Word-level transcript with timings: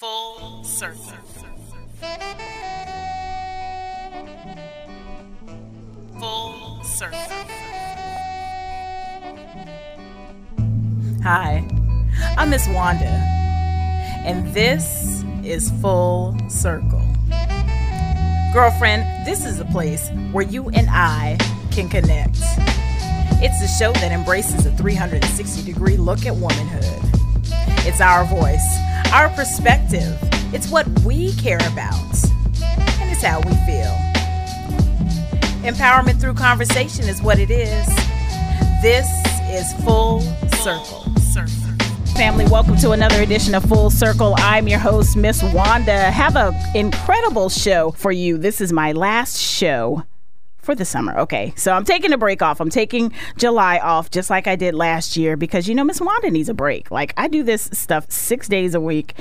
Full 0.00 0.64
circle. 0.64 1.12
Full 6.18 6.82
circle. 6.82 7.18
Hi, 11.22 11.68
I'm 12.38 12.48
Miss 12.48 12.66
Wanda, 12.68 13.04
and 14.24 14.54
this 14.54 15.22
is 15.44 15.70
Full 15.82 16.34
Circle. 16.48 17.02
Girlfriend, 18.54 19.26
this 19.26 19.44
is 19.44 19.60
a 19.60 19.66
place 19.66 20.08
where 20.32 20.46
you 20.46 20.70
and 20.70 20.88
I 20.88 21.36
can 21.72 21.90
connect. 21.90 22.38
It's 23.42 23.62
a 23.62 23.68
show 23.68 23.92
that 24.00 24.12
embraces 24.12 24.64
a 24.64 24.70
360 24.78 25.62
degree 25.62 25.98
look 25.98 26.24
at 26.24 26.34
womanhood. 26.34 26.86
It's 27.86 28.00
our 28.00 28.24
voice, 28.24 28.78
our 29.12 29.28
perspective. 29.30 30.16
It's 30.54 30.70
what 30.70 30.86
we 31.00 31.32
care 31.34 31.58
about, 31.72 32.14
and 32.62 33.10
it's 33.10 33.22
how 33.22 33.40
we 33.40 33.52
feel. 33.66 33.96
Empowerment 35.68 36.20
through 36.20 36.34
conversation 36.34 37.08
is 37.08 37.20
what 37.20 37.38
it 37.38 37.50
is. 37.50 37.86
This 38.82 39.08
is 39.48 39.72
Full 39.84 40.20
Circle. 40.62 41.06
Family, 42.14 42.44
welcome 42.46 42.76
to 42.76 42.90
another 42.90 43.22
edition 43.22 43.54
of 43.54 43.64
Full 43.64 43.90
Circle. 43.90 44.34
I'm 44.38 44.68
your 44.68 44.78
host, 44.78 45.16
Miss 45.16 45.42
Wanda. 45.42 46.10
Have 46.10 46.36
an 46.36 46.54
incredible 46.76 47.48
show 47.48 47.90
for 47.92 48.12
you. 48.12 48.38
This 48.38 48.60
is 48.60 48.72
my 48.72 48.92
last 48.92 49.38
show 49.38 50.04
for 50.70 50.76
the 50.76 50.84
summer. 50.84 51.18
Okay, 51.18 51.52
so 51.56 51.72
I'm 51.72 51.84
taking 51.84 52.12
a 52.12 52.18
break 52.18 52.42
off. 52.42 52.60
I'm 52.60 52.70
taking 52.70 53.12
July 53.36 53.78
off 53.78 54.08
just 54.08 54.30
like 54.30 54.46
I 54.46 54.54
did 54.54 54.72
last 54.72 55.16
year 55.16 55.36
because 55.36 55.66
you 55.66 55.74
know 55.74 55.82
Miss 55.82 56.00
Wanda 56.00 56.30
needs 56.30 56.48
a 56.48 56.54
break. 56.54 56.92
Like 56.92 57.12
I 57.16 57.26
do 57.26 57.42
this 57.42 57.68
stuff 57.72 58.08
six 58.08 58.46
days 58.46 58.76
a 58.76 58.80
week. 58.80 59.14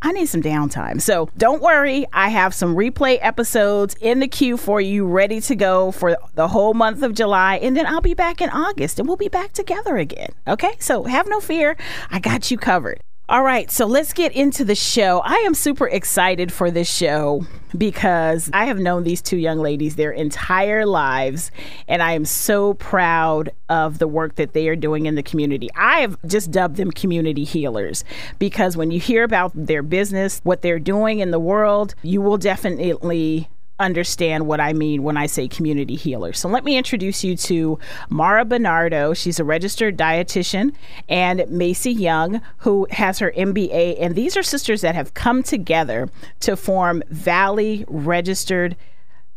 I 0.00 0.12
need 0.12 0.26
some 0.26 0.42
downtime. 0.42 1.00
So 1.00 1.28
don't 1.36 1.60
worry, 1.60 2.06
I 2.12 2.28
have 2.28 2.54
some 2.54 2.76
replay 2.76 3.18
episodes 3.20 3.96
in 4.00 4.20
the 4.20 4.28
queue 4.28 4.56
for 4.56 4.80
you, 4.80 5.04
ready 5.04 5.40
to 5.40 5.56
go 5.56 5.90
for 5.90 6.16
the 6.34 6.46
whole 6.46 6.74
month 6.74 7.02
of 7.02 7.14
July. 7.14 7.56
And 7.56 7.76
then 7.76 7.86
I'll 7.86 8.00
be 8.00 8.14
back 8.14 8.40
in 8.40 8.50
August 8.50 9.00
and 9.00 9.08
we'll 9.08 9.16
be 9.16 9.28
back 9.28 9.52
together 9.52 9.96
again. 9.96 10.30
Okay, 10.46 10.74
so 10.78 11.04
have 11.04 11.28
no 11.28 11.40
fear. 11.40 11.76
I 12.12 12.20
got 12.20 12.52
you 12.52 12.58
covered. 12.58 13.00
All 13.32 13.42
right, 13.42 13.70
so 13.70 13.86
let's 13.86 14.12
get 14.12 14.32
into 14.32 14.62
the 14.62 14.74
show. 14.74 15.22
I 15.24 15.36
am 15.36 15.54
super 15.54 15.88
excited 15.88 16.52
for 16.52 16.70
this 16.70 16.86
show 16.94 17.46
because 17.78 18.50
I 18.52 18.66
have 18.66 18.78
known 18.78 19.04
these 19.04 19.22
two 19.22 19.38
young 19.38 19.58
ladies 19.58 19.96
their 19.96 20.10
entire 20.10 20.84
lives, 20.84 21.50
and 21.88 22.02
I 22.02 22.12
am 22.12 22.26
so 22.26 22.74
proud 22.74 23.50
of 23.70 23.98
the 23.98 24.06
work 24.06 24.34
that 24.34 24.52
they 24.52 24.68
are 24.68 24.76
doing 24.76 25.06
in 25.06 25.14
the 25.14 25.22
community. 25.22 25.70
I 25.74 26.00
have 26.00 26.18
just 26.26 26.50
dubbed 26.50 26.76
them 26.76 26.90
community 26.90 27.44
healers 27.44 28.04
because 28.38 28.76
when 28.76 28.90
you 28.90 29.00
hear 29.00 29.24
about 29.24 29.52
their 29.54 29.82
business, 29.82 30.42
what 30.44 30.60
they're 30.60 30.78
doing 30.78 31.20
in 31.20 31.30
the 31.30 31.40
world, 31.40 31.94
you 32.02 32.20
will 32.20 32.36
definitely 32.36 33.48
understand 33.82 34.46
what 34.46 34.60
I 34.60 34.72
mean 34.72 35.02
when 35.02 35.16
I 35.16 35.26
say 35.26 35.48
community 35.48 35.96
healer. 35.96 36.32
So 36.32 36.48
let 36.48 36.64
me 36.64 36.76
introduce 36.76 37.22
you 37.24 37.36
to 37.36 37.78
Mara 38.08 38.44
Bernardo. 38.44 39.14
She's 39.14 39.38
a 39.38 39.44
registered 39.44 39.96
dietitian, 39.96 40.74
and 41.08 41.40
Macie 41.40 41.98
Young, 41.98 42.40
who 42.58 42.86
has 42.90 43.18
her 43.18 43.32
MBA. 43.36 43.96
And 44.00 44.14
these 44.14 44.36
are 44.36 44.42
sisters 44.42 44.80
that 44.80 44.94
have 44.94 45.14
come 45.14 45.42
together 45.42 46.08
to 46.40 46.56
form 46.56 47.02
Valley 47.10 47.84
Registered 47.88 48.76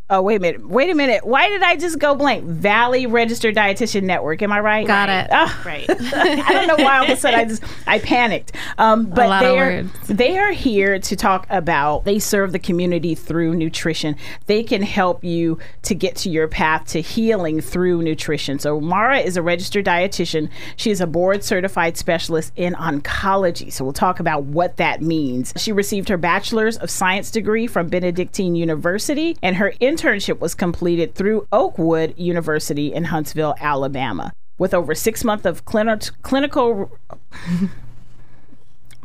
Oh, 0.08 0.22
wait 0.22 0.36
a 0.36 0.39
minute. 0.39 0.64
Wait 0.64 0.92
a 0.92 0.94
minute. 0.94 1.25
Why 1.25 1.50
did 1.50 1.64
I 1.64 1.78
just 1.78 1.98
go 1.98 2.14
blank? 2.14 2.44
Valley 2.44 3.08
Registered 3.08 3.56
Dietitian 3.56 4.03
Network. 4.03 4.44
Am 4.44 4.52
I 4.52 4.59
right? 4.59 4.86
Got 4.86 5.09
it. 5.09 5.30
Oh, 5.31 5.62
Right. 5.66 5.86
I 5.89 6.53
don't 6.53 6.67
know 6.67 6.84
why 6.84 7.00
all 7.00 7.06
of 7.06 7.09
a 7.09 7.16
sudden 7.16 7.39
I 7.39 7.45
just 7.45 7.64
I 7.88 7.97
panicked. 7.97 8.52
Um, 8.78 9.08
but 9.08 9.28
lot 9.30 9.44
of 9.44 9.50
they 9.50 9.58
are 9.59 9.84
they 10.06 10.38
are 10.38 10.52
here 10.52 11.00
to 11.00 11.16
talk 11.16 11.47
about 11.50 12.06
they 12.06 12.20
serve 12.20 12.52
the 12.52 12.59
community 12.59 13.16
through 13.16 13.56
nutrition. 13.56 14.16
They 14.45 14.62
can 14.62 14.84
help 14.84 15.23
you 15.23 15.58
to 15.84 15.95
get 15.95 16.16
to 16.17 16.30
your 16.30 16.47
path 16.47 16.86
to 16.90 17.02
healing 17.02 17.59
through 17.59 18.03
nutrition. 18.03 18.59
So 18.59 18.80
Mara 18.80 19.19
is 19.19 19.38
a 19.38 19.41
registered 19.41 19.85
dietitian. 19.85 20.50
She 20.75 20.91
is 20.91 21.02
a 21.02 21.08
board 21.08 21.44
certified 21.44 21.97
specialist 21.97 22.53
in 22.56 22.75
oncology. 22.75 23.74
So 23.74 23.84
we'll 23.84 23.94
talk 23.94 24.19
about 24.19 24.44
what 24.44 24.78
that 24.78 25.02
means. 25.02 25.52
She 25.58 25.72
received 25.72 26.09
her 26.09 26.18
bachelor's 26.18 26.78
of 26.78 26.91
science 26.91 27.31
degree 27.31 27.66
from 27.66 27.88
Benedictine 27.88 28.56
University 28.56 29.35
and 29.41 29.56
her 29.56 29.74
internship 29.95 30.39
was 30.39 30.56
completed 30.56 31.16
through 31.16 31.47
Oakwood 31.51 32.17
University 32.17 32.94
in 32.94 33.06
Huntsville, 33.06 33.56
Alabama. 33.59 34.33
With 34.57 34.73
over 34.73 34.95
six 34.95 35.23
months 35.23 35.45
of 35.45 35.66
clini- 35.66 36.11
clinical 36.22 36.97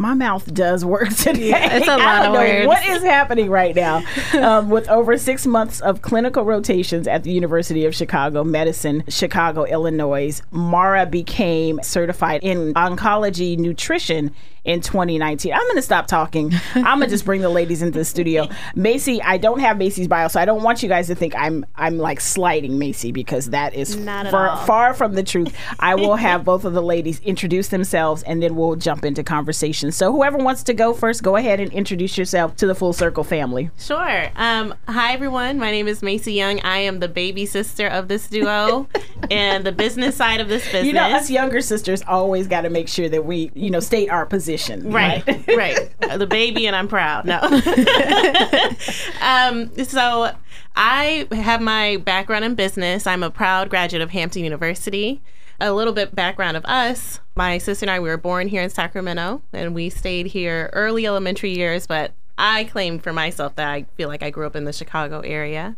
my 0.01 0.15
mouth 0.15 0.53
does 0.55 0.83
work 0.83 1.11
today. 1.17 1.53
it's 1.55 1.87
a 1.87 1.97
lot 1.99 2.25
of 2.25 2.33
words. 2.33 2.67
What 2.67 2.85
is 2.87 3.03
happening 3.03 3.51
right 3.51 3.77
now? 3.77 4.03
um, 4.41 4.71
with 4.71 4.89
over 4.89 5.19
six 5.19 5.47
months 5.47 5.81
of 5.81 6.01
clinical 6.01 6.45
rotations 6.45 7.07
at 7.07 7.23
the 7.23 7.31
University 7.31 7.85
of 7.85 7.95
Chicago 7.95 8.43
Medicine, 8.43 9.05
Chicago, 9.09 9.65
Illinois, 9.65 10.41
Mara 10.51 11.05
became 11.05 11.81
certified 11.83 12.43
in 12.43 12.73
oncology 12.75 13.59
nutrition 13.59 14.35
in 14.65 14.81
2019. 14.81 15.53
I'm 15.53 15.63
going 15.63 15.77
to 15.77 15.83
stop 15.83 16.07
talking. 16.07 16.53
I'm 16.75 16.99
going 16.99 17.01
to 17.01 17.07
just 17.09 17.25
bring 17.25 17.41
the 17.41 17.49
ladies 17.49 17.83
into 17.83 17.99
the 17.99 18.05
studio. 18.05 18.47
Macie, 18.77 19.21
I 19.25 19.39
don't 19.39 19.61
have 19.61 19.77
Macie's 19.77 20.09
bio, 20.09 20.29
so 20.29 20.41
I 20.41 20.45
don't 20.45 20.63
want 20.63 20.83
you 20.83 20.89
guys 20.89 21.07
to 21.09 21.15
think 21.15 21.35
I'm 21.37 21.65
I'm 21.77 21.99
like 21.99 22.21
slighting 22.21 22.73
Macie 22.73 23.13
because 23.13 23.51
that 23.51 23.75
is 23.75 23.95
far, 23.95 24.57
far 24.67 24.95
from 24.95 25.15
the 25.15 25.23
truth. 25.23 25.57
I 25.79 25.95
will 25.95 26.17
have 26.21 26.45
both 26.45 26.65
of 26.65 26.73
the 26.73 26.83
ladies 26.83 27.21
introduce 27.21 27.69
themselves 27.69 28.23
and 28.25 28.43
then 28.43 28.55
we'll 28.57 28.77
jump 28.77 29.05
into 29.05 29.23
conversation. 29.23 29.93
So 29.93 30.13
whoever 30.13 30.37
wants 30.39 30.63
to 30.65 30.75
go 30.75 30.93
first, 30.93 31.23
go 31.23 31.37
ahead 31.37 31.61
and 31.61 31.73
introduce 31.73 32.19
yourself 32.19 32.57
to 32.57 32.67
the 32.67 32.75
Full 32.75 32.93
Circle 32.93 33.25
family. 33.25 33.71
Sure. 33.79 34.29
Um, 34.37 34.75
hi, 34.89 35.13
everyone. 35.13 35.59
My 35.59 35.71
name 35.71 35.89
is 35.89 36.01
Macie 36.01 36.35
Young. 36.35 36.61
I 36.61 36.79
am 36.79 37.01
the 37.01 37.09
baby 37.09 37.47
sister 37.47 37.87
of 37.87 38.09
this 38.09 38.29
duo 38.29 38.89
and 39.31 39.65
the 39.65 39.73
business 39.73 40.17
side 40.17 40.41
of 40.41 40.49
this 40.49 40.65
business. 40.65 40.87
You 40.87 40.93
know, 40.93 41.05
us 41.05 41.31
younger 41.31 41.61
sisters 41.61 42.03
always 42.07 42.47
got 42.47 42.63
to 42.63 42.71
make 42.71 42.89
sure 42.89 43.09
that 43.09 43.25
we, 43.25 43.51
you 43.55 43.71
know, 43.71 43.81
state 43.81 44.11
our 44.11 44.27
position. 44.27 44.60
Right, 44.69 45.25
right. 45.57 45.91
Uh, 46.03 46.17
The 46.19 46.27
baby, 46.27 46.67
and 46.67 46.77
I'm 46.77 46.89
proud. 46.89 47.25
No. 47.25 47.41
um, 49.23 49.71
so 49.85 50.33
I 50.77 51.27
have 51.33 51.61
my 51.61 51.97
background 51.99 52.45
in 52.45 52.55
business. 52.55 53.07
I'm 53.07 53.23
a 53.23 53.31
proud 53.31 53.71
graduate 53.71 54.03
of 54.03 54.11
Hampton 54.11 54.45
University. 54.45 55.21
A 55.61 55.73
little 55.73 55.93
bit 55.93 56.15
background 56.15 56.57
of 56.57 56.65
us. 56.65 57.21
My 57.37 57.59
sister 57.59 57.85
and 57.85 57.91
I, 57.91 58.01
we 58.01 58.09
were 58.09 58.17
born 58.17 58.49
here 58.49 58.63
in 58.63 58.71
Sacramento, 58.71 59.43
and 59.53 59.75
we 59.75 59.91
stayed 59.91 60.27
here 60.27 60.71
early 60.73 61.07
elementary 61.07 61.55
years. 61.55 61.87
But 61.87 62.13
I 62.39 62.65
claim 62.65 62.99
for 62.99 63.13
myself 63.13 63.57
that 63.57 63.69
I 63.69 63.85
feel 63.97 64.09
like 64.09 64.23
I 64.23 64.31
grew 64.31 64.47
up 64.47 64.57
in 64.57 64.65
the 64.65 64.73
Chicago 64.73 65.21
area. 65.21 65.77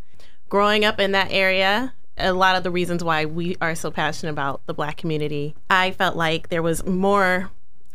Growing 0.49 0.85
up 0.85 1.01
in 1.01 1.13
that 1.13 1.33
area, 1.33 1.95
a 2.17 2.33
lot 2.33 2.55
of 2.57 2.63
the 2.63 2.71
reasons 2.71 3.03
why 3.03 3.25
we 3.25 3.57
are 3.61 3.75
so 3.75 3.91
passionate 3.91 4.33
about 4.33 4.65
the 4.67 4.75
black 4.75 4.97
community, 4.99 5.57
I 5.69 5.91
felt 5.91 6.15
like 6.15 6.49
there 6.49 6.63
was 6.63 6.87
more 6.87 7.51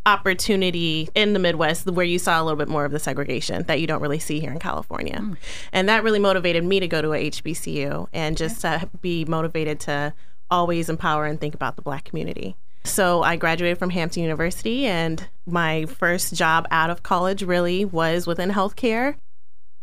opportunity 0.08 1.10
in 1.14 1.34
the 1.34 1.40
Midwest 1.40 1.86
where 1.86 2.06
you 2.06 2.18
saw 2.18 2.42
a 2.42 2.44
little 2.44 2.58
bit 2.58 2.70
more 2.70 2.86
of 2.86 2.94
the 2.94 3.00
segregation 3.00 3.64
that 3.64 3.82
you 3.82 3.88
don't 3.88 4.02
really 4.02 4.20
see 4.20 4.40
here 4.40 4.52
in 4.52 4.58
California. 4.58 5.20
Hmm. 5.20 5.34
And 5.74 5.90
that 5.90 6.02
really 6.02 6.18
motivated 6.18 6.64
me 6.64 6.80
to 6.80 6.88
go 6.88 7.02
to 7.02 7.14
a 7.14 7.30
HBCU 7.30 8.08
and 8.14 8.38
just 8.38 8.62
to 8.62 8.90
be 9.02 9.26
motivated 9.26 9.82
to 9.82 10.14
always 10.50 10.88
empower 10.88 11.26
and 11.26 11.40
think 11.40 11.54
about 11.54 11.76
the 11.76 11.82
black 11.82 12.06
community. 12.06 12.56
So 12.86 13.22
I 13.22 13.36
graduated 13.36 13.78
from 13.78 13.90
Hampton 13.90 14.24
University 14.24 14.86
and 14.86 15.28
my 15.46 15.86
first 15.86 16.34
job 16.34 16.66
out 16.72 16.90
of 16.90 17.04
college 17.04 17.44
really 17.44 17.84
was 17.84 18.26
within 18.26 18.50
healthcare. 18.50 19.16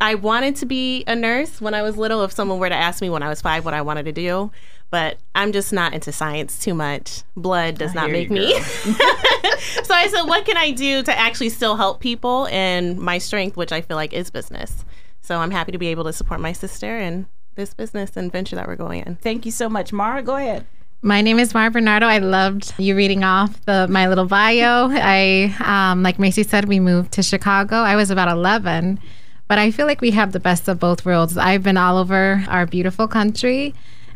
I 0.01 0.15
wanted 0.15 0.57
to 0.57 0.67
be 0.67 1.05
a 1.07 1.15
nurse 1.15 1.61
when 1.61 1.75
I 1.75 1.83
was 1.83 1.99
little. 1.99 2.25
If 2.25 2.33
someone 2.33 2.59
were 2.59 2.71
to 2.71 2.75
ask 2.75 3.03
me 3.03 3.11
when 3.11 3.23
I 3.23 3.29
was 3.29 3.43
five 3.43 3.65
what 3.65 3.75
I 3.75 3.83
wanted 3.83 4.07
to 4.07 4.13
do, 4.13 4.51
but 4.95 5.19
I'm 5.35 5.51
just 5.51 5.73
not 5.73 5.93
into 5.93 6.13
science 6.13 6.57
too 6.57 6.73
much. 6.73 7.25
Blood 7.37 7.79
does 7.79 7.95
not 7.95 8.13
make 8.13 8.31
me. 8.31 8.53
so 8.61 9.93
I 9.93 10.07
said, 10.09 10.23
what 10.23 10.47
can 10.47 10.57
I 10.57 10.71
do 10.71 11.03
to 11.03 11.19
actually 11.19 11.49
still 11.49 11.75
help 11.75 11.99
people? 11.99 12.47
And 12.47 12.97
my 13.01 13.19
strength, 13.19 13.57
which 13.57 13.73
I 13.73 13.81
feel 13.81 13.97
like 13.97 14.13
is 14.13 14.31
business. 14.31 14.85
So 15.21 15.41
I'm 15.41 15.51
happy 15.51 15.73
to 15.73 15.79
be 15.79 15.89
able 15.89 16.05
to 16.05 16.13
support 16.13 16.39
my 16.39 16.53
sister 16.53 16.97
and 16.97 17.27
this 17.57 17.75
business 17.75 18.17
and 18.17 18.31
venture 18.31 18.55
that 18.55 18.69
we're 18.69 18.77
going 18.77 19.03
in. 19.05 19.17
Thank 19.17 19.45
you 19.45 19.51
so 19.51 19.69
much. 19.69 19.93
Mara, 19.93 20.23
go 20.23 20.37
ahead. 20.37 20.65
My 21.03 21.23
name 21.23 21.41
is 21.41 21.55
Mara 21.55 21.73
Bernardo. 21.73 22.07
I 22.07 22.19
loved 22.19 22.73
you 22.79 22.95
reading 22.95 23.25
off 23.25 23.67
the 23.67 23.89
my 23.89 24.07
little 24.07 24.27
bio. 24.27 24.91
I, 24.93 25.57
um, 25.65 26.05
like 26.05 26.19
Macie 26.19 26.49
said, 26.49 26.67
we 26.67 26.79
moved 26.79 27.11
to 27.15 27.25
Chicago. 27.25 27.79
I 27.79 27.97
was 27.97 28.13
about 28.13 28.29
11, 28.29 29.01
but 29.49 29.59
I 29.59 29.73
feel 29.73 29.87
like 29.87 30.01
we 30.01 30.13
have 30.13 30.31
the 30.31 30.39
best 30.39 30.69
of 30.69 30.79
both 30.79 31.05
worlds. 31.05 31.37
I've 31.37 31.65
been 31.65 31.77
all 31.77 31.99
over 31.99 32.45
our 32.47 32.65
beautiful 32.65 33.09
country, 33.09 33.75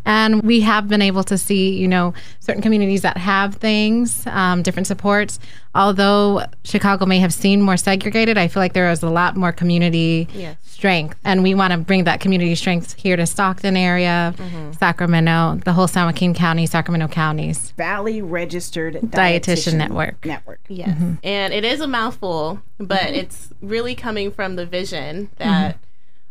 And 0.08 0.42
we 0.42 0.62
have 0.62 0.88
been 0.88 1.02
able 1.02 1.22
to 1.24 1.36
see, 1.36 1.76
you 1.76 1.86
know, 1.86 2.14
certain 2.40 2.62
communities 2.62 3.02
that 3.02 3.18
have 3.18 3.56
things, 3.56 4.26
um, 4.26 4.62
different 4.62 4.86
supports. 4.86 5.38
Although 5.74 6.44
Chicago 6.64 7.04
may 7.04 7.18
have 7.18 7.32
seemed 7.34 7.62
more 7.62 7.76
segregated, 7.76 8.38
I 8.38 8.48
feel 8.48 8.62
like 8.62 8.72
there 8.72 8.88
was 8.88 9.02
a 9.02 9.10
lot 9.10 9.36
more 9.36 9.52
community 9.52 10.26
Yes. 10.34 10.56
strength. 10.64 11.18
And 11.26 11.42
we 11.42 11.54
want 11.54 11.72
to 11.72 11.78
bring 11.78 12.04
that 12.04 12.20
community 12.20 12.54
strength 12.54 12.94
here 12.96 13.16
to 13.16 13.26
Stockton 13.26 13.76
area, 13.76 14.34
Mm-hmm. 14.38 14.72
Sacramento, 14.72 15.60
the 15.66 15.74
whole 15.74 15.86
San 15.86 16.06
Joaquin 16.06 16.32
County, 16.32 16.64
Sacramento 16.64 17.08
counties. 17.08 17.72
Valley 17.76 18.22
Registered 18.22 18.94
Dietitian 19.02 19.74
Network. 19.74 20.24
Network. 20.24 20.60
Yes. 20.68 20.96
And 21.22 21.52
it 21.52 21.66
is 21.66 21.82
a 21.82 21.86
mouthful, 21.86 22.62
but 22.78 23.10
it's 23.10 23.50
really 23.60 23.94
coming 23.94 24.30
from 24.30 24.56
the 24.56 24.64
vision 24.64 25.28
that 25.36 25.78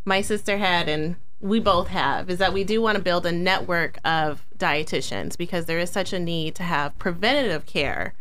my 0.04 0.22
sister 0.22 0.58
had 0.58 0.90
and 0.90 1.16
we 1.40 1.60
both 1.60 1.88
have 1.90 2.30
is 2.30 2.40
that 2.40 2.54
we 2.54 2.64
do 2.64 2.82
want 2.82 2.98
to 2.98 3.04
build 3.04 3.26
a 3.26 3.32
network 3.32 3.98
of 4.04 4.46
dietitians 4.58 5.38
because 5.38 5.66
there 5.66 5.80
is 5.80 5.90
such 5.90 6.14
a 6.14 6.20
need 6.20 6.56
to 6.56 6.64
have 6.64 6.98
preventative 6.98 7.66
care 7.66 8.14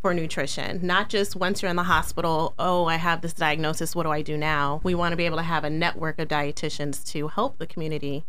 for 0.00 0.12
nutrition, 0.12 0.80
not 0.82 1.08
just 1.08 1.34
once 1.34 1.62
you're 1.62 1.70
in 1.70 1.76
the 1.76 1.84
hospital, 1.84 2.52
oh, 2.58 2.84
I 2.84 2.96
have 2.96 3.22
this 3.22 3.32
diagnosis, 3.32 3.96
what 3.96 4.02
do 4.02 4.10
I 4.10 4.20
do 4.20 4.36
now? 4.36 4.80
We 4.82 4.94
want 4.94 5.12
to 5.12 5.16
be 5.16 5.24
able 5.24 5.38
to 5.38 5.42
have 5.42 5.64
a 5.64 5.70
network 5.70 6.18
of 6.18 6.28
dietitians 6.28 7.06
to 7.12 7.28
help 7.28 7.56
the 7.56 7.66
community 7.66 8.26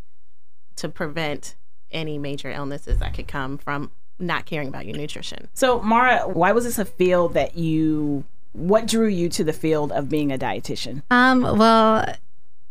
to 0.78 0.88
prevent 0.88 1.56
any 1.92 2.18
major 2.18 2.50
illnesses 2.50 3.00
that 3.00 3.14
could 3.14 3.28
come 3.28 3.58
from 3.58 3.92
not 4.20 4.46
caring 4.46 4.70
about 4.70 4.86
your 4.86 4.96
nutrition. 4.96 5.50
So, 5.54 5.82
Mara, 5.82 6.28
why 6.28 6.54
was 6.54 6.64
this 6.64 6.80
a 6.80 6.86
field 6.86 7.34
that 7.34 7.58
you? 7.58 8.24
What 8.54 8.88
drew 8.88 9.08
you 9.08 9.28
to 9.30 9.44
the 9.44 9.52
field 9.52 9.92
of 9.92 10.08
being 10.08 10.32
a 10.32 10.38
dietitian? 10.38 11.04
Um, 11.12 11.42
well, 11.42 12.16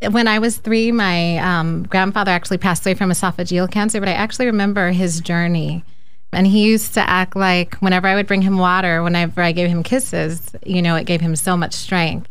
when 0.00 0.28
I 0.28 0.38
was 0.38 0.56
three, 0.58 0.92
my 0.92 1.38
um, 1.38 1.84
grandfather 1.84 2.30
actually 2.30 2.58
passed 2.58 2.84
away 2.86 2.94
from 2.94 3.10
esophageal 3.10 3.70
cancer, 3.70 4.00
but 4.00 4.08
I 4.08 4.12
actually 4.12 4.46
remember 4.46 4.90
his 4.90 5.20
journey. 5.20 5.84
And 6.32 6.46
he 6.46 6.64
used 6.64 6.94
to 6.94 7.08
act 7.08 7.36
like 7.36 7.76
whenever 7.76 8.08
I 8.08 8.14
would 8.14 8.26
bring 8.26 8.42
him 8.42 8.58
water, 8.58 9.02
whenever 9.02 9.40
I 9.40 9.52
gave 9.52 9.68
him 9.68 9.82
kisses, 9.82 10.50
you 10.66 10.82
know, 10.82 10.96
it 10.96 11.06
gave 11.06 11.20
him 11.20 11.36
so 11.36 11.56
much 11.56 11.74
strength. 11.74 12.28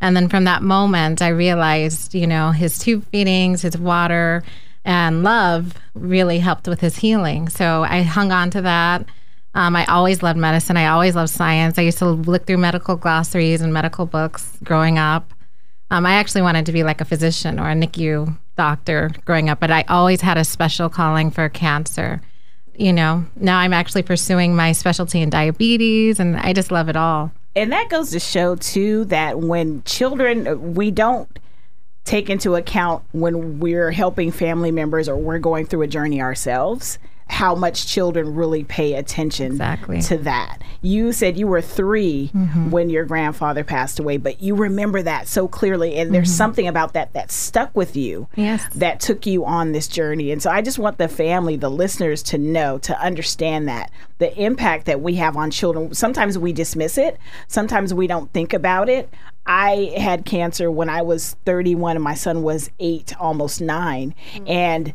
And 0.00 0.14
then 0.14 0.28
from 0.28 0.44
that 0.44 0.62
moment, 0.62 1.22
I 1.22 1.28
realized, 1.28 2.14
you 2.14 2.26
know, 2.26 2.50
his 2.50 2.78
tube 2.78 3.06
feedings, 3.06 3.62
his 3.62 3.78
water, 3.78 4.44
and 4.84 5.22
love 5.22 5.74
really 5.94 6.38
helped 6.38 6.68
with 6.68 6.80
his 6.80 6.96
healing. 6.96 7.48
So 7.48 7.82
I 7.82 8.02
hung 8.02 8.30
on 8.30 8.50
to 8.50 8.62
that. 8.62 9.06
Um, 9.54 9.74
I 9.74 9.86
always 9.86 10.22
loved 10.22 10.38
medicine. 10.38 10.76
I 10.76 10.88
always 10.88 11.16
loved 11.16 11.30
science. 11.30 11.78
I 11.78 11.82
used 11.82 11.98
to 11.98 12.10
look 12.10 12.46
through 12.46 12.58
medical 12.58 12.94
glossaries 12.94 13.62
and 13.62 13.72
medical 13.72 14.04
books 14.04 14.58
growing 14.62 14.98
up. 14.98 15.32
Um, 15.90 16.04
I 16.04 16.14
actually 16.14 16.42
wanted 16.42 16.66
to 16.66 16.72
be 16.72 16.82
like 16.82 17.00
a 17.00 17.04
physician 17.04 17.60
or 17.60 17.70
a 17.70 17.74
NICU 17.74 18.36
doctor 18.56 19.10
growing 19.24 19.48
up, 19.48 19.60
but 19.60 19.70
I 19.70 19.84
always 19.88 20.20
had 20.20 20.36
a 20.36 20.44
special 20.44 20.88
calling 20.88 21.30
for 21.30 21.48
cancer. 21.48 22.20
You 22.74 22.92
know, 22.92 23.24
now 23.36 23.58
I'm 23.58 23.72
actually 23.72 24.02
pursuing 24.02 24.56
my 24.56 24.72
specialty 24.72 25.22
in 25.22 25.30
diabetes, 25.30 26.20
and 26.20 26.36
I 26.36 26.52
just 26.52 26.70
love 26.70 26.88
it 26.88 26.96
all. 26.96 27.32
And 27.54 27.72
that 27.72 27.88
goes 27.88 28.10
to 28.10 28.20
show 28.20 28.56
too 28.56 29.06
that 29.06 29.38
when 29.38 29.82
children, 29.84 30.74
we 30.74 30.90
don't 30.90 31.38
take 32.04 32.28
into 32.28 32.54
account 32.54 33.02
when 33.12 33.58
we're 33.58 33.90
helping 33.90 34.30
family 34.30 34.70
members 34.70 35.08
or 35.08 35.16
we're 35.16 35.38
going 35.38 35.66
through 35.66 35.82
a 35.82 35.86
journey 35.86 36.20
ourselves 36.20 36.98
how 37.36 37.54
much 37.54 37.86
children 37.86 38.34
really 38.34 38.64
pay 38.64 38.94
attention 38.94 39.52
Exactly. 39.52 40.00
to 40.00 40.16
that. 40.16 40.62
You 40.80 41.12
said 41.12 41.36
you 41.36 41.46
were 41.46 41.60
3 41.60 42.30
mm-hmm. 42.34 42.70
when 42.70 42.88
your 42.88 43.04
grandfather 43.04 43.62
passed 43.62 44.00
away, 44.00 44.16
but 44.16 44.40
you 44.40 44.54
remember 44.54 45.02
that 45.02 45.28
so 45.28 45.46
clearly 45.46 45.96
and 45.96 46.14
there's 46.14 46.28
mm-hmm. 46.28 46.36
something 46.36 46.66
about 46.66 46.94
that 46.94 47.12
that 47.12 47.30
stuck 47.30 47.76
with 47.76 47.94
you. 47.94 48.26
Yes. 48.36 48.66
That 48.74 49.00
took 49.00 49.26
you 49.26 49.44
on 49.44 49.72
this 49.72 49.86
journey. 49.86 50.32
And 50.32 50.42
so 50.42 50.48
I 50.48 50.62
just 50.62 50.78
want 50.78 50.96
the 50.96 51.08
family, 51.08 51.56
the 51.56 51.68
listeners 51.68 52.22
to 52.22 52.38
know, 52.38 52.78
to 52.78 52.98
understand 52.98 53.68
that 53.68 53.90
the 54.16 54.34
impact 54.42 54.86
that 54.86 55.02
we 55.02 55.16
have 55.16 55.36
on 55.36 55.50
children. 55.50 55.92
Sometimes 55.92 56.38
we 56.38 56.54
dismiss 56.54 56.96
it, 56.96 57.18
sometimes 57.48 57.92
we 57.92 58.06
don't 58.06 58.32
think 58.32 58.54
about 58.54 58.88
it. 58.88 59.12
I 59.44 59.92
had 59.98 60.24
cancer 60.24 60.70
when 60.70 60.88
I 60.88 61.02
was 61.02 61.36
31 61.44 61.96
and 61.96 62.02
my 62.02 62.14
son 62.14 62.42
was 62.42 62.70
8, 62.80 63.14
almost 63.20 63.60
9. 63.60 64.14
Mm. 64.36 64.50
And 64.50 64.94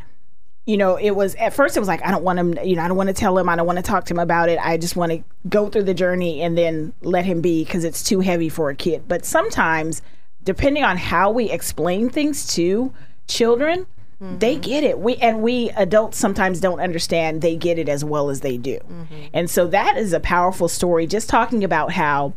you 0.65 0.77
know, 0.77 0.95
it 0.95 1.11
was 1.11 1.35
at 1.35 1.53
first 1.53 1.75
it 1.75 1.79
was 1.79 1.87
like 1.87 2.05
I 2.05 2.11
don't 2.11 2.23
want 2.23 2.39
him, 2.39 2.57
you 2.63 2.75
know, 2.75 2.83
I 2.83 2.87
don't 2.87 2.97
want 2.97 3.07
to 3.07 3.13
tell 3.13 3.37
him, 3.37 3.49
I 3.49 3.55
don't 3.55 3.65
want 3.65 3.77
to 3.77 3.83
talk 3.83 4.05
to 4.05 4.13
him 4.13 4.19
about 4.19 4.49
it. 4.49 4.59
I 4.61 4.77
just 4.77 4.95
want 4.95 5.11
to 5.11 5.23
go 5.49 5.69
through 5.69 5.83
the 5.83 5.93
journey 5.93 6.41
and 6.41 6.57
then 6.57 6.93
let 7.01 7.25
him 7.25 7.41
be 7.41 7.63
because 7.63 7.83
it's 7.83 8.03
too 8.03 8.19
heavy 8.19 8.49
for 8.49 8.69
a 8.69 8.75
kid. 8.75 9.07
But 9.07 9.25
sometimes, 9.25 10.01
depending 10.43 10.83
on 10.83 10.97
how 10.97 11.31
we 11.31 11.49
explain 11.49 12.09
things 12.09 12.45
to 12.55 12.93
children, 13.27 13.87
they 14.19 14.53
mm-hmm. 14.53 14.61
get 14.61 14.83
it. 14.83 14.99
We 14.99 15.15
and 15.15 15.41
we 15.41 15.71
adults 15.71 16.19
sometimes 16.19 16.59
don't 16.59 16.79
understand 16.79 17.41
they 17.41 17.55
get 17.55 17.79
it 17.79 17.89
as 17.89 18.05
well 18.05 18.29
as 18.29 18.41
they 18.41 18.57
do. 18.57 18.77
Mm-hmm. 18.77 19.15
And 19.33 19.49
so 19.49 19.65
that 19.67 19.97
is 19.97 20.13
a 20.13 20.19
powerful 20.19 20.67
story 20.67 21.07
just 21.07 21.27
talking 21.27 21.63
about 21.63 21.91
how 21.93 22.33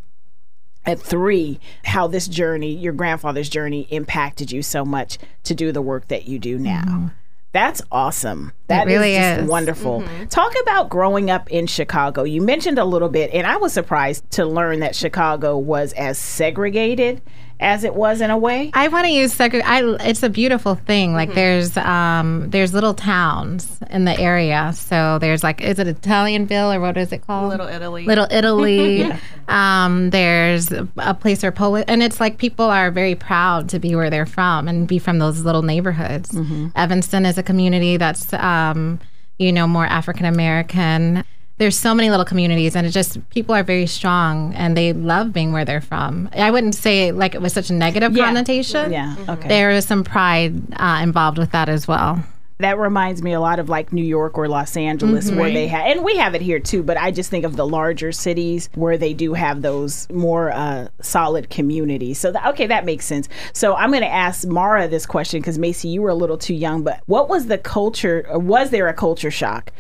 at 0.87 0.99
three 0.99 1.61
how 1.85 2.06
this 2.06 2.27
journey 2.27 2.73
your 2.75 2.93
grandfather's 2.93 3.49
journey 3.49 3.87
impacted 3.91 4.50
you 4.53 4.62
so 4.62 4.85
much 4.85 5.19
to 5.43 5.55
do 5.55 5.73
the 5.73 5.82
work 5.82 6.09
that 6.09 6.27
you 6.27 6.38
do 6.38 6.59
now 6.59 6.85
mm-hmm. 6.87 7.06
That's 7.55 7.81
awesome. 7.91 8.53
That 8.67 8.89
is 8.89 8.93
really 8.93 9.15
just 9.15 9.43
is. 9.43 9.49
wonderful. 9.49 10.03
Mm-hmm. 10.03 10.27
Talk 10.27 10.53
about 10.62 10.91
growing 10.91 11.31
up 11.31 11.51
in 11.51 11.67
chicago. 11.67 12.25
You 12.25 12.43
mentioned 12.43 12.79
a 12.79 12.85
little 12.85 13.09
bit 13.09 13.31
and 13.33 13.47
i 13.47 13.56
was 13.56 13.73
surprised 13.73 14.29
to 14.33 14.45
learn 14.45 14.81
that 14.81 14.95
chicago 14.95 15.56
was 15.56 15.93
as 15.95 16.19
segregated 16.19 17.23
as 17.61 17.85
it 17.85 17.95
was 17.95 18.21
in 18.21 18.31
a 18.31 18.37
way 18.37 18.71
I 18.75 18.89
want 18.89 19.06
to 19.06 19.12
use 19.12 19.33
segre- 19.37 19.62
I 19.65 19.83
it's 20.09 20.23
a 20.23 20.29
beautiful 20.29 20.75
thing. 20.75 21.12
Like 21.15 21.29
Mm-hmm. 21.31 21.35
there's 21.37 21.77
um 21.77 22.51
there's 22.51 22.75
little 22.75 22.95
towns 22.95 23.79
in 23.91 24.05
the 24.05 24.19
area. 24.19 24.73
So 24.75 25.19
there's 25.21 25.43
like 25.43 25.61
is 25.61 25.79
it 25.79 25.87
Italianville 25.87 26.75
or 26.77 26.81
what 26.81 26.97
is 26.97 27.12
it 27.12 27.27
called? 27.27 27.51
Little 27.51 27.69
Italy. 27.69 28.05
Little 28.05 28.27
Italy. 28.31 29.11
um, 29.49 30.11
there's 30.11 30.73
a 30.73 31.15
place 31.15 31.43
where 31.43 31.53
Polish, 31.53 31.85
and 31.89 32.03
it's 32.03 32.21
like 32.21 32.39
people 32.39 32.67
are 32.67 32.91
very 32.91 33.15
proud 33.15 33.69
to 33.71 33.79
be 33.79 33.95
where 33.95 34.11
they're 34.11 34.27
from 34.27 34.69
and 34.69 34.87
be 34.89 34.99
from 34.99 35.19
those 35.19 35.43
little 35.45 35.62
neighborhoods. 35.62 36.31
Mm-hmm. 36.31 36.69
Evanston 36.75 37.25
is 37.27 37.39
a 37.39 37.43
community 37.43 37.97
that's, 37.97 38.33
um, 38.35 38.99
you 39.39 39.53
know, 39.53 39.67
more 39.67 39.87
African 39.87 40.27
American. 40.27 41.25
There's 41.56 41.79
so 41.79 41.95
many 41.95 42.11
little 42.11 42.25
communities, 42.25 42.75
and 42.75 42.85
it 42.87 42.91
just 42.91 43.17
people 43.31 43.55
are 43.55 43.62
very 43.62 43.87
strong 43.87 44.53
and 44.55 44.77
they 44.77 44.93
love 44.93 45.33
being 45.33 45.53
where 45.53 45.65
they're 45.65 45.81
from. 45.81 46.29
I 46.33 46.51
wouldn't 46.51 46.75
say 46.75 47.12
like 47.12 47.35
it 47.37 47.41
was 47.43 47.53
such 47.53 47.71
a 47.71 47.75
negative 47.75 48.17
Yeah. 48.17 48.25
connotation. 48.27 48.91
yeah 48.93 49.15
okay 49.29 49.49
There 49.49 49.71
is 49.71 49.85
some 49.87 50.03
pride 50.03 50.55
uh, 50.75 50.99
involved 51.03 51.39
with 51.39 51.53
that 51.53 51.69
as 51.69 51.87
well. 51.87 52.25
that 52.59 52.79
reminds 52.79 53.21
me 53.23 53.33
a 53.33 53.41
lot 53.41 53.59
of 53.59 53.69
like 53.69 53.93
New 53.93 54.05
York 54.05 54.37
or 54.39 54.49
Los 54.49 54.77
Angeles 54.77 55.31
where 55.31 55.51
they 55.51 55.67
have 55.69 55.87
and 55.87 56.05
we 56.05 56.17
have 56.19 56.35
it 56.37 56.41
here 56.41 56.59
too 56.61 56.83
but 56.85 56.97
I 56.97 57.11
just 57.11 57.29
think 57.31 57.45
of 57.45 57.56
the 57.56 57.67
larger 57.67 58.11
cities 58.12 58.69
where 58.75 58.97
they 58.97 59.12
do 59.12 59.35
have 59.35 59.61
those 59.62 60.09
more 60.11 60.51
uh, 60.53 60.87
solid 61.03 61.51
communities 61.51 62.19
so 62.19 62.31
that, 62.33 62.47
okay 62.51 62.67
that 62.69 62.85
makes 62.85 63.06
sense 63.06 63.29
so 63.53 63.75
I'm 63.75 63.91
going 63.91 64.03
to 64.03 64.09
ask 64.12 64.47
Mara 64.47 64.87
this 64.89 65.05
question 65.05 65.41
because 65.41 65.59
Macie 65.59 65.91
you 65.93 66.01
were 66.03 66.11
a 66.11 66.15
little 66.15 66.39
too 66.39 66.55
young 66.55 66.83
but 66.85 67.01
what 67.06 67.29
was 67.29 67.47
the 67.47 67.59
culture 67.59 68.25
or 68.31 68.39
was 68.39 68.71
there 68.71 68.87
a 68.89 68.95
culture 68.95 69.33
shock 69.33 69.71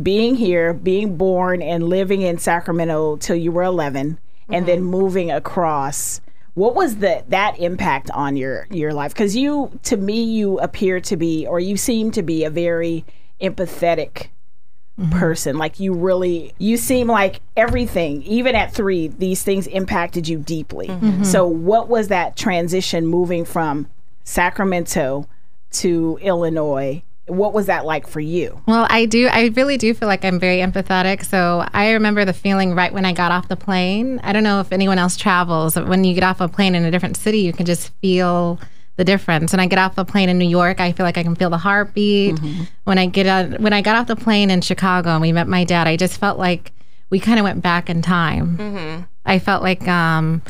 being 0.00 0.34
here 0.34 0.72
being 0.72 1.16
born 1.16 1.62
and 1.62 1.88
living 1.88 2.22
in 2.22 2.38
Sacramento 2.38 3.16
till 3.16 3.36
you 3.36 3.52
were 3.52 3.62
11 3.62 4.18
and 4.48 4.66
then 4.66 4.80
mm-hmm. 4.80 4.90
moving 4.90 5.30
across 5.30 6.20
what 6.54 6.74
was 6.76 6.96
the 6.96 7.24
that 7.28 7.58
impact 7.58 8.10
on 8.12 8.36
your 8.36 8.66
your 8.70 8.92
life? 8.92 9.12
Because 9.12 9.36
you 9.36 9.78
to 9.84 9.96
me 9.96 10.22
you 10.22 10.58
appear 10.60 11.00
to 11.00 11.16
be 11.16 11.46
or 11.46 11.58
you 11.58 11.76
seem 11.76 12.10
to 12.12 12.22
be 12.22 12.44
a 12.44 12.50
very 12.50 13.04
empathetic 13.40 14.28
mm-hmm. 14.98 15.10
person. 15.10 15.58
Like 15.58 15.80
you 15.80 15.92
really 15.92 16.54
you 16.58 16.76
seem 16.76 17.08
like 17.08 17.40
everything 17.56 18.22
even 18.22 18.54
at 18.54 18.72
three 18.72 19.08
these 19.08 19.42
things 19.42 19.66
impacted 19.66 20.28
you 20.28 20.38
deeply. 20.38 20.86
Mm-hmm. 20.86 21.24
So 21.24 21.46
what 21.46 21.88
was 21.88 22.08
that 22.08 22.36
transition 22.36 23.06
moving 23.06 23.44
from 23.44 23.88
sacramento 24.22 25.28
to 25.70 26.18
illinois 26.22 27.02
what 27.26 27.54
was 27.54 27.66
that 27.66 27.86
like 27.86 28.06
for 28.06 28.20
you 28.20 28.60
Well, 28.66 28.86
I 28.90 29.06
do. 29.06 29.28
I 29.28 29.46
really 29.54 29.78
do 29.78 29.94
feel 29.94 30.08
like 30.08 30.24
I'm 30.24 30.38
very 30.38 30.58
empathetic. 30.58 31.24
So 31.24 31.66
I 31.72 31.92
remember 31.92 32.24
the 32.26 32.32
feeling 32.34 32.74
right 32.74 32.92
when 32.92 33.04
I 33.06 33.12
got 33.12 33.32
off 33.32 33.48
the 33.48 33.56
plane. 33.56 34.20
I 34.22 34.32
don't 34.34 34.42
know 34.44 34.60
if 34.60 34.72
anyone 34.72 34.98
else 34.98 35.16
travels. 35.16 35.74
but 35.74 35.88
When 35.88 36.04
you 36.04 36.12
get 36.14 36.22
off 36.22 36.40
a 36.42 36.48
plane 36.48 36.74
in 36.74 36.84
a 36.84 36.90
different 36.90 37.16
city, 37.16 37.38
you 37.38 37.52
can 37.54 37.64
just 37.64 37.88
feel 38.02 38.60
the 38.96 39.04
difference. 39.04 39.52
When 39.52 39.60
I 39.60 39.66
get 39.66 39.78
off 39.78 39.96
a 39.98 40.04
plane 40.04 40.28
in 40.28 40.38
New 40.38 40.48
York, 40.48 40.80
I 40.80 40.92
feel 40.92 41.04
like 41.04 41.16
I 41.18 41.22
can 41.22 41.34
feel 41.34 41.50
the 41.50 41.58
heartbeat. 41.58 42.38
When 42.84 42.98
I 42.98 43.06
get 43.06 43.26
on, 43.26 43.54
when 43.62 43.72
I 43.72 43.80
got 43.80 43.96
off 43.96 44.06
the 44.06 44.16
plane 44.16 44.50
in 44.50 44.60
Chicago 44.60 45.10
and 45.10 45.20
we 45.22 45.32
met 45.32 45.48
my 45.48 45.64
dad, 45.64 45.86
I 45.88 45.96
just 45.96 46.18
felt 46.20 46.38
like 46.38 46.72
we 47.10 47.18
kind 47.20 47.38
of 47.38 47.44
went 47.44 47.62
back 47.62 47.88
in 47.88 48.02
time. 48.02 49.06
I 49.24 49.38
felt 49.38 49.62
like 49.62 49.88
um, 49.88 50.42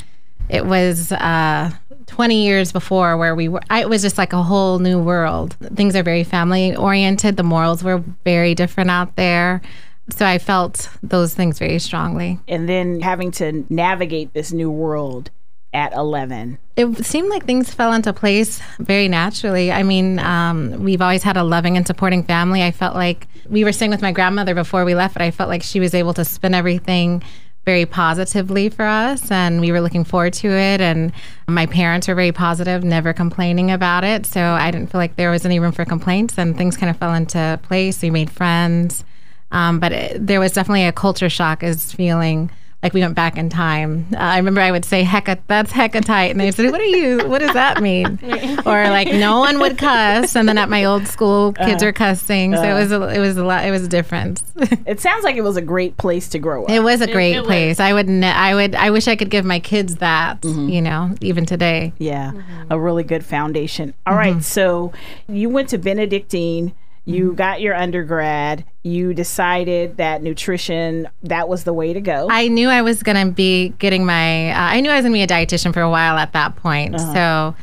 it 0.48 0.66
was 0.66 1.12
uh, 1.12 1.70
20 2.06 2.44
years 2.44 2.72
before 2.72 3.16
where 3.16 3.34
we 3.34 3.48
were 3.48 3.60
I, 3.70 3.80
it 3.80 3.88
was 3.88 4.02
just 4.02 4.18
like 4.18 4.32
a 4.32 4.42
whole 4.42 4.78
new 4.78 5.00
world 5.00 5.56
things 5.74 5.96
are 5.96 6.02
very 6.02 6.24
family 6.24 6.76
oriented 6.76 7.36
the 7.36 7.42
morals 7.42 7.82
were 7.82 8.02
very 8.24 8.54
different 8.54 8.90
out 8.90 9.16
there 9.16 9.62
so 10.10 10.26
i 10.26 10.38
felt 10.38 10.88
those 11.02 11.34
things 11.34 11.58
very 11.58 11.78
strongly 11.78 12.38
and 12.46 12.68
then 12.68 13.00
having 13.00 13.30
to 13.32 13.64
navigate 13.68 14.34
this 14.34 14.52
new 14.52 14.70
world 14.70 15.30
at 15.74 15.92
11? 15.92 16.56
It 16.76 17.04
seemed 17.04 17.28
like 17.28 17.44
things 17.44 17.74
fell 17.74 17.92
into 17.92 18.12
place 18.12 18.62
very 18.78 19.08
naturally. 19.08 19.72
I 19.72 19.82
mean, 19.82 20.20
um, 20.20 20.84
we've 20.84 21.02
always 21.02 21.24
had 21.24 21.36
a 21.36 21.42
loving 21.42 21.76
and 21.76 21.86
supporting 21.86 22.22
family. 22.22 22.62
I 22.62 22.70
felt 22.70 22.94
like 22.94 23.26
we 23.48 23.64
were 23.64 23.72
staying 23.72 23.90
with 23.90 24.00
my 24.00 24.12
grandmother 24.12 24.54
before 24.54 24.84
we 24.84 24.94
left, 24.94 25.14
but 25.14 25.22
I 25.22 25.30
felt 25.32 25.48
like 25.48 25.62
she 25.62 25.80
was 25.80 25.92
able 25.92 26.14
to 26.14 26.24
spin 26.24 26.54
everything 26.54 27.22
very 27.64 27.86
positively 27.86 28.68
for 28.68 28.84
us 28.84 29.30
and 29.30 29.60
we 29.60 29.72
were 29.72 29.80
looking 29.80 30.04
forward 30.04 30.32
to 30.34 30.48
it 30.48 30.80
and 30.80 31.12
my 31.48 31.66
parents 31.66 32.06
were 32.08 32.14
very 32.14 32.32
positive 32.32 32.84
never 32.84 33.12
complaining 33.12 33.70
about 33.70 34.04
it. 34.04 34.26
So 34.26 34.40
i 34.40 34.70
didn't 34.70 34.90
feel 34.90 35.00
like 35.00 35.16
there 35.16 35.30
was 35.30 35.46
any 35.46 35.58
room 35.58 35.72
for 35.72 35.84
complaints 35.84 36.38
and 36.38 36.56
things 36.56 36.76
kind 36.76 36.90
of 36.90 36.96
fell 36.98 37.14
into 37.14 37.58
place. 37.62 38.02
We 38.02 38.10
made 38.10 38.30
friends. 38.30 39.04
Um, 39.50 39.78
but 39.78 39.92
it, 39.92 40.26
there 40.26 40.40
was 40.40 40.52
definitely 40.52 40.84
a 40.84 40.92
culture 40.92 41.30
shock 41.30 41.62
as 41.62 41.92
feeling 41.92 42.50
like 42.84 42.92
we 42.92 43.00
went 43.00 43.14
back 43.14 43.38
in 43.38 43.48
time. 43.48 44.06
Uh, 44.12 44.18
I 44.18 44.36
remember 44.36 44.60
I 44.60 44.70
would 44.70 44.84
say 44.84 45.04
hecka 45.04 45.40
that's 45.46 45.72
hecka 45.72 46.04
tight, 46.04 46.30
and 46.30 46.38
they 46.38 46.50
said, 46.50 46.70
"What 46.70 46.82
are 46.82 46.84
you? 46.84 47.26
What 47.26 47.40
does 47.40 47.54
that 47.54 47.80
mean?" 47.80 48.18
or 48.66 48.90
like 48.90 49.08
no 49.08 49.38
one 49.38 49.58
would 49.58 49.78
cuss, 49.78 50.36
and 50.36 50.46
then 50.46 50.58
at 50.58 50.68
my 50.68 50.84
old 50.84 51.06
school, 51.06 51.54
kids 51.54 51.82
uh, 51.82 51.86
are 51.86 51.92
cussing. 51.92 52.52
Uh, 52.52 52.58
so 52.58 52.64
it 52.64 52.74
was 52.74 52.92
a, 52.92 53.08
it 53.08 53.18
was 53.20 53.38
a 53.38 53.44
lot. 53.44 53.64
It 53.64 53.70
was 53.70 53.84
a 53.84 53.88
difference. 53.88 54.44
it 54.86 55.00
sounds 55.00 55.24
like 55.24 55.36
it 55.36 55.40
was 55.40 55.56
a 55.56 55.62
great 55.62 55.96
place 55.96 56.28
to 56.28 56.38
grow 56.38 56.64
up. 56.64 56.70
It 56.70 56.80
was 56.80 57.00
a 57.00 57.10
great 57.10 57.36
it, 57.36 57.38
it 57.38 57.44
place. 57.46 57.78
Was. 57.78 57.80
I 57.80 57.94
would 57.94 58.08
ne- 58.08 58.30
I 58.30 58.54
would 58.54 58.74
I 58.74 58.90
wish 58.90 59.08
I 59.08 59.16
could 59.16 59.30
give 59.30 59.46
my 59.46 59.60
kids 59.60 59.96
that. 59.96 60.42
Mm-hmm. 60.42 60.68
You 60.68 60.82
know, 60.82 61.14
even 61.22 61.46
today. 61.46 61.94
Yeah, 61.96 62.32
mm-hmm. 62.32 62.70
a 62.70 62.78
really 62.78 63.04
good 63.04 63.24
foundation. 63.24 63.94
All 64.06 64.12
mm-hmm. 64.12 64.34
right, 64.34 64.44
so 64.44 64.92
you 65.26 65.48
went 65.48 65.70
to 65.70 65.78
Benedictine 65.78 66.74
you 67.04 67.26
mm-hmm. 67.26 67.36
got 67.36 67.60
your 67.60 67.74
undergrad 67.74 68.64
you 68.82 69.14
decided 69.14 69.96
that 69.96 70.22
nutrition 70.22 71.08
that 71.22 71.48
was 71.48 71.64
the 71.64 71.72
way 71.72 71.92
to 71.92 72.00
go 72.00 72.28
i 72.30 72.48
knew 72.48 72.68
i 72.68 72.82
was 72.82 73.02
going 73.02 73.26
to 73.26 73.32
be 73.32 73.70
getting 73.78 74.04
my 74.04 74.50
uh, 74.50 74.54
i 74.56 74.80
knew 74.80 74.90
i 74.90 74.96
was 74.96 75.02
going 75.02 75.12
to 75.12 75.18
be 75.18 75.22
a 75.22 75.26
dietitian 75.26 75.72
for 75.72 75.80
a 75.80 75.90
while 75.90 76.16
at 76.16 76.32
that 76.32 76.56
point 76.56 76.94
uh-huh. 76.94 77.14
so 77.14 77.56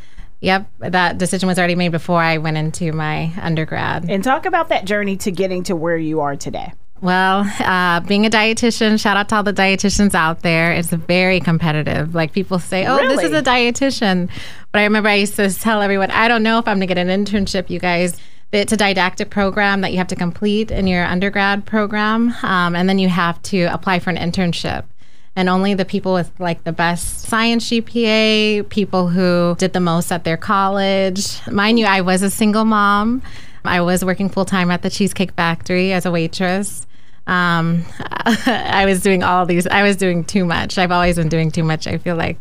Yep, 0.44 0.72
that 0.80 1.20
decision 1.20 1.46
was 1.46 1.60
already 1.60 1.76
made 1.76 1.92
before 1.92 2.20
I 2.20 2.40
went 2.40 2.58
into 2.58 2.92
my 2.92 3.32
undergrad. 3.40 4.10
And 4.10 4.24
talk 4.24 4.48
about 4.48 4.70
that 4.70 4.86
journey 4.86 5.16
to 5.18 5.30
getting 5.30 5.62
to 5.66 5.76
where 5.76 5.98
you 5.98 6.20
are 6.22 6.36
today. 6.36 6.74
Well, 7.00 7.52
uh, 7.60 8.00
being 8.02 8.26
a 8.26 8.30
dietitian, 8.30 9.00
shout 9.00 9.18
out 9.18 9.30
to 9.30 9.36
all 9.36 9.44
the 9.44 9.54
dietitians 9.54 10.14
out 10.14 10.42
there. 10.42 10.72
It's 10.72 10.90
very 10.90 11.40
competitive. 11.40 12.14
Like 12.14 12.32
people 12.32 12.60
say, 12.60 12.86
"Oh, 12.86 12.98
really? 12.98 13.16
this 13.16 13.26
is 13.26 13.34
a 13.34 13.42
dietitian," 13.42 14.30
but 14.72 14.80
I 14.80 14.84
remember 14.84 15.10
I 15.10 15.16
used 15.16 15.36
to 15.36 15.52
tell 15.52 15.82
everyone, 15.82 16.12
"I 16.12 16.28
don't 16.28 16.44
know 16.44 16.60
if 16.60 16.68
I'm 16.68 16.78
going 16.78 16.88
to 16.88 16.94
get 16.94 17.00
an 17.00 17.26
internship, 17.26 17.70
you 17.70 17.80
guys." 17.80 18.20
It's 18.52 18.74
a 18.74 18.78
didactic 18.78 19.30
program 19.30 19.82
that 19.82 19.92
you 19.92 19.98
have 19.98 20.08
to 20.08 20.16
complete 20.16 20.72
in 20.72 20.88
your 20.88 21.06
undergrad 21.06 21.66
program, 21.66 22.34
um, 22.44 22.76
and 22.76 22.90
then 22.90 23.00
you 23.00 23.08
have 23.10 23.42
to 23.44 23.64
apply 23.66 24.00
for 24.00 24.10
an 24.10 24.18
internship. 24.18 24.84
And 25.36 25.48
only 25.48 25.74
the 25.74 25.86
people 25.86 26.14
with 26.14 26.30
like 26.40 26.66
the 26.66 26.74
best 26.74 27.22
science 27.22 27.70
GPA, 27.70 28.68
people 28.68 29.08
who 29.08 29.56
did 29.58 29.72
the 29.72 29.80
most 29.80 30.12
at 30.12 30.26
their 30.26 30.36
college. 30.36 31.48
Mind 31.48 31.80
you, 31.80 31.86
I 31.86 32.02
was 32.02 32.22
a 32.22 32.30
single 32.30 32.66
mom. 32.66 33.22
I 33.64 33.80
was 33.80 34.04
working 34.04 34.28
full 34.28 34.44
time 34.44 34.72
at 34.72 34.82
the 34.82 34.90
Cheesecake 34.90 35.32
Factory 35.34 35.94
as 35.94 36.06
a 36.06 36.12
waitress. 36.12 36.86
Um, 37.28 37.86
I 38.46 38.84
was 38.86 39.02
doing 39.02 39.24
all 39.24 39.46
these. 39.46 39.68
I 39.68 39.84
was 39.84 39.96
doing 39.96 40.26
too 40.26 40.44
much. 40.44 40.78
I've 40.78 40.92
always 40.92 41.16
been 41.16 41.30
doing 41.30 41.50
too 41.50 41.64
much. 41.64 41.88
I 41.88 41.98
feel 41.98 42.18
like, 42.18 42.38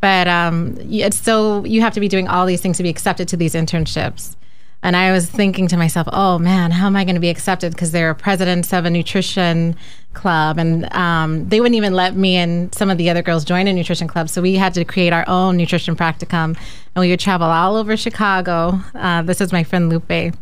but 0.00 0.26
um, 0.26 0.78
it's 0.80 1.18
so 1.18 1.64
you 1.66 1.82
have 1.82 1.92
to 1.94 2.00
be 2.00 2.08
doing 2.08 2.28
all 2.28 2.46
these 2.46 2.62
things 2.62 2.78
to 2.78 2.82
be 2.82 2.88
accepted 2.88 3.28
to 3.28 3.36
these 3.36 3.54
internships. 3.54 4.36
And 4.82 4.96
I 4.96 5.12
was 5.12 5.30
thinking 5.30 5.68
to 5.68 5.76
myself, 5.76 6.08
oh 6.12 6.38
man, 6.38 6.72
how 6.72 6.86
am 6.86 6.96
I 6.96 7.04
going 7.04 7.14
to 7.14 7.20
be 7.20 7.28
accepted? 7.28 7.72
Because 7.72 7.92
they're 7.92 8.14
presidents 8.14 8.72
of 8.72 8.84
a 8.84 8.90
nutrition 8.90 9.76
club. 10.12 10.58
And 10.58 10.92
um, 10.92 11.48
they 11.48 11.60
wouldn't 11.60 11.76
even 11.76 11.94
let 11.94 12.16
me 12.16 12.36
and 12.36 12.74
some 12.74 12.90
of 12.90 12.98
the 12.98 13.08
other 13.08 13.22
girls 13.22 13.44
join 13.44 13.68
a 13.68 13.72
nutrition 13.72 14.08
club. 14.08 14.28
So 14.28 14.42
we 14.42 14.56
had 14.56 14.74
to 14.74 14.84
create 14.84 15.12
our 15.12 15.24
own 15.28 15.56
nutrition 15.56 15.94
practicum. 15.94 16.56
And 16.94 17.00
we 17.00 17.10
would 17.10 17.20
travel 17.20 17.46
all 17.46 17.76
over 17.76 17.96
Chicago. 17.96 18.80
Uh, 18.94 19.22
this 19.22 19.40
is 19.40 19.52
my 19.52 19.62
friend 19.62 19.88
Lupe, 19.88 20.34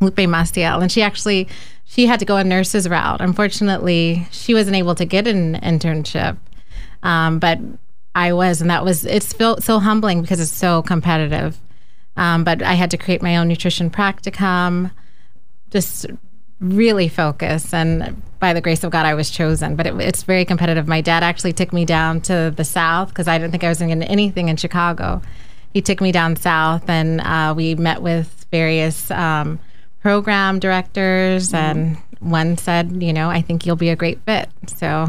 Lupe 0.00 0.16
Mastiel. 0.16 0.80
And 0.80 0.90
she 0.90 1.02
actually, 1.02 1.48
she 1.84 2.06
had 2.06 2.20
to 2.20 2.24
go 2.24 2.36
a 2.36 2.44
nurse's 2.44 2.88
route. 2.88 3.20
Unfortunately, 3.20 4.28
she 4.30 4.54
wasn't 4.54 4.76
able 4.76 4.94
to 4.94 5.04
get 5.04 5.26
an 5.26 5.56
internship. 5.56 6.36
Um, 7.02 7.40
but 7.40 7.58
I 8.14 8.32
was, 8.32 8.60
and 8.60 8.70
that 8.70 8.84
was, 8.84 9.04
it's 9.04 9.32
felt 9.32 9.64
so 9.64 9.80
humbling 9.80 10.22
because 10.22 10.38
it's 10.38 10.52
so 10.52 10.82
competitive. 10.82 11.58
Um, 12.16 12.44
but 12.44 12.62
I 12.62 12.74
had 12.74 12.90
to 12.92 12.96
create 12.96 13.22
my 13.22 13.36
own 13.36 13.48
nutrition 13.48 13.90
practicum, 13.90 14.90
just 15.70 16.06
really 16.60 17.08
focus. 17.08 17.74
And 17.74 18.22
by 18.38 18.52
the 18.52 18.60
grace 18.60 18.84
of 18.84 18.90
God, 18.90 19.06
I 19.06 19.14
was 19.14 19.30
chosen. 19.30 19.76
But 19.76 19.86
it, 19.86 19.94
it's 20.00 20.22
very 20.22 20.44
competitive. 20.44 20.86
My 20.86 21.00
dad 21.00 21.22
actually 21.22 21.52
took 21.52 21.72
me 21.72 21.84
down 21.84 22.20
to 22.22 22.52
the 22.54 22.64
South 22.64 23.08
because 23.08 23.28
I 23.28 23.38
didn't 23.38 23.50
think 23.50 23.64
I 23.64 23.68
was 23.68 23.78
going 23.78 24.00
to 24.00 24.06
anything 24.06 24.48
in 24.48 24.56
Chicago. 24.56 25.22
He 25.72 25.82
took 25.82 26.00
me 26.00 26.12
down 26.12 26.36
south, 26.36 26.88
and 26.88 27.20
uh, 27.20 27.52
we 27.56 27.74
met 27.74 28.00
with 28.00 28.46
various 28.52 29.10
um, 29.10 29.58
program 30.00 30.60
directors, 30.60 31.48
mm-hmm. 31.48 31.56
and 31.56 31.96
one 32.20 32.56
said, 32.56 33.02
"You 33.02 33.12
know, 33.12 33.28
I 33.28 33.42
think 33.42 33.66
you'll 33.66 33.74
be 33.74 33.88
a 33.88 33.96
great 33.96 34.20
fit." 34.20 34.48
So 34.68 35.08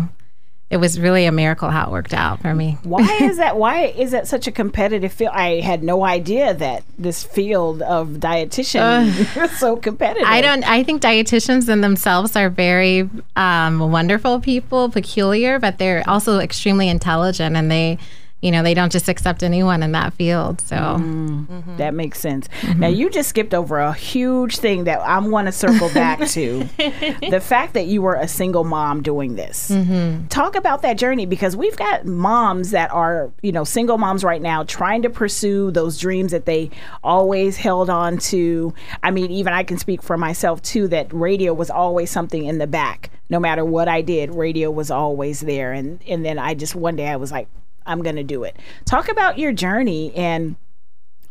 it 0.69 0.77
was 0.77 1.00
really 1.00 1.25
a 1.25 1.31
miracle 1.31 1.69
how 1.69 1.88
it 1.88 1.91
worked 1.91 2.13
out 2.13 2.41
for 2.41 2.55
me. 2.55 2.77
Why 2.84 3.19
is 3.22 3.38
that? 3.43 3.57
Why 3.57 3.86
is 3.86 4.12
that 4.12 4.27
such 4.27 4.48
a 4.48 4.51
competitive 4.51 5.13
field? 5.13 5.31
I 5.34 5.62
had 5.62 5.84
no 5.84 6.03
idea 6.03 6.53
that 6.55 6.84
this 6.98 7.24
field 7.24 7.84
of 7.84 8.07
dietitian 8.10 8.81
uh, 9.38 9.43
is 9.43 9.51
so 9.60 9.75
competitive. 9.77 10.27
I 10.27 10.41
don't. 10.41 10.67
I 10.67 10.84
think 10.84 11.01
dietitians 11.03 11.69
in 11.69 11.81
themselves 11.81 12.36
are 12.36 12.50
very 12.50 13.07
um, 13.36 13.91
wonderful 13.91 14.39
people, 14.39 14.89
peculiar, 14.89 15.60
but 15.60 15.77
they're 15.77 16.03
also 16.07 16.39
extremely 16.39 16.89
intelligent, 16.89 17.55
and 17.55 17.69
they 17.69 18.00
you 18.41 18.51
know, 18.51 18.61
they 18.61 18.73
don't 18.73 18.91
just 18.91 19.09
accept 19.09 19.41
anyone 19.41 19.81
in 19.81 19.93
that 19.93 20.13
field. 20.13 20.61
So 20.61 20.75
mm, 20.75 21.47
mm-hmm. 21.47 21.77
that 21.77 21.93
makes 21.93 22.19
sense. 22.19 22.47
Mm-hmm. 22.61 22.79
Now, 22.79 22.87
you 22.89 23.09
just 23.09 23.29
skipped 23.29 23.53
over 23.53 23.79
a 23.79 23.93
huge 23.93 24.57
thing 24.57 24.83
that 24.83 24.99
I 24.99 25.17
want 25.19 25.47
to 25.47 25.51
circle 25.51 25.89
back 25.89 26.19
to 26.29 26.59
the 27.29 27.41
fact 27.41 27.73
that 27.73 27.87
you 27.87 28.01
were 28.01 28.15
a 28.15 28.27
single 28.27 28.63
mom 28.63 29.01
doing 29.01 29.35
this. 29.35 29.71
Mm-hmm. 29.71 30.27
Talk 30.27 30.55
about 30.55 30.83
that 30.83 30.97
journey 30.97 31.25
because 31.25 31.55
we've 31.55 31.75
got 31.77 32.05
moms 32.05 32.71
that 32.71 32.91
are, 32.91 33.31
you 33.41 33.51
know, 33.51 33.63
single 33.63 33.97
moms 33.97 34.23
right 34.23 34.41
now 34.41 34.63
trying 34.63 35.01
to 35.01 35.09
pursue 35.09 35.71
those 35.71 35.97
dreams 35.97 36.31
that 36.31 36.45
they 36.45 36.69
always 37.03 37.57
held 37.57 37.89
on 37.89 38.17
to. 38.17 38.73
I 39.01 39.11
mean, 39.11 39.31
even 39.31 39.53
I 39.53 39.63
can 39.63 39.77
speak 39.77 40.03
for 40.03 40.17
myself 40.17 40.61
too 40.61 40.87
that 40.89 41.11
radio 41.11 41.53
was 41.53 41.71
always 41.71 42.11
something 42.11 42.45
in 42.45 42.59
the 42.59 42.67
back. 42.67 43.09
No 43.27 43.39
matter 43.39 43.65
what 43.65 43.87
I 43.87 44.01
did, 44.01 44.35
radio 44.35 44.69
was 44.69 44.91
always 44.91 45.39
there. 45.39 45.73
And 45.73 45.99
and 46.07 46.23
then 46.23 46.37
I 46.37 46.53
just 46.53 46.75
one 46.75 46.95
day 46.95 47.07
I 47.07 47.15
was 47.15 47.31
like, 47.31 47.47
I'm 47.85 48.01
going 48.01 48.15
to 48.15 48.23
do 48.23 48.43
it. 48.43 48.57
Talk 48.85 49.09
about 49.09 49.37
your 49.37 49.51
journey 49.51 50.13
and 50.15 50.55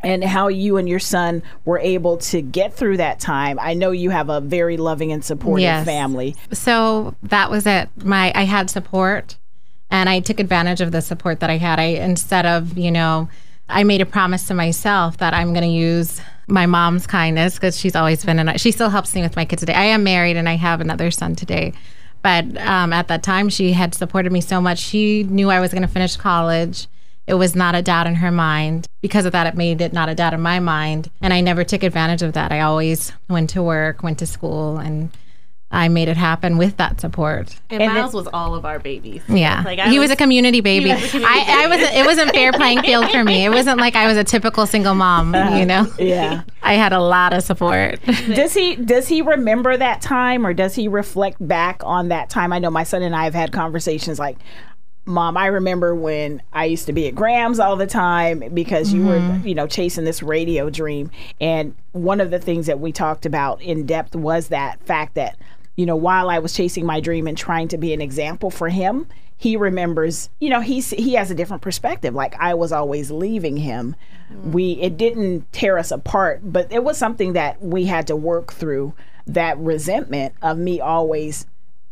and 0.03 0.23
how 0.23 0.49
you 0.49 0.77
and 0.77 0.87
your 0.87 0.99
son 0.99 1.43
were 1.65 1.79
able 1.79 2.19
to 2.19 2.43
get 2.43 2.75
through 2.75 2.99
that 2.99 3.19
time. 3.19 3.59
I 3.59 3.73
know 3.73 3.91
you 3.91 4.11
have 4.11 4.29
a 4.29 4.41
very 4.41 4.77
loving 4.77 5.13
and 5.13 5.25
supportive 5.25 5.63
yes. 5.63 5.87
family. 5.87 6.37
So 6.53 7.15
that 7.23 7.51
was 7.51 7.67
it. 7.67 7.89
My 8.05 8.31
I 8.35 8.43
had 8.43 8.69
support 8.69 9.39
and 9.91 10.09
I 10.09 10.21
took 10.21 10.41
advantage 10.41 10.81
of 10.81 10.93
the 10.93 11.01
support 11.01 11.41
that 11.41 11.51
I 11.51 11.57
had. 11.57 11.81
I 11.81 11.85
instead 11.85 12.45
of, 12.47 12.77
you 12.77 12.91
know, 12.91 13.29
I 13.69 13.85
made 13.85 14.03
a 14.03 14.07
promise 14.07 14.47
to 14.49 14.55
myself 14.55 15.19
that 15.19 15.33
I'm 15.33 15.55
going 15.55 15.63
to 15.63 15.69
use 15.69 16.21
my 16.47 16.67
mom's 16.67 17.07
kindness 17.07 17.55
because 17.55 17.79
she's 17.79 17.97
always 17.97 18.25
been 18.25 18.39
and 18.39 18.61
she 18.61 18.71
still 18.71 18.91
helps 18.91 19.15
me 19.15 19.23
with 19.23 19.37
my 19.37 19.45
kids 19.45 19.61
today. 19.61 19.73
I 19.75 19.85
am 19.85 20.05
married 20.05 20.37
and 20.37 20.49
I 20.49 20.57
have 20.57 20.81
another 20.81 21.11
son 21.11 21.35
today. 21.35 21.73
But 22.25 22.57
um, 22.57 22.95
at 22.95 23.09
that 23.09 23.23
time, 23.23 23.51
she 23.51 23.75
had 23.75 23.95
supported 23.95 24.33
me 24.33 24.41
so 24.41 24.59
much. 24.59 24.79
She 24.79 25.25
knew 25.25 25.51
I 25.51 25.61
was 25.61 25.73
going 25.73 25.83
to 25.83 25.89
finish 25.89 26.17
college. 26.17 26.89
It 27.27 27.35
was 27.35 27.55
not 27.55 27.75
a 27.75 27.83
doubt 27.83 28.07
in 28.07 28.15
her 28.15 28.31
mind. 28.31 28.87
Because 29.03 29.27
of 29.27 29.33
that, 29.33 29.47
it 29.47 29.59
made 29.59 29.83
it 29.83 29.93
not 29.93 30.09
a 30.09 30.15
doubt 30.15 30.33
in 30.33 30.41
my 30.41 30.59
mind. 30.59 31.11
And 31.21 31.35
I 31.35 31.43
never 31.43 31.65
took 31.65 31.83
advantage 31.83 32.23
of 32.23 32.33
that. 32.33 32.51
I 32.51 32.61
always 32.61 33.13
went 33.29 33.51
to 33.51 33.63
work, 33.63 34.03
went 34.03 34.19
to 34.21 34.27
school, 34.27 34.79
and 34.79 35.11
I 35.75 35.89
made 35.89 36.09
it 36.09 36.17
happen 36.17 36.57
with 36.57 36.77
that 36.77 37.01
support. 37.01 37.57
And, 37.69 37.83
and 37.83 37.93
Miles 37.93 38.15
it, 38.15 38.17
was 38.17 38.29
all 38.33 38.55
of 38.55 38.65
our 38.65 38.79
babies. 38.79 39.23
Yeah, 39.29 39.63
like 39.65 39.81
he 39.81 39.99
was, 39.99 40.05
was, 40.05 40.11
a 40.13 40.17
community 40.17 40.61
baby. 40.61 40.91
A 40.91 40.97
community 40.97 41.25
I, 41.25 41.65
I 41.65 41.67
was. 41.67 41.81
It 41.81 42.07
wasn't 42.07 42.31
fair 42.31 42.53
playing 42.53 42.83
field 42.83 43.11
for 43.11 43.25
me. 43.25 43.45
It 43.45 43.51
wasn't 43.51 43.81
like 43.81 43.97
I 43.97 44.07
was 44.07 44.17
a 44.17 44.25
typical 44.25 44.67
single 44.67 44.95
mom. 44.95 45.35
Uh, 45.35 45.57
you 45.57 45.67
know. 45.67 45.93
Yeah. 45.99 46.45
I 46.63 46.75
had 46.75 46.93
a 46.93 47.01
lot 47.01 47.33
of 47.33 47.43
support. 47.43 48.01
does 48.07 48.55
he? 48.55 48.77
Does 48.77 49.09
he 49.09 49.21
remember 49.21 49.77
that 49.77 50.01
time, 50.01 50.47
or 50.47 50.55
does 50.55 50.75
he 50.75 50.87
reflect 50.87 51.47
back 51.47 51.83
on 51.85 52.09
that 52.09 52.31
time? 52.31 52.53
I 52.53 52.61
know 52.61 52.71
my 52.71 52.85
son 52.85 53.03
and 53.03 53.15
I 53.15 53.25
have 53.25 53.35
had 53.35 53.53
conversations 53.53 54.19
like. 54.19 54.39
Mom, 55.07 55.37
I 55.37 55.49
remember 55.49 55.95
when 55.95 56.41
I 56.51 56.65
used 56.65 56.87
to 56.87 56.95
be 56.95 57.07
at 57.07 57.15
Grams 57.15 57.61
all 57.61 57.77
the 57.77 57.87
time 57.87 58.43
because 58.55 58.91
you 58.91 59.03
mm-hmm. 59.03 59.43
were, 59.43 59.47
you 59.47 59.55
know, 59.55 59.67
chasing 59.67 60.07
this 60.07 60.23
radio 60.23 60.71
dream. 60.71 61.11
And 61.43 61.75
one 61.93 62.23
of 62.23 62.31
the 62.31 62.39
things 62.39 62.65
that 62.69 62.81
we 62.81 62.91
talked 62.91 63.27
about 63.27 63.61
in 63.61 63.85
depth 63.85 64.17
was 64.17 64.49
that 64.49 64.81
fact 64.87 65.17
that 65.17 65.37
you 65.77 65.87
know, 65.87 65.97
while 65.97 66.31
I 66.31 66.39
was 66.39 66.55
chasing 66.55 66.87
my 66.87 67.01
dream 67.01 67.27
and 67.27 67.37
trying 67.37 67.69
to 67.69 67.79
be 67.79 67.93
an 67.93 68.01
example 68.01 68.51
for 68.51 68.69
him, 68.69 69.07
he 69.37 69.57
remembers, 69.57 70.31
you 70.41 70.49
know, 70.49 70.61
he's 70.61 70.91
he 70.91 71.15
has 71.15 71.31
a 71.31 71.35
different 71.35 71.63
perspective. 71.63 72.15
Like 72.15 72.35
I 72.39 72.55
was 72.55 72.73
always 72.73 73.11
leaving 73.11 73.57
him. 73.57 73.97
Mm. 74.33 74.53
We 74.53 74.73
it 74.81 74.97
didn't 74.97 75.53
tear 75.53 75.79
us 75.79 75.91
apart, 75.91 76.41
but 76.45 76.73
it 76.73 76.85
was 76.85 76.97
something 76.97 77.33
that 77.33 77.61
we 77.61 77.87
had 77.87 78.07
to 78.07 78.17
work 78.17 78.53
through 78.53 78.95
that 79.27 79.59
resentment 79.59 80.35
of 80.43 80.59
me 80.59 80.81
always 80.81 81.47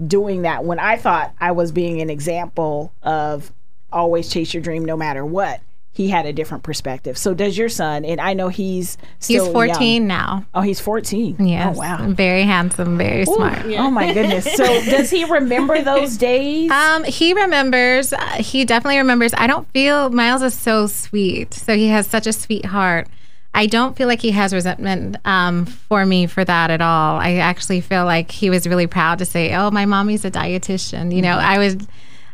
doing 0.06 0.42
that 0.42 0.64
when 0.64 0.78
I 0.78 0.96
thought 0.96 1.34
I 1.40 1.52
was 1.52 1.72
being 1.72 2.00
an 2.00 2.10
example 2.10 2.92
of 3.02 3.52
always 3.92 4.28
chase 4.28 4.54
your 4.54 4.62
dream 4.62 4.84
no 4.84 4.96
matter 4.96 5.24
what 5.24 5.60
he 5.94 6.08
had 6.08 6.24
a 6.24 6.32
different 6.32 6.62
perspective. 6.62 7.18
So 7.18 7.34
does 7.34 7.56
your 7.56 7.68
son? 7.68 8.04
And 8.04 8.20
I 8.20 8.32
know 8.32 8.48
he's 8.48 8.96
he's 9.24 9.46
14 9.46 9.94
young. 10.02 10.06
now. 10.06 10.46
Oh, 10.54 10.62
he's 10.62 10.80
14. 10.80 11.46
Yes. 11.46 11.76
Oh, 11.76 11.78
wow. 11.78 12.08
Very 12.08 12.44
handsome, 12.44 12.96
very 12.96 13.22
Ooh, 13.22 13.26
smart. 13.26 13.66
Yeah. 13.66 13.84
Oh 13.84 13.90
my 13.90 14.12
goodness. 14.12 14.50
So 14.54 14.64
does 14.84 15.10
he 15.10 15.24
remember 15.24 15.82
those 15.82 16.16
days? 16.16 16.70
Um, 16.70 17.04
he 17.04 17.34
remembers. 17.34 18.14
Uh, 18.14 18.42
he 18.42 18.64
definitely 18.64 18.98
remembers. 18.98 19.34
I 19.36 19.46
don't 19.46 19.68
feel 19.72 20.08
Miles 20.08 20.42
is 20.42 20.54
so 20.54 20.86
sweet. 20.86 21.52
So 21.52 21.76
he 21.76 21.88
has 21.88 22.06
such 22.06 22.26
a 22.26 22.32
sweet 22.32 22.64
heart. 22.64 23.08
I 23.54 23.66
don't 23.66 23.94
feel 23.94 24.08
like 24.08 24.22
he 24.22 24.30
has 24.30 24.54
resentment 24.54 25.18
um, 25.26 25.66
for 25.66 26.06
me 26.06 26.26
for 26.26 26.42
that 26.42 26.70
at 26.70 26.80
all. 26.80 27.20
I 27.20 27.34
actually 27.34 27.82
feel 27.82 28.06
like 28.06 28.30
he 28.30 28.48
was 28.48 28.66
really 28.66 28.86
proud 28.86 29.18
to 29.18 29.26
say, 29.26 29.54
"Oh, 29.54 29.70
my 29.70 29.84
mommy's 29.84 30.24
a 30.24 30.30
dietitian." 30.30 31.14
You 31.14 31.20
know, 31.20 31.36
mm-hmm. 31.36 31.50
I 31.50 31.58
was 31.58 31.76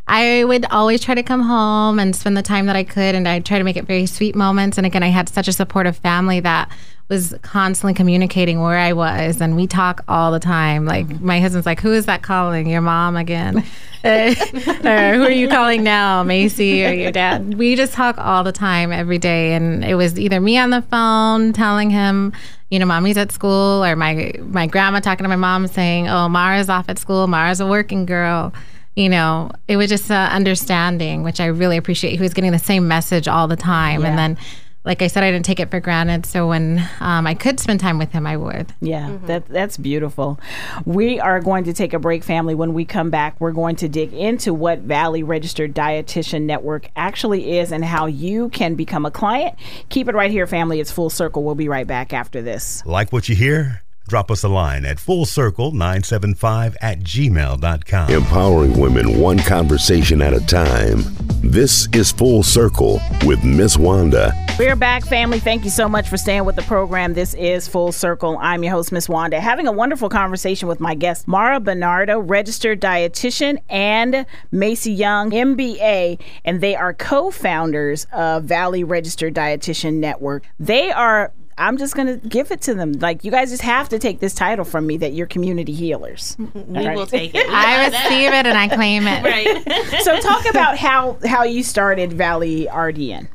I 0.09 0.43
would 0.43 0.65
always 0.71 1.01
try 1.01 1.13
to 1.13 1.21
come 1.21 1.41
home 1.41 1.99
and 1.99 2.15
spend 2.15 2.35
the 2.35 2.41
time 2.41 2.65
that 2.65 2.75
I 2.75 2.83
could, 2.83 3.13
and 3.13 3.27
I'd 3.27 3.45
try 3.45 3.59
to 3.59 3.63
make 3.63 3.77
it 3.77 3.85
very 3.85 4.07
sweet 4.07 4.35
moments. 4.35 4.77
And 4.77 4.87
again, 4.87 5.03
I 5.03 5.09
had 5.09 5.29
such 5.29 5.47
a 5.47 5.53
supportive 5.53 5.97
family 5.97 6.39
that 6.39 6.71
was 7.09 7.35
constantly 7.43 7.93
communicating 7.93 8.59
where 8.59 8.77
I 8.77 8.93
was, 8.93 9.39
and 9.39 9.55
we 9.55 9.67
talk 9.67 10.03
all 10.07 10.31
the 10.31 10.39
time. 10.39 10.85
Like 10.85 11.07
mm-hmm. 11.07 11.25
my 11.25 11.39
husband's 11.39 11.67
like, 11.67 11.79
"Who 11.81 11.93
is 11.93 12.07
that 12.07 12.23
calling? 12.23 12.67
Your 12.67 12.81
mom 12.81 13.17
again? 13.17 13.63
uh, 14.03 14.33
or 14.83 15.13
who 15.13 15.23
are 15.23 15.31
you 15.31 15.47
calling 15.47 15.83
now, 15.83 16.23
Macie 16.23 16.89
or 16.89 16.93
your 16.93 17.11
dad?" 17.11 17.53
We 17.53 17.75
just 17.75 17.93
talk 17.93 18.17
all 18.17 18.43
the 18.43 18.51
time, 18.51 18.91
every 18.91 19.19
day, 19.19 19.53
and 19.53 19.85
it 19.85 19.93
was 19.93 20.19
either 20.19 20.41
me 20.41 20.57
on 20.57 20.71
the 20.71 20.81
phone 20.81 21.53
telling 21.53 21.91
him, 21.91 22.33
you 22.71 22.79
know, 22.79 22.87
mommy's 22.87 23.17
at 23.17 23.31
school, 23.31 23.85
or 23.85 23.95
my 23.95 24.33
my 24.41 24.65
grandma 24.65 25.01
talking 25.01 25.23
to 25.23 25.29
my 25.29 25.35
mom 25.35 25.67
saying, 25.67 26.09
"Oh, 26.09 26.27
Mara's 26.29 26.67
off 26.69 26.89
at 26.89 26.97
school. 26.97 27.27
Mara's 27.27 27.59
a 27.59 27.67
working 27.67 28.07
girl." 28.07 28.53
You 28.99 29.07
know, 29.07 29.49
it 29.69 29.77
was 29.77 29.87
just 29.89 30.11
uh, 30.11 30.29
understanding, 30.31 31.23
which 31.23 31.39
I 31.39 31.45
really 31.45 31.77
appreciate. 31.77 32.11
He 32.11 32.21
was 32.21 32.33
getting 32.33 32.51
the 32.51 32.59
same 32.59 32.87
message 32.87 33.29
all 33.29 33.47
the 33.47 33.55
time. 33.55 34.01
Yeah. 34.01 34.07
And 34.07 34.17
then, 34.17 34.37
like 34.83 35.01
I 35.01 35.07
said, 35.07 35.23
I 35.23 35.31
didn't 35.31 35.45
take 35.45 35.61
it 35.61 35.71
for 35.71 35.79
granted. 35.79 36.25
So 36.25 36.49
when 36.49 36.85
um, 36.99 37.25
I 37.25 37.33
could 37.33 37.61
spend 37.61 37.79
time 37.79 37.97
with 37.97 38.11
him, 38.11 38.27
I 38.27 38.35
would. 38.35 38.73
Yeah, 38.81 39.07
mm-hmm. 39.07 39.25
that 39.27 39.45
that's 39.45 39.77
beautiful. 39.77 40.37
We 40.83 41.17
are 41.17 41.39
going 41.39 41.63
to 41.63 41.73
take 41.73 41.93
a 41.93 41.99
break, 41.99 42.25
family. 42.25 42.55
When 42.55 42.73
we 42.73 42.83
come 42.83 43.09
back, 43.09 43.39
we're 43.39 43.53
going 43.53 43.77
to 43.77 43.87
dig 43.87 44.13
into 44.13 44.53
what 44.53 44.79
Valley 44.79 45.23
Registered 45.23 45.73
Dietitian 45.73 46.41
Network 46.41 46.89
actually 46.97 47.57
is 47.57 47.71
and 47.71 47.85
how 47.85 48.05
you 48.05 48.49
can 48.49 48.75
become 48.75 49.05
a 49.05 49.11
client. 49.11 49.55
Keep 49.87 50.09
it 50.09 50.15
right 50.15 50.31
here, 50.31 50.45
family. 50.45 50.81
It's 50.81 50.91
full 50.91 51.09
circle. 51.09 51.43
We'll 51.43 51.55
be 51.55 51.69
right 51.69 51.87
back 51.87 52.11
after 52.11 52.41
this. 52.41 52.83
Like 52.85 53.13
what 53.13 53.29
you 53.29 53.35
hear? 53.35 53.81
Drop 54.09 54.31
us 54.31 54.43
a 54.43 54.49
line 54.49 54.85
at 54.85 54.97
fullcircle975 54.97 56.75
at 56.81 56.99
gmail.com. 57.01 58.09
Empowering 58.09 58.79
women 58.79 59.19
one 59.19 59.37
conversation 59.37 60.19
at 60.19 60.33
a 60.33 60.43
time. 60.47 61.03
This 61.41 61.87
is 61.93 62.11
Full 62.11 62.41
Circle 62.41 62.99
with 63.23 63.43
Miss 63.43 63.77
Wanda. 63.77 64.33
We're 64.57 64.75
back, 64.75 65.05
family. 65.05 65.39
Thank 65.39 65.63
you 65.63 65.69
so 65.69 65.87
much 65.87 66.09
for 66.09 66.17
staying 66.17 66.43
with 66.43 66.55
the 66.55 66.63
program. 66.63 67.13
This 67.13 67.35
is 67.35 67.67
Full 67.67 67.91
Circle. 67.91 68.37
I'm 68.41 68.63
your 68.63 68.73
host, 68.73 68.91
Miss 68.91 69.07
Wanda, 69.07 69.39
having 69.39 69.67
a 69.67 69.71
wonderful 69.71 70.09
conversation 70.09 70.67
with 70.67 70.79
my 70.79 70.95
guest, 70.95 71.27
Mara 71.27 71.59
Bernardo, 71.59 72.19
registered 72.19 72.81
dietitian, 72.81 73.59
and 73.69 74.25
Macie 74.51 74.97
Young, 74.97 75.29
MBA, 75.31 76.19
and 76.43 76.61
they 76.61 76.75
are 76.75 76.93
co 76.93 77.29
founders 77.31 78.05
of 78.11 78.43
Valley 78.43 78.83
Registered 78.83 79.33
Dietitian 79.35 79.93
Network. 79.95 80.43
They 80.59 80.91
are 80.91 81.31
I'm 81.59 81.77
just 81.77 81.95
gonna 81.95 82.17
give 82.17 82.51
it 82.51 82.61
to 82.61 82.73
them. 82.73 82.93
Like 82.93 83.23
you 83.23 83.31
guys 83.31 83.49
just 83.51 83.61
have 83.63 83.89
to 83.89 83.99
take 83.99 84.19
this 84.19 84.33
title 84.33 84.65
from 84.65 84.87
me 84.87 84.97
that 84.97 85.13
you're 85.13 85.27
community 85.27 85.73
healers. 85.73 86.35
We 86.39 86.85
right? 86.87 86.95
will 86.95 87.05
take 87.05 87.35
it. 87.35 87.47
I 87.49 87.85
receive 87.87 88.33
it 88.33 88.45
and 88.45 88.57
I 88.57 88.67
claim 88.69 89.03
it. 89.05 89.23
Right. 89.23 90.01
so 90.03 90.19
talk 90.19 90.45
about 90.49 90.77
how 90.77 91.17
how 91.25 91.43
you 91.43 91.63
started 91.63 92.13
Valley 92.13 92.67
RDN. 92.71 93.27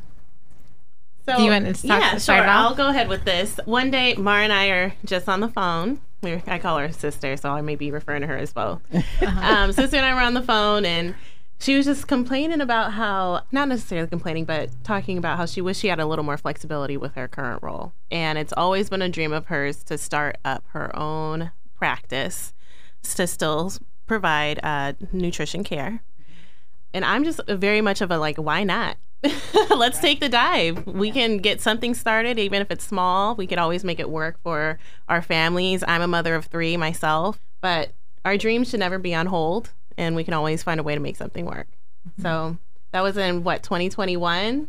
So, 1.26 1.36
Do 1.36 1.42
you 1.42 1.50
want 1.50 1.64
to 1.64 1.74
start, 1.74 2.02
yeah, 2.02 2.16
start 2.18 2.44
sure. 2.44 2.50
I'll 2.50 2.74
go 2.74 2.88
ahead 2.88 3.08
with 3.08 3.24
this. 3.24 3.58
One 3.64 3.90
day, 3.90 4.14
Mara 4.14 4.42
and 4.44 4.52
I 4.52 4.66
are 4.68 4.94
just 5.06 5.26
on 5.26 5.40
the 5.40 5.48
phone. 5.48 6.00
We're, 6.22 6.42
I 6.46 6.58
call 6.58 6.76
her 6.78 6.92
sister, 6.92 7.38
so 7.38 7.50
I 7.50 7.62
may 7.62 7.76
be 7.76 7.90
referring 7.90 8.20
to 8.20 8.26
her 8.26 8.36
as 8.36 8.52
both. 8.52 8.82
Uh-huh. 8.92 9.40
Um, 9.54 9.72
sister 9.72 9.96
and 9.96 10.04
I 10.04 10.14
were 10.14 10.20
on 10.20 10.34
the 10.34 10.42
phone, 10.42 10.84
and 10.84 11.14
she 11.58 11.76
was 11.76 11.86
just 11.86 12.06
complaining 12.06 12.60
about 12.60 12.92
how 12.92 13.42
not 13.52 13.68
necessarily 13.68 14.08
complaining 14.08 14.44
but 14.44 14.70
talking 14.84 15.16
about 15.16 15.36
how 15.36 15.46
she 15.46 15.60
wished 15.60 15.80
she 15.80 15.88
had 15.88 16.00
a 16.00 16.06
little 16.06 16.24
more 16.24 16.36
flexibility 16.36 16.96
with 16.96 17.14
her 17.14 17.28
current 17.28 17.62
role. 17.62 17.92
And 18.10 18.38
it's 18.38 18.52
always 18.56 18.90
been 18.90 19.02
a 19.02 19.08
dream 19.08 19.32
of 19.32 19.46
hers 19.46 19.82
to 19.84 19.98
start 19.98 20.36
up 20.44 20.64
her 20.68 20.96
own 20.98 21.52
practice 21.76 22.52
to 23.14 23.26
still 23.26 23.72
provide 24.06 24.60
uh, 24.62 24.94
nutrition 25.12 25.64
care. 25.64 26.02
And 26.92 27.04
i'm 27.04 27.24
just 27.24 27.40
very 27.48 27.80
much 27.80 28.00
of 28.00 28.10
a 28.10 28.18
like 28.18 28.36
why 28.36 28.64
not? 28.64 28.96
Let's 29.70 30.00
take 30.00 30.20
the 30.20 30.28
dive. 30.28 30.86
We 30.86 31.10
can 31.10 31.38
get 31.38 31.60
something 31.60 31.94
started 31.94 32.38
even 32.38 32.60
if 32.60 32.70
it's 32.70 32.84
small. 32.84 33.34
We 33.34 33.46
could 33.46 33.58
always 33.58 33.82
make 33.82 33.98
it 33.98 34.10
work 34.10 34.38
for 34.42 34.78
our 35.08 35.22
families. 35.22 35.82
I'm 35.86 36.02
a 36.02 36.06
mother 36.06 36.34
of 36.34 36.46
three 36.46 36.76
myself. 36.76 37.38
But 37.60 37.92
our 38.24 38.36
dreams 38.36 38.70
should 38.70 38.80
never 38.80 38.98
be 38.98 39.14
on 39.14 39.26
hold 39.26 39.72
and 39.96 40.16
we 40.16 40.24
can 40.24 40.34
always 40.34 40.62
find 40.62 40.80
a 40.80 40.82
way 40.82 40.94
to 40.94 41.00
make 41.00 41.16
something 41.16 41.44
work. 41.46 41.68
Mm-hmm. 42.08 42.22
So 42.22 42.58
that 42.92 43.02
was 43.02 43.16
in 43.16 43.44
what 43.44 43.62
2021. 43.62 44.68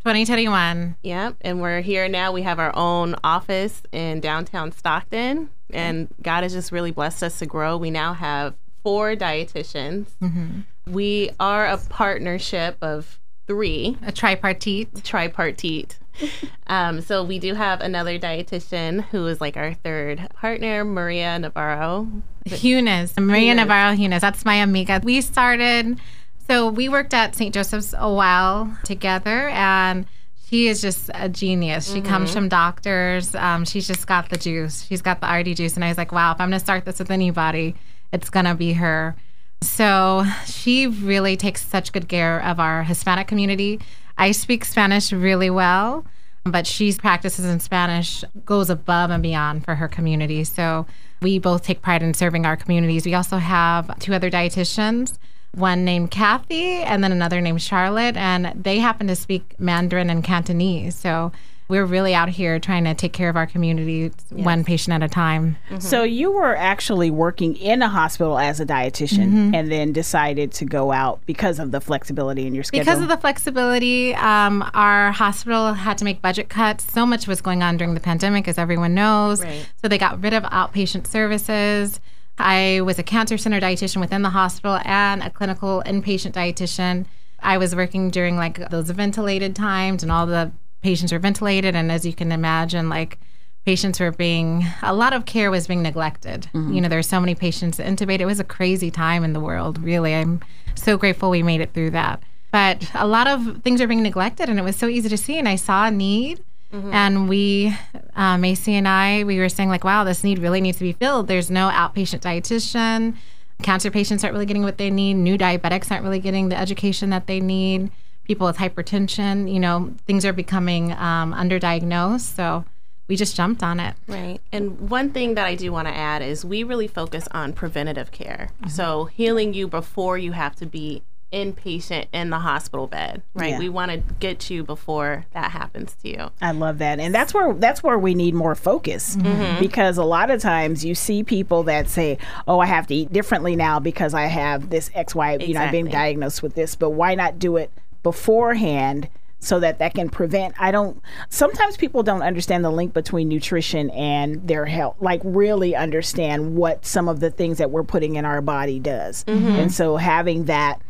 2021. 0.00 0.96
Yep. 1.02 1.36
And 1.42 1.60
we're 1.60 1.82
here 1.82 2.08
now. 2.08 2.32
We 2.32 2.42
have 2.42 2.58
our 2.58 2.74
own 2.74 3.14
office 3.22 3.82
in 3.92 4.20
downtown 4.20 4.72
Stockton. 4.72 5.50
And 5.72 6.08
God 6.22 6.42
has 6.42 6.52
just 6.52 6.72
really 6.72 6.90
blessed 6.90 7.22
us 7.22 7.38
to 7.38 7.46
grow. 7.46 7.76
We 7.76 7.90
now 7.90 8.14
have 8.14 8.54
four 8.82 9.14
dietitians. 9.14 10.06
Mm-hmm. 10.22 10.60
We 10.86 11.30
are 11.38 11.66
a 11.66 11.76
partnership 11.76 12.76
of 12.82 13.19
three. 13.50 13.96
A 14.06 14.12
tripartite. 14.12 15.02
Tripartite. 15.02 15.98
um, 16.68 17.00
so 17.00 17.24
we 17.24 17.40
do 17.40 17.54
have 17.54 17.80
another 17.80 18.16
dietitian 18.16 19.02
who 19.06 19.26
is 19.26 19.40
like 19.40 19.56
our 19.56 19.74
third 19.74 20.24
partner, 20.34 20.84
Maria 20.84 21.36
Navarro. 21.36 22.06
Hunes, 22.46 23.18
Maria 23.18 23.56
Navarro 23.56 23.96
Hunes. 23.96 24.20
That's 24.20 24.44
my 24.44 24.54
amiga. 24.54 25.00
We 25.02 25.20
started, 25.20 25.98
so 26.46 26.68
we 26.70 26.88
worked 26.88 27.12
at 27.12 27.34
St. 27.34 27.52
Joseph's 27.52 27.92
a 27.98 28.12
while 28.12 28.78
together, 28.84 29.48
and 29.48 30.06
she 30.46 30.68
is 30.68 30.80
just 30.80 31.10
a 31.14 31.28
genius. 31.28 31.90
She 31.90 31.98
mm-hmm. 31.98 32.06
comes 32.06 32.32
from 32.32 32.48
doctors. 32.48 33.34
Um, 33.34 33.64
she's 33.64 33.88
just 33.88 34.06
got 34.06 34.30
the 34.30 34.38
juice. 34.38 34.84
She's 34.84 35.02
got 35.02 35.20
the 35.20 35.26
RD 35.26 35.56
juice. 35.56 35.74
And 35.74 35.84
I 35.84 35.88
was 35.88 35.98
like, 35.98 36.12
wow, 36.12 36.30
if 36.32 36.40
I'm 36.40 36.50
going 36.50 36.58
to 36.58 36.64
start 36.64 36.84
this 36.84 37.00
with 37.00 37.10
anybody, 37.10 37.74
it's 38.12 38.30
going 38.30 38.46
to 38.46 38.54
be 38.54 38.74
her. 38.74 39.16
So 39.62 40.24
she 40.46 40.86
really 40.86 41.36
takes 41.36 41.64
such 41.64 41.92
good 41.92 42.08
care 42.08 42.42
of 42.44 42.58
our 42.58 42.82
Hispanic 42.82 43.28
community. 43.28 43.80
I 44.16 44.32
speak 44.32 44.64
Spanish 44.64 45.12
really 45.12 45.50
well, 45.50 46.04
but 46.44 46.66
she 46.66 46.92
practices 46.94 47.44
in 47.44 47.60
Spanish, 47.60 48.24
goes 48.44 48.70
above 48.70 49.10
and 49.10 49.22
beyond 49.22 49.64
for 49.64 49.74
her 49.74 49.88
community. 49.88 50.44
So 50.44 50.86
we 51.22 51.38
both 51.38 51.62
take 51.62 51.82
pride 51.82 52.02
in 52.02 52.14
serving 52.14 52.46
our 52.46 52.56
communities. 52.56 53.04
We 53.04 53.14
also 53.14 53.36
have 53.36 53.98
two 53.98 54.14
other 54.14 54.30
dietitians 54.30 55.18
one 55.54 55.84
named 55.84 56.10
Kathy 56.10 56.82
and 56.82 57.02
then 57.02 57.12
another 57.12 57.40
named 57.40 57.62
Charlotte, 57.62 58.16
and 58.16 58.52
they 58.54 58.78
happen 58.78 59.06
to 59.08 59.16
speak 59.16 59.58
Mandarin 59.58 60.10
and 60.10 60.22
Cantonese. 60.22 60.94
So 60.94 61.32
we're 61.70 61.86
really 61.86 62.14
out 62.14 62.28
here 62.28 62.58
trying 62.58 62.82
to 62.84 62.94
take 62.94 63.12
care 63.12 63.30
of 63.30 63.36
our 63.36 63.46
community 63.46 64.10
yes. 64.34 64.44
one 64.44 64.64
patient 64.64 64.92
at 64.92 65.02
a 65.02 65.08
time. 65.08 65.56
Mm-hmm. 65.68 65.78
So 65.78 66.02
you 66.02 66.32
were 66.32 66.56
actually 66.56 67.10
working 67.10 67.54
in 67.56 67.80
a 67.80 67.88
hospital 67.88 68.38
as 68.38 68.58
a 68.58 68.66
dietitian 68.66 69.28
mm-hmm. 69.28 69.54
and 69.54 69.70
then 69.70 69.92
decided 69.92 70.52
to 70.54 70.64
go 70.64 70.90
out 70.90 71.24
because 71.26 71.60
of 71.60 71.70
the 71.70 71.80
flexibility 71.80 72.46
in 72.46 72.54
your 72.56 72.64
schedule. 72.64 72.84
Because 72.84 73.00
of 73.00 73.08
the 73.08 73.16
flexibility, 73.16 74.14
um, 74.16 74.68
our 74.74 75.12
hospital 75.12 75.72
had 75.72 75.96
to 75.98 76.04
make 76.04 76.20
budget 76.20 76.48
cuts. 76.48 76.92
So 76.92 77.06
much 77.06 77.28
was 77.28 77.40
going 77.40 77.62
on 77.62 77.76
during 77.76 77.94
the 77.94 78.00
pandemic, 78.00 78.48
as 78.48 78.58
everyone 78.58 78.94
knows. 78.94 79.40
Right. 79.40 79.64
So 79.80 79.86
they 79.86 79.96
got 79.96 80.20
rid 80.20 80.34
of 80.34 80.42
outpatient 80.42 81.06
services. 81.06 82.00
I 82.36 82.80
was 82.80 82.98
a 82.98 83.04
cancer 83.04 83.38
center 83.38 83.60
dietitian 83.60 84.00
within 84.00 84.22
the 84.22 84.30
hospital 84.30 84.80
and 84.84 85.22
a 85.22 85.30
clinical 85.30 85.84
inpatient 85.86 86.32
dietitian. 86.32 87.06
I 87.38 87.58
was 87.58 87.76
working 87.76 88.10
during 88.10 88.36
like 88.36 88.70
those 88.70 88.90
ventilated 88.90 89.54
times 89.54 90.02
and 90.02 90.10
all 90.10 90.26
the 90.26 90.50
patients 90.82 91.12
were 91.12 91.18
ventilated, 91.18 91.74
and 91.74 91.90
as 91.90 92.04
you 92.06 92.12
can 92.12 92.32
imagine, 92.32 92.88
like 92.88 93.18
patients 93.64 94.00
were 94.00 94.10
being 94.10 94.64
a 94.82 94.94
lot 94.94 95.12
of 95.12 95.26
care 95.26 95.50
was 95.50 95.66
being 95.66 95.82
neglected. 95.82 96.48
Mm-hmm. 96.54 96.72
You 96.72 96.80
know, 96.80 96.88
there 96.88 96.98
were 96.98 97.02
so 97.02 97.20
many 97.20 97.34
patients 97.34 97.78
intubated. 97.78 98.20
It 98.20 98.26
was 98.26 98.40
a 98.40 98.44
crazy 98.44 98.90
time 98.90 99.24
in 99.24 99.32
the 99.32 99.40
world. 99.40 99.82
Really, 99.82 100.14
I'm 100.14 100.40
so 100.74 100.96
grateful 100.96 101.30
we 101.30 101.42
made 101.42 101.60
it 101.60 101.72
through 101.74 101.90
that. 101.90 102.22
But 102.52 102.90
a 102.94 103.06
lot 103.06 103.28
of 103.28 103.62
things 103.62 103.80
are 103.80 103.86
being 103.86 104.02
neglected, 104.02 104.48
and 104.48 104.58
it 104.58 104.62
was 104.62 104.76
so 104.76 104.88
easy 104.88 105.08
to 105.08 105.16
see. 105.16 105.38
And 105.38 105.48
I 105.48 105.56
saw 105.56 105.86
a 105.86 105.90
need. 105.90 106.42
Mm-hmm. 106.72 106.92
And 106.92 107.28
we, 107.28 107.74
uh, 108.14 108.36
Macie 108.36 108.74
and 108.74 108.86
I, 108.86 109.24
we 109.24 109.38
were 109.38 109.48
saying, 109.48 109.68
like, 109.68 109.82
wow, 109.82 110.04
this 110.04 110.22
need 110.22 110.38
really 110.38 110.60
needs 110.60 110.78
to 110.78 110.84
be 110.84 110.92
filled. 110.92 111.26
There's 111.26 111.50
no 111.50 111.68
outpatient 111.68 112.20
dietitian. 112.20 113.16
Cancer 113.60 113.90
patients 113.90 114.22
aren't 114.22 114.34
really 114.34 114.46
getting 114.46 114.62
what 114.62 114.78
they 114.78 114.88
need. 114.88 115.14
New 115.14 115.36
diabetics 115.36 115.90
aren't 115.90 116.04
really 116.04 116.20
getting 116.20 116.48
the 116.48 116.56
education 116.56 117.10
that 117.10 117.26
they 117.26 117.40
need 117.40 117.90
people 118.30 118.46
with 118.46 118.58
hypertension. 118.58 119.52
You 119.52 119.58
know, 119.58 119.92
things 120.06 120.24
are 120.24 120.32
becoming 120.32 120.92
um, 120.92 121.34
underdiagnosed. 121.34 122.36
So 122.36 122.64
we 123.08 123.16
just 123.16 123.34
jumped 123.34 123.60
on 123.64 123.80
it. 123.80 123.96
Right. 124.06 124.38
And 124.52 124.88
one 124.88 125.10
thing 125.10 125.34
that 125.34 125.46
I 125.46 125.56
do 125.56 125.72
want 125.72 125.88
to 125.88 125.94
add 125.94 126.22
is 126.22 126.44
we 126.44 126.62
really 126.62 126.86
focus 126.86 127.26
on 127.32 127.52
preventative 127.52 128.12
care. 128.12 128.50
Mm-hmm. 128.60 128.70
So 128.70 129.06
healing 129.06 129.52
you 129.52 129.66
before 129.66 130.16
you 130.16 130.30
have 130.30 130.54
to 130.56 130.66
be 130.66 131.02
inpatient 131.32 132.06
in 132.12 132.30
the 132.30 132.38
hospital 132.38 132.86
bed, 132.86 133.22
right? 133.34 133.50
Yeah. 133.50 133.58
We 133.58 133.68
want 133.68 133.90
to 133.90 133.98
get 134.20 134.48
you 134.48 134.62
before 134.62 135.26
that 135.32 135.50
happens 135.50 135.96
to 136.02 136.08
you. 136.08 136.30
I 136.40 136.52
love 136.52 136.78
that, 136.78 136.98
and 136.98 137.14
that's 137.14 137.32
where 137.32 137.52
that's 137.54 137.84
where 137.84 137.96
we 137.96 138.16
need 138.16 138.34
more 138.34 138.56
focus 138.56 139.16
because 139.60 139.96
a 139.96 140.02
lot 140.02 140.32
of 140.32 140.40
times 140.40 140.84
you 140.84 140.96
see 140.96 141.22
people 141.22 141.62
that 141.64 141.88
say, 141.88 142.18
"Oh, 142.48 142.58
I 142.58 142.66
have 142.66 142.88
to 142.88 142.94
eat 142.96 143.12
differently 143.12 143.54
now 143.54 143.78
because 143.78 144.12
I 144.12 144.26
have 144.26 144.70
this 144.70 144.90
X, 144.92 145.14
Y, 145.14 145.36
you 145.36 145.54
know, 145.54 145.60
I've 145.60 145.70
been 145.70 145.88
diagnosed 145.88 146.42
with 146.42 146.56
this." 146.56 146.74
But 146.74 146.90
why 146.90 147.14
not 147.14 147.38
do 147.38 147.56
it 147.56 147.70
beforehand 148.02 149.08
so 149.38 149.58
that 149.60 149.78
that 149.78 149.94
can 149.94 150.08
prevent? 150.08 150.54
I 150.58 150.70
don't. 150.70 151.00
Sometimes 151.28 151.76
people 151.76 152.02
don't 152.02 152.22
understand 152.22 152.64
the 152.64 152.70
link 152.70 152.92
between 152.92 153.28
nutrition 153.28 153.90
and 153.90 154.46
their 154.46 154.66
health, 154.66 154.96
like 155.00 155.20
really 155.24 155.74
understand 155.74 156.56
what 156.56 156.84
some 156.84 157.08
of 157.08 157.20
the 157.20 157.30
things 157.30 157.58
that 157.58 157.70
we're 157.70 157.84
putting 157.84 158.16
in 158.16 158.24
our 158.24 158.40
body 158.40 158.78
does, 158.78 159.24
mm-hmm. 159.24 159.48
and 159.48 159.72
so 159.72 159.96
having 159.96 160.44
that 160.44 160.80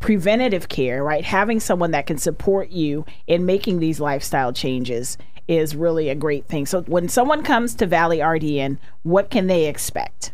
preventative 0.00 0.68
care, 0.68 1.02
right? 1.02 1.24
Having 1.24 1.60
someone 1.60 1.90
that 1.90 2.06
can 2.06 2.18
support 2.18 2.70
you 2.70 3.04
in 3.26 3.44
making 3.44 3.80
these 3.80 3.98
lifestyle 3.98 4.52
changes 4.52 5.18
is 5.48 5.74
really 5.74 6.08
a 6.08 6.14
great 6.14 6.46
thing. 6.46 6.66
So 6.66 6.82
when 6.82 7.08
someone 7.08 7.42
comes 7.42 7.74
to 7.76 7.86
Valley 7.86 8.18
RDN, 8.18 8.78
what 9.02 9.30
can 9.30 9.48
they 9.48 9.66
expect? 9.66 10.32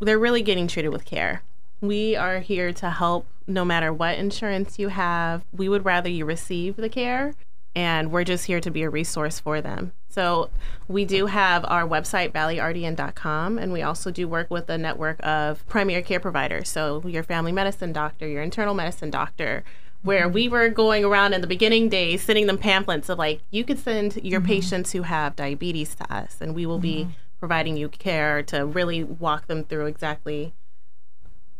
they're 0.00 0.18
really 0.18 0.42
getting 0.42 0.68
treated 0.68 0.90
with 0.90 1.04
care. 1.04 1.42
We 1.80 2.16
are 2.16 2.40
here 2.40 2.72
to 2.74 2.90
help 2.90 3.26
no 3.48 3.64
matter 3.64 3.92
what 3.92 4.18
insurance 4.18 4.78
you 4.78 4.88
have. 4.88 5.44
We 5.52 5.68
would 5.68 5.84
rather 5.84 6.08
you 6.08 6.24
receive 6.24 6.76
the 6.76 6.88
care, 6.88 7.34
and 7.74 8.12
we're 8.12 8.24
just 8.24 8.44
here 8.46 8.60
to 8.60 8.70
be 8.70 8.82
a 8.82 8.90
resource 8.90 9.40
for 9.40 9.60
them. 9.60 9.92
So, 10.08 10.50
we 10.88 11.04
do 11.04 11.26
have 11.26 11.64
our 11.68 11.86
website, 11.86 12.32
valleyrdn.com, 12.32 13.58
and 13.58 13.72
we 13.72 13.82
also 13.82 14.10
do 14.10 14.26
work 14.26 14.50
with 14.50 14.68
a 14.68 14.78
network 14.78 15.18
of 15.24 15.66
primary 15.66 16.02
care 16.02 16.20
providers. 16.20 16.68
So, 16.68 17.02
your 17.06 17.22
family 17.22 17.52
medicine 17.52 17.92
doctor, 17.92 18.26
your 18.26 18.42
internal 18.42 18.74
medicine 18.74 19.10
doctor, 19.10 19.64
where 20.02 20.28
we 20.28 20.48
were 20.48 20.68
going 20.68 21.04
around 21.04 21.34
in 21.34 21.40
the 21.40 21.46
beginning 21.46 21.88
days 21.88 22.22
sending 22.22 22.46
them 22.46 22.58
pamphlets 22.58 23.08
of 23.08 23.18
like, 23.18 23.40
you 23.50 23.64
could 23.64 23.78
send 23.78 24.16
your 24.16 24.40
mm-hmm. 24.40 24.48
patients 24.48 24.92
who 24.92 25.02
have 25.02 25.36
diabetes 25.36 25.94
to 25.94 26.12
us, 26.12 26.36
and 26.40 26.54
we 26.54 26.66
will 26.66 26.78
be 26.78 27.02
mm-hmm. 27.02 27.10
providing 27.38 27.76
you 27.76 27.88
care 27.88 28.42
to 28.44 28.64
really 28.64 29.02
walk 29.04 29.46
them 29.46 29.64
through 29.64 29.86
exactly. 29.86 30.52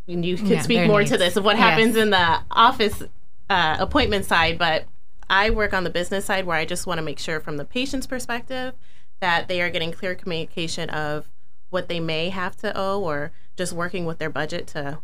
And 0.08 0.24
you 0.24 0.36
could 0.38 0.48
Yeah, 0.48 0.62
speak 0.62 0.86
more 0.86 1.04
to 1.04 1.18
this 1.18 1.36
of 1.36 1.44
what 1.44 1.56
Yes. 1.56 1.68
happens 1.68 1.94
in 1.96 2.10
the 2.10 2.40
office 2.50 3.02
uh, 3.50 3.76
appointment 3.78 4.24
side, 4.24 4.58
but 4.58 4.84
I 5.30 5.50
work 5.50 5.74
on 5.74 5.84
the 5.84 5.90
business 5.90 6.24
side 6.24 6.46
where 6.46 6.56
I 6.56 6.64
just 6.64 6.86
want 6.86 6.98
to 6.98 7.02
make 7.02 7.18
sure 7.18 7.40
from 7.40 7.58
the 7.58 7.64
patient's 7.64 8.06
perspective 8.06 8.74
that 9.20 9.48
they 9.48 9.60
are 9.60 9.68
getting 9.70 9.92
clear 9.92 10.14
communication 10.14 10.88
of 10.90 11.28
what 11.70 11.88
they 11.88 12.00
may 12.00 12.30
have 12.30 12.56
to 12.56 12.72
owe 12.76 13.00
or 13.00 13.32
just 13.56 13.72
working 13.74 14.06
with 14.06 14.18
their 14.18 14.30
budget 14.30 14.66
to 14.68 15.00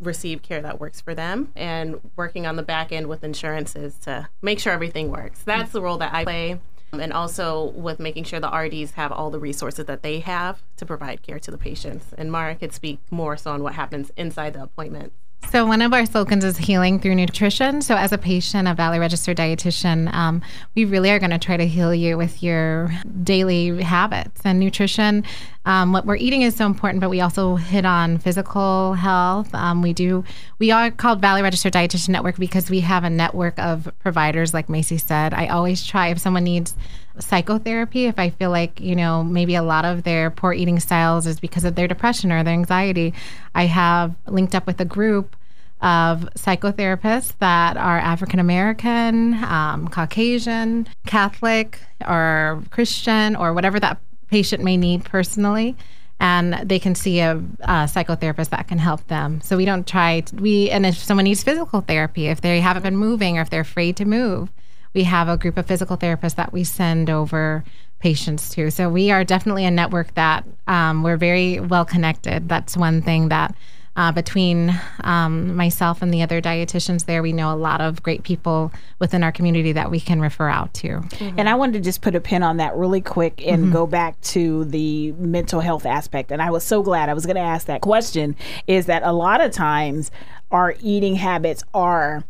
receive 0.00 0.42
care 0.42 0.60
that 0.60 0.80
works 0.80 1.00
for 1.00 1.14
them 1.14 1.50
and 1.54 2.00
working 2.16 2.44
on 2.46 2.56
the 2.56 2.62
back 2.62 2.90
end 2.92 3.06
with 3.06 3.22
insurances 3.24 3.96
to 3.98 4.28
make 4.42 4.58
sure 4.58 4.72
everything 4.72 5.10
works. 5.10 5.42
That's 5.44 5.72
the 5.72 5.80
role 5.80 5.96
that 5.98 6.12
I 6.12 6.24
play. 6.24 6.60
And 6.92 7.12
also 7.12 7.70
with 7.70 7.98
making 7.98 8.24
sure 8.24 8.38
the 8.38 8.50
RDs 8.50 8.92
have 8.92 9.12
all 9.12 9.30
the 9.30 9.38
resources 9.38 9.86
that 9.86 10.02
they 10.02 10.20
have 10.20 10.62
to 10.76 10.84
provide 10.84 11.22
care 11.22 11.38
to 11.38 11.50
the 11.50 11.58
patients. 11.58 12.06
And 12.18 12.30
Mara 12.30 12.54
could 12.54 12.72
speak 12.72 13.00
more 13.10 13.36
so 13.36 13.50
on 13.52 13.62
what 13.62 13.74
happens 13.74 14.10
inside 14.16 14.52
the 14.52 14.62
appointment. 14.62 15.12
So 15.50 15.66
one 15.66 15.82
of 15.82 15.92
our 15.92 16.06
slogans 16.06 16.44
is 16.44 16.56
healing 16.56 16.98
through 16.98 17.14
nutrition. 17.14 17.82
So 17.82 17.94
as 17.94 18.10
a 18.10 18.16
patient, 18.16 18.66
a 18.68 18.74
Valley 18.74 18.98
registered 18.98 19.36
dietitian, 19.36 20.12
um, 20.14 20.40
we 20.74 20.86
really 20.86 21.10
are 21.10 21.18
going 21.18 21.30
to 21.30 21.38
try 21.38 21.58
to 21.58 21.66
heal 21.66 21.94
you 21.94 22.16
with 22.16 22.42
your 22.42 22.90
daily 23.22 23.82
habits 23.82 24.40
and 24.44 24.58
nutrition. 24.58 25.24
Um, 25.66 25.92
what 25.92 26.06
we're 26.06 26.16
eating 26.16 26.40
is 26.40 26.56
so 26.56 26.64
important, 26.64 27.02
but 27.02 27.10
we 27.10 27.20
also 27.20 27.56
hit 27.56 27.84
on 27.84 28.16
physical 28.16 28.94
health. 28.94 29.54
Um, 29.54 29.82
we 29.82 29.92
do. 29.92 30.24
We 30.58 30.70
are 30.70 30.90
called 30.90 31.20
Valley 31.20 31.42
Registered 31.42 31.74
Dietitian 31.74 32.10
Network 32.10 32.36
because 32.36 32.70
we 32.70 32.80
have 32.80 33.04
a 33.04 33.10
network 33.10 33.58
of 33.58 33.92
providers, 33.98 34.54
like 34.54 34.68
Macie 34.68 35.00
said. 35.00 35.34
I 35.34 35.48
always 35.48 35.84
try 35.86 36.08
if 36.08 36.18
someone 36.18 36.44
needs 36.44 36.74
psychotherapy 37.18 38.06
if 38.06 38.18
i 38.18 38.30
feel 38.30 38.50
like 38.50 38.80
you 38.80 38.96
know 38.96 39.22
maybe 39.22 39.54
a 39.54 39.62
lot 39.62 39.84
of 39.84 40.02
their 40.02 40.30
poor 40.30 40.52
eating 40.52 40.80
styles 40.80 41.26
is 41.26 41.38
because 41.40 41.64
of 41.64 41.74
their 41.74 41.88
depression 41.88 42.32
or 42.32 42.42
their 42.42 42.54
anxiety 42.54 43.12
i 43.54 43.66
have 43.66 44.14
linked 44.26 44.54
up 44.54 44.66
with 44.66 44.80
a 44.80 44.84
group 44.84 45.36
of 45.82 46.28
psychotherapists 46.36 47.34
that 47.40 47.76
are 47.76 47.98
African 47.98 48.38
American, 48.38 49.34
um, 49.44 49.88
Caucasian, 49.88 50.86
Catholic, 51.06 51.80
or 52.06 52.62
Christian, 52.70 53.34
or 53.34 53.52
whatever 53.52 53.80
that 53.80 54.00
patient 54.28 54.62
may 54.62 54.76
need 54.76 55.04
personally. 55.04 55.76
And 56.20 56.68
they 56.68 56.78
can 56.78 56.94
see 56.94 57.18
a, 57.18 57.32
a 57.60 57.88
psychotherapist 57.90 58.50
that 58.50 58.68
can 58.68 58.78
help 58.78 59.04
them. 59.08 59.40
So 59.40 59.56
we 59.56 59.64
don't 59.64 59.84
try, 59.84 60.20
to, 60.20 60.36
we, 60.36 60.70
and 60.70 60.86
if 60.86 60.96
someone 60.96 61.24
needs 61.24 61.42
physical 61.42 61.80
therapy, 61.80 62.28
if 62.28 62.40
they 62.40 62.60
haven't 62.60 62.84
been 62.84 62.96
moving 62.96 63.36
or 63.36 63.42
if 63.42 63.50
they're 63.50 63.60
afraid 63.60 63.96
to 63.96 64.04
move, 64.04 64.50
we 64.94 65.04
have 65.04 65.28
a 65.28 65.36
group 65.36 65.56
of 65.56 65.66
physical 65.66 65.96
therapists 65.96 66.36
that 66.36 66.52
we 66.52 66.64
send 66.64 67.10
over 67.10 67.64
patients 67.98 68.50
to. 68.50 68.70
So 68.70 68.88
we 68.88 69.10
are 69.10 69.24
definitely 69.24 69.64
a 69.64 69.70
network 69.70 70.14
that 70.14 70.44
um, 70.66 71.02
we're 71.02 71.16
very 71.16 71.60
well 71.60 71.84
connected. 71.84 72.48
That's 72.48 72.76
one 72.76 73.00
thing 73.00 73.28
that 73.28 73.54
uh, 73.94 74.10
between 74.10 74.74
um, 75.04 75.54
myself 75.54 76.00
and 76.00 76.12
the 76.12 76.22
other 76.22 76.40
dietitians 76.40 77.04
there, 77.04 77.22
we 77.22 77.32
know 77.32 77.52
a 77.52 77.56
lot 77.56 77.80
of 77.80 78.02
great 78.02 78.22
people 78.22 78.72
within 78.98 79.22
our 79.22 79.30
community 79.30 79.72
that 79.72 79.90
we 79.90 80.00
can 80.00 80.20
refer 80.20 80.48
out 80.48 80.72
to. 80.72 81.02
And 81.36 81.48
I 81.48 81.54
wanted 81.54 81.74
to 81.74 81.80
just 81.80 82.00
put 82.00 82.14
a 82.14 82.20
pin 82.20 82.42
on 82.42 82.56
that 82.56 82.74
really 82.74 83.02
quick 83.02 83.46
and 83.46 83.70
go 83.70 83.86
back 83.86 84.18
to 84.22 84.64
the 84.64 85.12
mental 85.12 85.60
health 85.60 85.84
aspect. 85.84 86.32
And 86.32 86.40
I 86.40 86.50
was 86.50 86.64
so 86.64 86.82
glad 86.82 87.10
I 87.10 87.14
was 87.14 87.26
going 87.26 87.36
to 87.36 87.42
ask 87.42 87.66
that 87.66 87.82
question 87.82 88.34
is 88.66 88.86
that 88.86 89.02
a 89.02 89.12
lot 89.12 89.42
of 89.42 89.52
times 89.52 90.10
our 90.50 90.74
eating 90.80 91.16
habits 91.16 91.62
are 91.74 92.24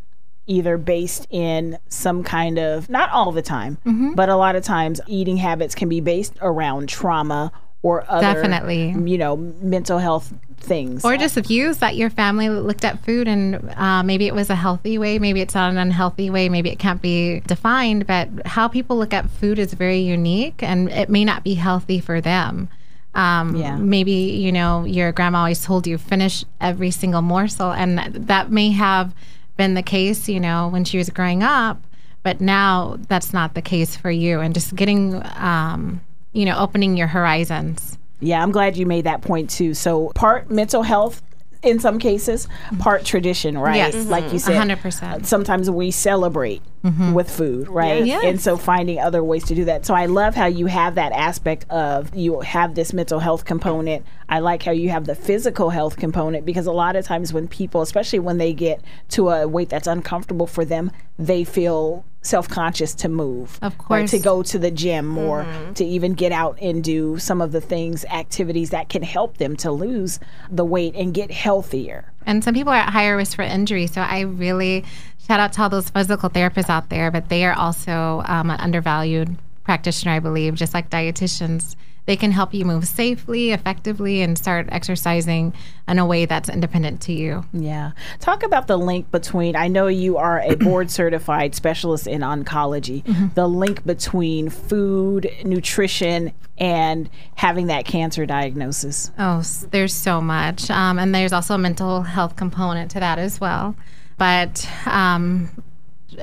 either 0.47 0.77
based 0.79 1.27
in 1.31 1.79
some 1.89 2.23
kind 2.25 2.59
of 2.59 2.89
not 2.91 3.11
all 3.11 3.31
the 3.33 3.43
time 3.43 3.79
but 4.15 4.29
a 4.29 4.37
lot 4.37 4.57
of 4.57 4.65
times 4.65 5.01
eating 5.07 5.37
habits 5.37 5.75
can 5.75 5.89
be 5.89 6.01
based 6.01 6.35
around 6.43 6.89
trauma 6.89 7.53
or 7.83 8.05
other 8.09 8.21
Definitely. 8.43 8.95
you 9.11 9.19
know 9.19 9.37
mental 9.37 9.99
health 9.99 10.33
things 10.59 11.05
Or 11.05 11.17
just 11.17 11.35
views 11.35 11.79
that 11.79 11.97
your 11.97 12.09
family 12.11 12.49
looked 12.49 12.85
at 12.85 13.05
food 13.05 13.27
and 13.27 13.73
uh, 13.77 14.03
maybe 14.05 14.27
it 14.29 14.35
was 14.35 14.49
a 14.51 14.55
healthy 14.55 14.97
way, 14.97 15.19
maybe 15.19 15.41
it's 15.41 15.55
not 15.55 15.71
an 15.73 15.77
unhealthy 15.79 16.31
way, 16.31 16.49
maybe 16.49 16.71
it 16.71 16.79
can't 16.79 17.03
be 17.03 17.41
defined, 17.41 18.07
but 18.07 18.29
how 18.47 18.69
people 18.69 18.97
look 18.97 19.13
at 19.13 19.29
food 19.29 19.59
is 19.59 19.75
very 19.75 19.99
unique 19.99 20.63
and 20.63 20.89
it 20.91 21.09
may 21.09 21.25
not 21.25 21.43
be 21.43 21.55
healthy 21.55 21.99
for 21.99 22.21
them. 22.21 22.69
Um, 23.15 23.57
Yeah. 23.57 23.77
Maybe, 23.77 24.13
you 24.13 24.53
know, 24.53 24.85
your 24.85 25.11
grandma 25.13 25.39
always 25.39 25.65
told 25.65 25.87
you 25.89 25.99
finish 25.99 26.45
every 26.61 26.91
single 26.93 27.23
morsel, 27.23 27.73
and 27.73 27.99
that 28.29 28.51
may 28.53 28.71
have 28.71 29.15
been 29.57 29.75
the 29.75 29.83
case, 29.83 30.29
you 30.29 30.41
know, 30.41 30.69
when 30.69 30.85
she 30.85 30.99
was 30.99 31.11
growing 31.11 31.43
up, 31.43 31.83
but 32.23 32.41
now 32.41 32.97
that's 33.09 33.33
not 33.33 33.55
the 33.55 33.63
case 33.63 33.97
for 33.97 34.11
you. 34.11 34.41
And 34.41 34.55
just 34.55 34.75
getting, 34.75 35.23
um, 35.37 36.01
you 36.33 36.45
know, 36.45 36.59
opening 36.59 36.97
your 36.97 37.09
horizons. 37.09 37.99
Yeah, 38.21 38.43
I'm 38.43 38.53
glad 38.53 38.77
you 38.77 38.87
made 38.87 39.05
that 39.05 39.23
point 39.23 39.51
too. 39.51 39.75
So 39.75 40.11
part 40.15 40.51
mental 40.51 40.83
health 40.83 41.23
in 41.63 41.79
some 41.79 41.99
cases, 41.99 42.49
part 42.79 43.05
tradition, 43.05 43.57
right? 43.57 43.77
Yes. 43.77 44.07
Like 44.07 44.33
you 44.33 44.39
said, 44.39 44.69
100%. 44.69 45.27
Sometimes 45.27 45.71
we 45.71 45.91
celebrate 45.91 46.61
mm-hmm. 46.85 47.13
with 47.13 47.31
food, 47.31 47.69
right? 47.69 48.05
Yes. 48.05 48.25
And 48.25 48.41
so 48.41 48.57
finding 48.57 48.99
other 48.99 49.23
ways 49.23 49.45
to 49.45 49.55
do 49.55 49.65
that. 49.67 49.87
So 49.87 49.95
I 49.95 50.07
love 50.07 50.35
how 50.35 50.47
you 50.47 50.67
have 50.67 50.97
that 50.97 51.13
aspect 51.13 51.71
of 51.71 52.15
you 52.15 52.41
have 52.41 52.75
this 52.75 52.93
mental 52.93 53.21
health 53.21 53.45
component. 53.45 54.05
I 54.29 54.41
like 54.41 54.65
how 54.65 54.73
you 54.73 54.91
have 54.91 55.07
the 55.07 55.15
physical 55.15 55.71
health 55.71 55.97
component 55.97 56.45
because 56.45 56.67
a 56.67 56.73
lot 56.73 56.97
of 56.97 57.05
times 57.05 57.33
when 57.33 57.47
people, 57.47 57.81
especially 57.81 58.19
when 58.19 58.39
they 58.39 58.53
get 58.53 58.83
to 59.11 59.31
a 59.31 59.47
weight 59.47 59.69
that's 59.69 59.87
uncomfortable 59.87 60.49
for 60.49 60.65
them, 60.65 60.91
they 61.19 61.45
feel 61.45 62.05
self-conscious 62.23 62.95
to 62.95 63.09
move 63.09 63.59
Of 63.63 63.77
right? 63.89 64.09
to 64.09 64.19
go 64.19 64.43
to 64.43 64.59
the 64.59 64.71
gym 64.71 65.19
or 65.19 65.47
to 65.75 65.85
even 65.85 66.15
get 66.15 66.33
out 66.33 66.57
and 66.61 66.83
do 66.83 67.19
some 67.19 67.41
of 67.41 67.53
the 67.53 67.61
things 67.61 68.05
activities 68.07 68.71
that 68.71 68.89
can 68.89 69.03
help 69.03 69.39
them 69.39 69.57
to 69.57 69.71
lose 69.73 70.21
the 70.51 70.65
weight 70.65 70.95
and 70.95 71.13
get 71.13 71.31
healthier 71.31 72.13
And 72.25 72.43
some 72.45 72.55
people 72.55 72.73
are 72.73 72.77
at 72.77 72.91
higher 72.91 73.17
risk 73.17 73.37
for 73.37 73.43
injury. 73.43 73.87
So 73.89 74.01
I 74.01 74.21
really 74.21 74.85
shout 75.27 75.41
out 75.41 75.53
to 75.55 75.63
all 75.63 75.69
those 75.69 75.91
physical 75.91 76.31
therapists 76.31 76.71
out 76.71 76.89
there, 76.89 77.11
but 77.11 77.29
they 77.29 77.45
are 77.45 77.55
also 77.55 78.23
um, 78.27 78.51
an 78.51 78.61
undervalued 78.61 79.37
practitioner, 79.65 80.13
I 80.13 80.19
believe, 80.19 80.55
just 80.55 80.75
like 80.75 80.91
dietitians. 80.91 81.77
They 82.05 82.17
can 82.17 82.33
help 82.33 82.53
you 82.53 82.65
move 82.65 82.89
safely, 82.89 83.53
effectively, 83.53 84.23
and 84.23 84.37
start 84.37 84.69
exercising 84.73 85.55
in 85.87 86.01
a 86.01 86.07
way 86.07 86.27
that's 86.27 86.49
independent 86.49 87.01
to 87.03 87.13
you. 87.13 87.45
Yeah. 87.53 87.93
Talk 88.19 88.43
about 88.43 88.67
the 88.67 88.77
link 88.77 89.13
between, 89.13 89.55
I 89.55 89.69
know 89.69 89.87
you 89.87 90.17
are 90.17 90.41
a 90.41 90.57
board 90.57 90.91
certified 90.91 91.55
specialist 91.55 92.09
in 92.09 92.23
oncology, 92.23 93.05
the 93.35 93.47
link 93.47 93.87
between 93.87 94.49
food, 94.49 95.31
nutrition, 95.45 96.33
and 96.59 97.09
having 97.37 97.69
that 97.69 97.85
cancer 97.85 98.27
diagnosis. 98.27 99.13
Oh, 99.17 99.43
there's 99.71 99.95
so 99.95 100.21
much. 100.21 100.71
Um, 100.71 100.99
and 100.99 101.15
there's 101.15 101.33
also 101.33 101.55
a 101.55 101.59
mental 101.59 102.03
health 102.03 102.35
component 102.35 102.91
to 102.93 103.01
that 103.01 103.21
as 103.21 103.41
well. 103.41 103.77
But 104.19 104.69
um, 104.87 105.51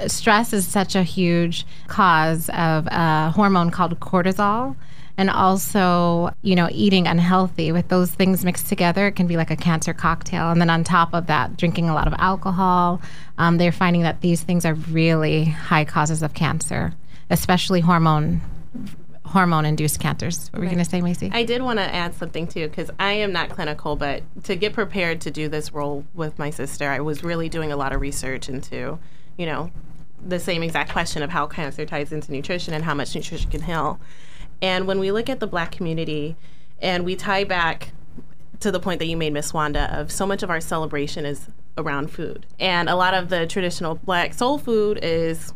stress 0.08 0.54
is 0.54 0.68
such 0.68 0.96
a 0.96 1.04
huge 1.04 1.66
cause 1.88 2.50
of 2.50 2.88
a 2.88 3.32
hormone 3.32 3.72
called 3.72 4.00
cortisol. 4.00 4.76
and 5.20 5.30
also, 5.30 6.32
you 6.44 6.56
know, 6.56 6.70
eating 6.72 7.06
unhealthy. 7.06 7.74
With 7.74 7.90
those 7.90 8.10
things 8.10 8.46
mixed 8.46 8.68
together, 8.68 9.08
it 9.08 9.18
can 9.18 9.28
be 9.28 9.36
like 9.36 9.52
a 9.52 9.58
cancer 9.58 9.94
cocktail. 9.94 10.50
And 10.50 10.62
then 10.62 10.70
on 10.70 10.86
top 10.86 11.14
of 11.14 11.28
that, 11.28 11.58
drinking 11.58 11.90
a 11.90 11.94
lot 11.94 12.08
of 12.08 12.14
alcohol. 12.18 13.02
Um, 13.38 13.58
they're 13.58 13.74
finding 13.74 14.04
that 14.04 14.22
these 14.22 14.42
things 14.44 14.64
are 14.64 14.76
really 14.76 15.44
high 15.44 15.84
causes 15.84 16.24
of 16.24 16.34
cancer, 16.34 16.94
especially 17.30 17.82
hormone 17.82 18.40
hormone 19.26 19.66
induced 19.66 20.00
cancers. 20.00 20.48
What 20.52 20.60
were 20.60 20.66
you 20.66 20.72
going 20.72 20.84
to 20.84 20.90
say, 20.90 21.02
Macie? 21.02 21.32
I 21.32 21.44
did 21.44 21.62
want 21.62 21.78
to 21.80 21.84
add 21.84 22.16
something 22.16 22.48
too, 22.48 22.68
because 22.68 22.90
I 22.98 23.12
am 23.12 23.34
not 23.34 23.50
clinical, 23.50 23.98
but 23.98 24.24
to 24.46 24.56
get 24.56 24.72
prepared 24.74 25.22
to 25.22 25.32
do 25.32 25.50
this 25.50 25.72
role 25.74 26.06
with 26.16 26.40
my 26.40 26.50
sister, 26.50 26.90
I 26.90 27.02
was 27.02 27.24
really 27.24 27.48
doing 27.50 27.72
a 27.72 27.76
lot 27.76 27.94
of 27.94 28.02
research 28.02 28.50
into, 28.50 28.98
you 29.40 29.46
know, 29.46 29.72
the 30.24 30.38
same 30.38 30.62
exact 30.62 30.92
question 30.92 31.24
of 31.24 31.30
how 31.30 31.48
cancer 31.48 31.86
ties 31.86 32.12
into 32.12 32.30
nutrition 32.32 32.74
and 32.74 32.84
how 32.84 32.94
much 32.94 33.16
nutrition 33.16 33.50
can 33.50 33.62
heal. 33.62 33.98
And 34.62 34.86
when 34.86 35.00
we 35.00 35.14
look 35.14 35.30
at 35.30 35.40
the 35.40 35.48
black 35.48 35.72
community 35.72 36.36
and 36.82 37.06
we 37.06 37.16
tie 37.16 37.46
back 37.46 37.94
to 38.60 38.70
the 38.70 38.82
point 38.82 39.00
that 39.00 39.06
you 39.06 39.16
made, 39.16 39.32
Miss 39.32 39.54
Wanda, 39.54 39.98
of 39.98 40.12
so 40.12 40.28
much 40.28 40.44
of 40.44 40.50
our 40.50 40.60
celebration 40.60 41.26
is 41.26 41.48
around 41.78 42.12
food. 42.12 42.46
And 42.60 42.90
a 42.90 42.96
lot 42.98 43.14
of 43.14 43.30
the 43.30 43.48
traditional 43.48 43.96
black 43.96 44.34
soul 44.34 44.58
food 44.58 45.00
is 45.02 45.54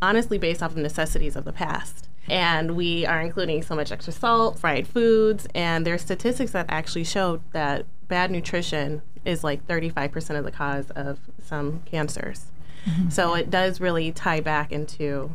honestly 0.00 0.38
based 0.38 0.62
off 0.62 0.70
of 0.70 0.76
necessities 0.76 1.34
of 1.34 1.44
the 1.44 1.52
past. 1.52 2.08
And 2.28 2.76
we 2.76 3.04
are 3.06 3.20
including 3.20 3.60
so 3.64 3.74
much 3.74 3.90
extra 3.90 4.12
salt, 4.12 4.56
fried 4.60 4.86
foods, 4.86 5.48
and 5.52 5.84
there's 5.84 6.02
statistics 6.02 6.52
that 6.52 6.66
actually 6.68 7.04
show 7.04 7.40
that 7.52 7.86
bad 8.06 8.30
nutrition 8.30 9.02
is 9.24 9.42
like 9.42 9.66
35% 9.66 10.38
of 10.38 10.44
the 10.44 10.52
cause 10.52 10.90
of 10.90 11.18
some 11.42 11.82
cancers. 11.86 12.52
Mm-hmm. 12.86 13.10
So 13.10 13.34
it 13.34 13.50
does 13.50 13.80
really 13.80 14.12
tie 14.12 14.40
back 14.40 14.72
into 14.72 15.34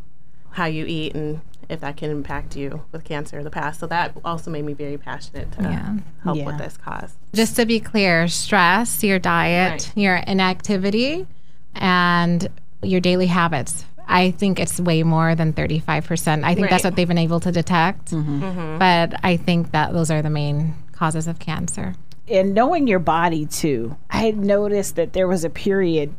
how 0.52 0.66
you 0.66 0.86
eat 0.86 1.16
and 1.16 1.42
if 1.70 1.80
that 1.80 1.96
can 1.96 2.12
impact 2.12 2.56
you 2.56 2.84
with 2.92 3.04
cancer 3.04 3.38
in 3.38 3.44
the 3.46 3.52
past. 3.52 3.80
So 3.80 3.88
that 3.88 4.16
also 4.26 4.52
made 4.52 4.66
me 4.66 4.74
very 4.74 4.98
passionate 4.98 5.52
to 5.54 5.64
yeah. 5.64 5.96
help 6.24 6.38
yeah. 6.38 6.46
with 6.46 6.58
this 6.58 6.78
cause. 6.78 7.16
Just 7.34 7.56
to 7.56 7.66
be 7.66 7.80
clear, 7.80 8.28
stress, 8.28 9.04
your 9.04 9.20
diet, 9.20 9.72
right. 9.72 9.92
your 9.96 10.16
inactivity, 10.18 11.28
and 11.76 12.50
your 12.84 13.00
daily 13.00 13.28
habits 13.28 13.86
I 14.12 14.32
think 14.32 14.60
it's 14.60 14.80
way 14.80 15.04
more 15.04 15.36
than 15.36 15.54
35%. 15.54 16.44
I 16.44 16.54
think 16.54 16.66
right. 16.66 16.70
that's 16.70 16.84
what 16.84 16.96
they've 16.96 17.08
been 17.08 17.18
able 17.18 17.40
to 17.40 17.52
detect. 17.52 18.12
Mm-hmm. 18.12 18.44
Mm-hmm. 18.44 18.78
But 18.78 19.20
I 19.24 19.38
think 19.38 19.72
that 19.72 19.94
those 19.94 20.12
are 20.12 20.22
the 20.22 20.30
main 20.30 20.76
causes 20.92 21.28
of 21.28 21.40
cancer. 21.40 21.96
And 22.28 22.54
knowing 22.54 22.88
your 22.88 23.00
body 23.00 23.46
too, 23.46 23.98
I 24.10 24.18
had 24.20 24.38
noticed 24.38 24.98
that 24.98 25.14
there 25.14 25.28
was 25.28 25.46
a 25.46 25.50
period 25.50 26.14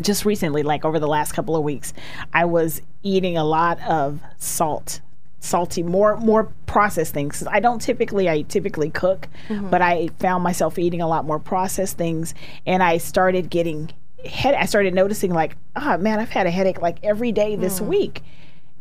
just 0.00 0.24
recently, 0.24 0.62
like 0.62 0.84
over 0.84 0.98
the 0.98 1.08
last 1.08 1.32
couple 1.32 1.56
of 1.56 1.62
weeks, 1.62 1.92
I 2.32 2.44
was 2.44 2.82
eating 3.02 3.36
a 3.36 3.44
lot 3.44 3.80
of 3.82 4.20
salt 4.38 5.00
salty 5.38 5.82
more 5.82 6.16
more 6.16 6.50
processed 6.64 7.14
things 7.14 7.46
i 7.48 7.60
don't 7.60 7.80
typically 7.80 8.28
i 8.28 8.42
typically 8.42 8.90
cook 8.90 9.28
mm-hmm. 9.48 9.68
but 9.68 9.80
i 9.80 10.08
found 10.18 10.42
myself 10.42 10.76
eating 10.76 11.00
a 11.00 11.06
lot 11.06 11.24
more 11.24 11.38
processed 11.38 11.96
things 11.96 12.34
and 12.66 12.82
i 12.82 12.96
started 12.96 13.48
getting 13.48 13.88
head 14.26 14.54
I 14.54 14.66
started 14.66 14.94
noticing 14.94 15.32
like, 15.32 15.56
oh 15.74 15.96
man, 15.98 16.18
I've 16.18 16.30
had 16.30 16.46
a 16.46 16.50
headache 16.50 16.80
like 16.80 16.98
every 17.02 17.32
day 17.32 17.56
this 17.56 17.80
mm. 17.80 17.86
week. 17.86 18.22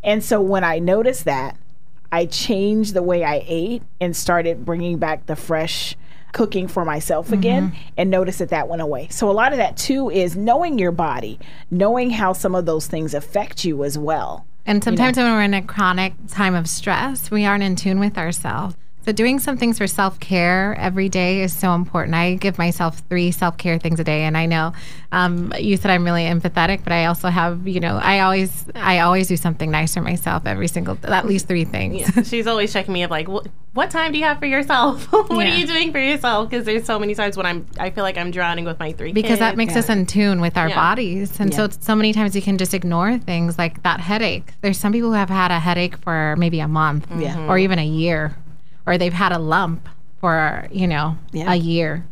And 0.03 0.23
so 0.23 0.41
when 0.41 0.63
I 0.63 0.79
noticed 0.79 1.25
that, 1.25 1.57
I 2.11 2.25
changed 2.25 2.93
the 2.93 3.03
way 3.03 3.23
I 3.23 3.43
ate 3.47 3.83
and 3.99 4.15
started 4.15 4.63
bringing 4.63 4.99
back 4.99 5.25
the 5.25 5.35
fresh 5.35 5.95
cooking 6.35 6.67
for 6.67 6.83
myself 6.83 7.31
again 7.31 7.69
mm-hmm. 7.69 7.93
and 7.95 8.11
notice 8.11 8.39
that 8.39 8.49
that 8.49 8.67
went 8.67 8.81
away. 8.81 9.07
So 9.09 9.29
a 9.29 9.31
lot 9.31 9.53
of 9.53 9.57
that 9.57 9.77
too 9.77 10.09
is 10.09 10.35
knowing 10.35 10.77
your 10.77 10.91
body, 10.91 11.39
knowing 11.71 12.09
how 12.09 12.33
some 12.33 12.53
of 12.55 12.65
those 12.65 12.87
things 12.87 13.13
affect 13.13 13.63
you 13.63 13.85
as 13.85 13.97
well. 13.97 14.45
And 14.65 14.83
sometimes 14.83 15.15
you 15.15 15.23
know? 15.23 15.29
when 15.29 15.37
we're 15.37 15.43
in 15.43 15.53
a 15.53 15.61
chronic 15.61 16.13
time 16.27 16.53
of 16.53 16.67
stress, 16.67 17.31
we 17.31 17.45
aren't 17.45 17.63
in 17.63 17.77
tune 17.77 18.01
with 18.01 18.17
ourselves. 18.17 18.75
So, 19.05 19.11
doing 19.11 19.37
some 19.37 19.55
things 19.55 19.77
for 19.77 19.85
self 19.85 20.19
care 20.19 20.75
every 20.79 21.09
day 21.09 21.43
is 21.43 21.53
so 21.53 21.75
important. 21.75 22.15
I 22.15 22.35
give 22.35 22.57
myself 22.57 23.03
three 23.07 23.29
self 23.29 23.55
care 23.55 23.77
things 23.77 23.99
a 23.99 24.03
day, 24.03 24.23
and 24.23 24.35
I 24.35 24.47
know 24.47 24.73
um, 25.11 25.53
you 25.59 25.77
said 25.77 25.91
I'm 25.91 26.03
really 26.03 26.23
empathetic, 26.23 26.83
but 26.83 26.91
I 26.91 27.05
also 27.05 27.29
have, 27.29 27.67
you 27.67 27.79
know, 27.79 27.97
I 28.01 28.21
always, 28.21 28.65
I 28.73 29.01
always 29.01 29.27
do 29.27 29.37
something 29.37 29.69
nice 29.69 29.93
for 29.93 30.01
myself 30.01 30.47
every 30.47 30.67
single, 30.67 30.97
at 31.03 31.27
least 31.27 31.47
three 31.47 31.65
things. 31.65 31.99
Yeah. 31.99 32.23
She's 32.23 32.47
always 32.47 32.73
checking 32.73 32.95
me 32.95 33.03
up, 33.03 33.11
like, 33.11 33.27
what 33.73 33.91
time 33.91 34.11
do 34.11 34.17
you 34.17 34.23
have 34.23 34.39
for 34.39 34.47
yourself? 34.47 35.05
what 35.11 35.45
yeah. 35.45 35.53
are 35.53 35.55
you 35.55 35.67
doing 35.67 35.91
for 35.91 35.99
yourself? 35.99 36.49
Because 36.49 36.65
there's 36.65 36.85
so 36.85 36.97
many 36.97 37.13
times 37.13 37.37
when 37.37 37.45
I'm, 37.45 37.67
I 37.79 37.91
feel 37.91 38.03
like 38.03 38.17
I'm 38.17 38.31
drowning 38.31 38.65
with 38.65 38.79
my 38.79 38.91
three. 38.91 39.13
Because 39.13 39.31
kids. 39.31 39.39
that 39.39 39.55
makes 39.55 39.73
yeah. 39.73 39.79
us 39.79 39.89
in 39.89 40.07
tune 40.07 40.41
with 40.41 40.57
our 40.57 40.69
bodies, 40.69 41.39
and 41.39 41.53
so 41.53 41.69
so 41.79 41.95
many 41.95 42.11
times 42.11 42.35
you 42.35 42.41
can 42.41 42.57
just 42.57 42.73
ignore 42.73 43.19
things 43.19 43.59
like 43.59 43.83
that 43.83 43.99
headache. 43.99 44.51
There's 44.61 44.79
some 44.79 44.91
people 44.93 45.09
who 45.09 45.15
have 45.15 45.29
had 45.29 45.51
a 45.51 45.59
headache 45.59 45.97
for 45.97 46.35
maybe 46.39 46.59
a 46.59 46.67
month, 46.67 47.07
mm-hmm. 47.07 47.51
or 47.51 47.59
even 47.59 47.77
a 47.77 47.85
year 47.85 48.35
or 48.85 48.97
they've 48.97 49.13
had 49.13 49.31
a 49.31 49.39
lump 49.39 49.87
for, 50.19 50.67
you 50.71 50.87
know, 50.87 51.17
yeah. 51.31 51.51
a 51.51 51.55
year. 51.55 52.05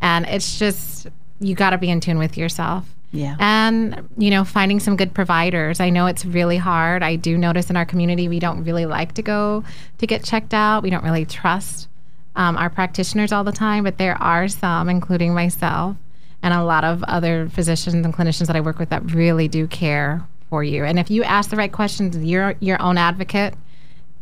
And 0.00 0.26
it's 0.26 0.58
just, 0.58 1.06
you 1.40 1.54
got 1.54 1.70
to 1.70 1.78
be 1.78 1.90
in 1.90 2.00
tune 2.00 2.18
with 2.18 2.36
yourself. 2.36 2.92
Yeah. 3.12 3.36
And, 3.38 4.08
you 4.18 4.30
know, 4.30 4.44
finding 4.44 4.80
some 4.80 4.96
good 4.96 5.14
providers. 5.14 5.80
I 5.80 5.90
know 5.90 6.06
it's 6.06 6.24
really 6.24 6.58
hard. 6.58 7.02
I 7.02 7.16
do 7.16 7.38
notice 7.38 7.70
in 7.70 7.76
our 7.76 7.86
community, 7.86 8.28
we 8.28 8.40
don't 8.40 8.64
really 8.64 8.84
like 8.84 9.14
to 9.14 9.22
go 9.22 9.64
to 9.98 10.06
get 10.06 10.24
checked 10.24 10.52
out. 10.52 10.82
We 10.82 10.90
don't 10.90 11.04
really 11.04 11.24
trust 11.24 11.88
um, 12.34 12.56
our 12.56 12.68
practitioners 12.68 13.32
all 13.32 13.44
the 13.44 13.52
time, 13.52 13.84
but 13.84 13.96
there 13.96 14.20
are 14.20 14.48
some, 14.48 14.88
including 14.88 15.32
myself 15.32 15.96
and 16.42 16.52
a 16.52 16.62
lot 16.62 16.84
of 16.84 17.02
other 17.04 17.48
physicians 17.48 18.04
and 18.04 18.14
clinicians 18.14 18.46
that 18.48 18.56
I 18.56 18.60
work 18.60 18.78
with 18.78 18.90
that 18.90 19.10
really 19.12 19.48
do 19.48 19.66
care 19.66 20.22
for 20.50 20.62
you. 20.62 20.84
And 20.84 20.98
if 20.98 21.10
you 21.10 21.24
ask 21.24 21.50
the 21.50 21.56
right 21.56 21.72
questions, 21.72 22.16
you're 22.18 22.54
your 22.60 22.80
own 22.82 22.98
advocate, 22.98 23.54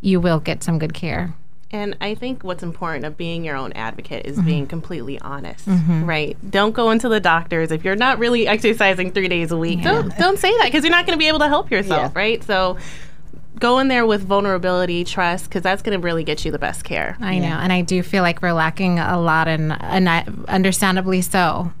you 0.01 0.21
will 0.21 0.39
get 0.39 0.63
some 0.63 0.79
good 0.79 0.93
care. 0.93 1.33
And 1.71 1.97
I 1.99 2.15
think 2.15 2.43
what's 2.43 2.63
important 2.63 3.05
of 3.05 3.17
being 3.17 3.43
your 3.43 3.55
own 3.55 3.73
advocate 3.73 4.25
is 4.25 4.37
mm-hmm. 4.37 4.45
being 4.45 4.67
completely 4.67 5.19
honest, 5.19 5.67
mm-hmm. 5.67 6.05
right? 6.05 6.37
Don't 6.49 6.73
go 6.73 6.91
into 6.91 7.09
the 7.09 7.19
doctors 7.19 7.71
if 7.71 7.83
you're 7.83 7.95
not 7.95 8.19
really 8.19 8.47
exercising 8.47 9.11
three 9.11 9.27
days 9.27 9.51
a 9.51 9.57
week. 9.57 9.79
Yeah. 9.79 9.91
Don't 9.91 10.17
don't 10.17 10.39
say 10.39 10.55
that 10.57 10.65
because 10.65 10.83
you're 10.83 10.91
not 10.91 11.05
going 11.05 11.17
to 11.17 11.21
be 11.21 11.27
able 11.27 11.39
to 11.39 11.47
help 11.47 11.71
yourself, 11.71 12.13
yeah. 12.15 12.19
right? 12.19 12.43
So 12.43 12.77
go 13.59 13.79
in 13.79 13.87
there 13.87 14.05
with 14.05 14.21
vulnerability, 14.23 15.03
trust, 15.03 15.45
because 15.45 15.63
that's 15.63 15.81
going 15.81 15.99
to 15.99 16.03
really 16.03 16.23
get 16.23 16.45
you 16.45 16.51
the 16.51 16.59
best 16.59 16.83
care. 16.83 17.17
I 17.19 17.39
know, 17.39 17.47
and 17.47 17.71
I 17.73 17.81
do 17.81 18.03
feel 18.03 18.21
like 18.21 18.41
we're 18.41 18.53
lacking 18.53 18.99
a 18.99 19.19
lot, 19.19 19.47
and, 19.47 19.71
and 19.81 20.45
understandably 20.47 21.21
so. 21.21 21.73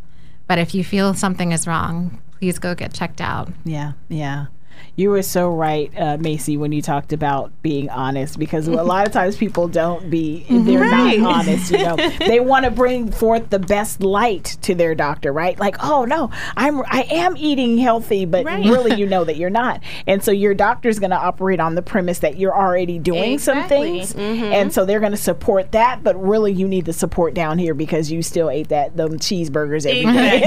But 0.47 0.59
if 0.59 0.75
you 0.75 0.83
feel 0.83 1.13
something 1.13 1.51
is 1.51 1.67
wrong, 1.67 2.21
please 2.39 2.59
go 2.59 2.75
get 2.75 2.93
checked 2.93 3.21
out. 3.21 3.51
Yeah, 3.63 3.93
yeah. 4.09 4.47
You 4.95 5.09
were 5.09 5.21
so 5.21 5.49
right, 5.49 5.91
uh, 5.95 6.17
Macie, 6.17 6.57
when 6.57 6.71
you 6.71 6.81
talked 6.81 7.13
about 7.13 7.51
being 7.61 7.89
honest, 7.89 8.39
because 8.39 8.67
a 8.67 8.71
lot 8.71 9.07
of 9.07 9.13
times 9.19 9.37
people 9.37 9.67
don't 9.67 10.09
be, 10.09 10.45
they're 10.49 10.79
right. 10.79 11.19
not 11.19 11.39
honest. 11.39 11.71
You 11.71 11.79
know, 11.79 11.95
they 12.19 12.39
want 12.39 12.65
to 12.65 12.71
bring 12.71 13.11
forth 13.11 13.49
the 13.49 13.59
best 13.59 14.01
light 14.01 14.57
to 14.61 14.75
their 14.75 14.95
doctor, 14.95 15.31
right? 15.31 15.59
Like, 15.59 15.77
oh 15.83 16.05
no, 16.05 16.31
I'm, 16.55 16.81
I 16.85 17.07
am 17.11 17.35
eating 17.37 17.77
healthy, 17.77 18.25
but 18.25 18.45
right. 18.45 18.65
really, 18.65 18.95
you 18.95 19.05
know 19.07 19.23
that 19.23 19.37
you're 19.37 19.49
not, 19.49 19.81
and 20.07 20.23
so 20.23 20.31
your 20.31 20.53
doctor's 20.53 20.99
going 20.99 21.11
to 21.11 21.17
operate 21.17 21.59
on 21.59 21.75
the 21.75 21.81
premise 21.81 22.19
that 22.19 22.37
you're 22.37 22.55
already 22.55 22.99
doing 22.99 23.33
exactly. 23.33 23.61
some 23.61 23.69
things, 23.69 24.13
mm-hmm. 24.13 24.51
and 24.51 24.73
so 24.73 24.85
they're 24.85 24.99
going 24.99 25.11
to 25.11 25.17
support 25.17 25.71
that, 25.73 26.03
but 26.03 26.21
really, 26.21 26.51
you 26.51 26.67
need 26.67 26.85
the 26.85 26.93
support 26.93 27.33
down 27.33 27.57
here 27.57 27.73
because 27.73 28.11
you 28.11 28.21
still 28.21 28.49
ate 28.49 28.69
that 28.69 28.95
them 28.95 29.19
cheeseburgers 29.19 29.85
every 29.85 30.11
day. 30.11 30.43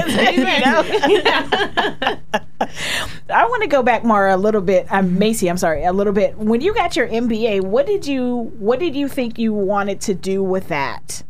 I 3.29 3.45
want 3.45 3.61
to 3.63 3.67
go 3.67 3.83
back, 3.83 4.03
Mara 4.19 4.35
little 4.35 4.61
bit. 4.61 4.85
I'm 4.89 5.05
um, 5.05 5.17
Macie. 5.17 5.49
I'm 5.49 5.57
sorry, 5.57 5.85
a 5.85 5.93
little 5.93 6.11
bit. 6.11 6.37
When 6.37 6.59
you 6.59 6.73
got 6.73 6.97
your 6.97 7.07
MBA, 7.07 7.61
what 7.61 7.85
did 7.85 8.05
you 8.05 8.51
what 8.59 8.77
did 8.79 8.93
you 8.93 9.07
think 9.07 9.39
you 9.39 9.53
wanted 9.53 10.01
to 10.01 10.13
do 10.13 10.43
with 10.43 10.67
that? 10.67 11.23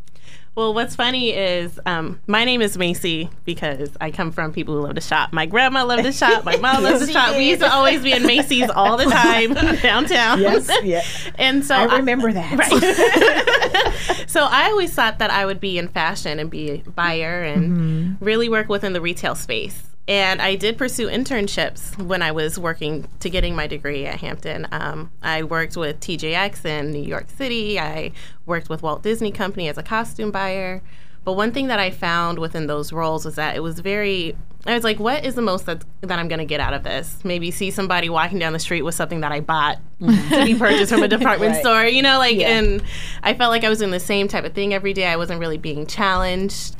Well, 0.56 0.74
what's 0.74 0.96
funny 0.96 1.30
is 1.30 1.78
um, 1.86 2.20
my 2.26 2.44
name 2.44 2.60
is 2.60 2.76
Macie 2.76 3.30
because 3.44 3.96
I 4.00 4.10
come 4.10 4.32
from 4.32 4.52
people 4.52 4.74
who 4.74 4.82
love 4.82 4.96
to 4.96 5.00
shop. 5.00 5.32
My 5.32 5.46
grandma 5.46 5.84
loved 5.84 6.02
to 6.02 6.10
shop. 6.10 6.44
My 6.44 6.56
mom 6.56 6.82
loves 6.82 7.06
to 7.06 7.12
shop. 7.12 7.36
We 7.36 7.50
used 7.50 7.60
to 7.60 7.72
always 7.72 8.02
be 8.02 8.12
in 8.12 8.24
Macy's 8.24 8.68
all 8.68 8.96
the 8.96 9.04
time 9.04 9.54
downtown. 9.82 10.40
Yes, 10.40 10.68
yeah. 10.82 11.04
And 11.36 11.64
so 11.64 11.76
I 11.76 11.98
remember 11.98 12.30
I, 12.30 12.32
that. 12.40 12.58
Right. 12.58 14.28
so 14.28 14.48
I 14.50 14.64
always 14.64 14.92
thought 14.92 15.20
that 15.20 15.30
I 15.30 15.46
would 15.46 15.60
be 15.60 15.78
in 15.78 15.86
fashion 15.86 16.40
and 16.40 16.50
be 16.50 16.70
a 16.70 16.78
buyer 16.90 17.44
and 17.44 17.70
mm-hmm. 17.70 18.24
really 18.24 18.48
work 18.48 18.68
within 18.68 18.92
the 18.92 19.00
retail 19.00 19.36
space. 19.36 19.80
And 20.10 20.42
I 20.42 20.56
did 20.56 20.76
pursue 20.76 21.06
internships 21.06 21.96
when 21.96 22.20
I 22.20 22.32
was 22.32 22.58
working 22.58 23.06
to 23.20 23.30
getting 23.30 23.54
my 23.54 23.68
degree 23.68 24.06
at 24.06 24.18
Hampton. 24.18 24.66
Um, 24.72 25.12
I 25.22 25.44
worked 25.44 25.76
with 25.76 26.00
TJX 26.00 26.64
in 26.64 26.90
New 26.90 27.04
York 27.04 27.30
City. 27.30 27.78
I 27.78 28.10
worked 28.44 28.68
with 28.68 28.82
Walt 28.82 29.04
Disney 29.04 29.30
Company 29.30 29.68
as 29.68 29.78
a 29.78 29.84
costume 29.84 30.32
buyer. 30.32 30.82
But 31.22 31.34
one 31.34 31.52
thing 31.52 31.68
that 31.68 31.78
I 31.78 31.92
found 31.92 32.40
within 32.40 32.66
those 32.66 32.92
roles 32.92 33.24
was 33.24 33.36
that 33.36 33.54
it 33.54 33.60
was 33.60 33.78
very 33.78 34.36
I 34.66 34.74
was 34.74 34.82
like, 34.82 34.98
what 34.98 35.24
is 35.24 35.36
the 35.36 35.42
most 35.42 35.66
that, 35.66 35.84
that 36.00 36.18
I'm 36.18 36.28
going 36.28 36.40
to 36.40 36.44
get 36.44 36.60
out 36.60 36.74
of 36.74 36.82
this? 36.82 37.24
Maybe 37.24 37.50
see 37.50 37.70
somebody 37.70 38.10
walking 38.10 38.38
down 38.38 38.52
the 38.52 38.58
street 38.58 38.82
with 38.82 38.94
something 38.94 39.20
that 39.20 39.32
I 39.32 39.40
bought 39.40 39.78
mm-hmm. 40.00 40.34
to 40.34 40.44
be 40.44 40.54
purchased 40.54 40.92
from 40.92 41.02
a 41.02 41.08
department 41.16 41.52
right. 41.52 41.60
store, 41.60 41.84
you 41.84 42.02
know, 42.02 42.18
like, 42.18 42.36
yeah. 42.36 42.58
and 42.58 42.82
I 43.22 43.32
felt 43.32 43.50
like 43.50 43.64
I 43.64 43.70
was 43.70 43.78
doing 43.78 43.90
the 43.90 44.00
same 44.00 44.28
type 44.28 44.44
of 44.44 44.52
thing 44.52 44.74
every 44.74 44.92
day. 44.92 45.06
I 45.06 45.16
wasn't 45.16 45.40
really 45.40 45.56
being 45.56 45.86
challenged. 45.86 46.76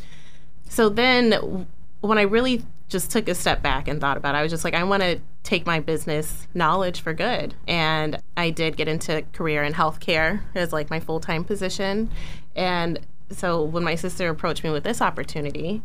So 0.68 0.90
then 0.90 1.66
when 2.00 2.18
I 2.18 2.22
really 2.22 2.64
just 2.90 3.10
took 3.10 3.28
a 3.28 3.34
step 3.34 3.62
back 3.62 3.88
and 3.88 4.00
thought 4.00 4.16
about 4.16 4.34
it. 4.34 4.38
I 4.38 4.42
was 4.42 4.50
just 4.50 4.64
like, 4.64 4.74
I 4.74 4.82
want 4.84 5.02
to 5.02 5.20
take 5.42 5.64
my 5.64 5.80
business 5.80 6.46
knowledge 6.52 7.00
for 7.00 7.14
good. 7.14 7.54
And 7.66 8.20
I 8.36 8.50
did 8.50 8.76
get 8.76 8.88
into 8.88 9.22
career 9.32 9.62
in 9.62 9.72
healthcare 9.72 10.42
as 10.54 10.72
like 10.72 10.90
my 10.90 11.00
full 11.00 11.20
time 11.20 11.44
position. 11.44 12.10
And 12.54 13.00
so 13.30 13.62
when 13.62 13.84
my 13.84 13.94
sister 13.94 14.28
approached 14.28 14.64
me 14.64 14.70
with 14.70 14.84
this 14.84 15.00
opportunity, 15.00 15.82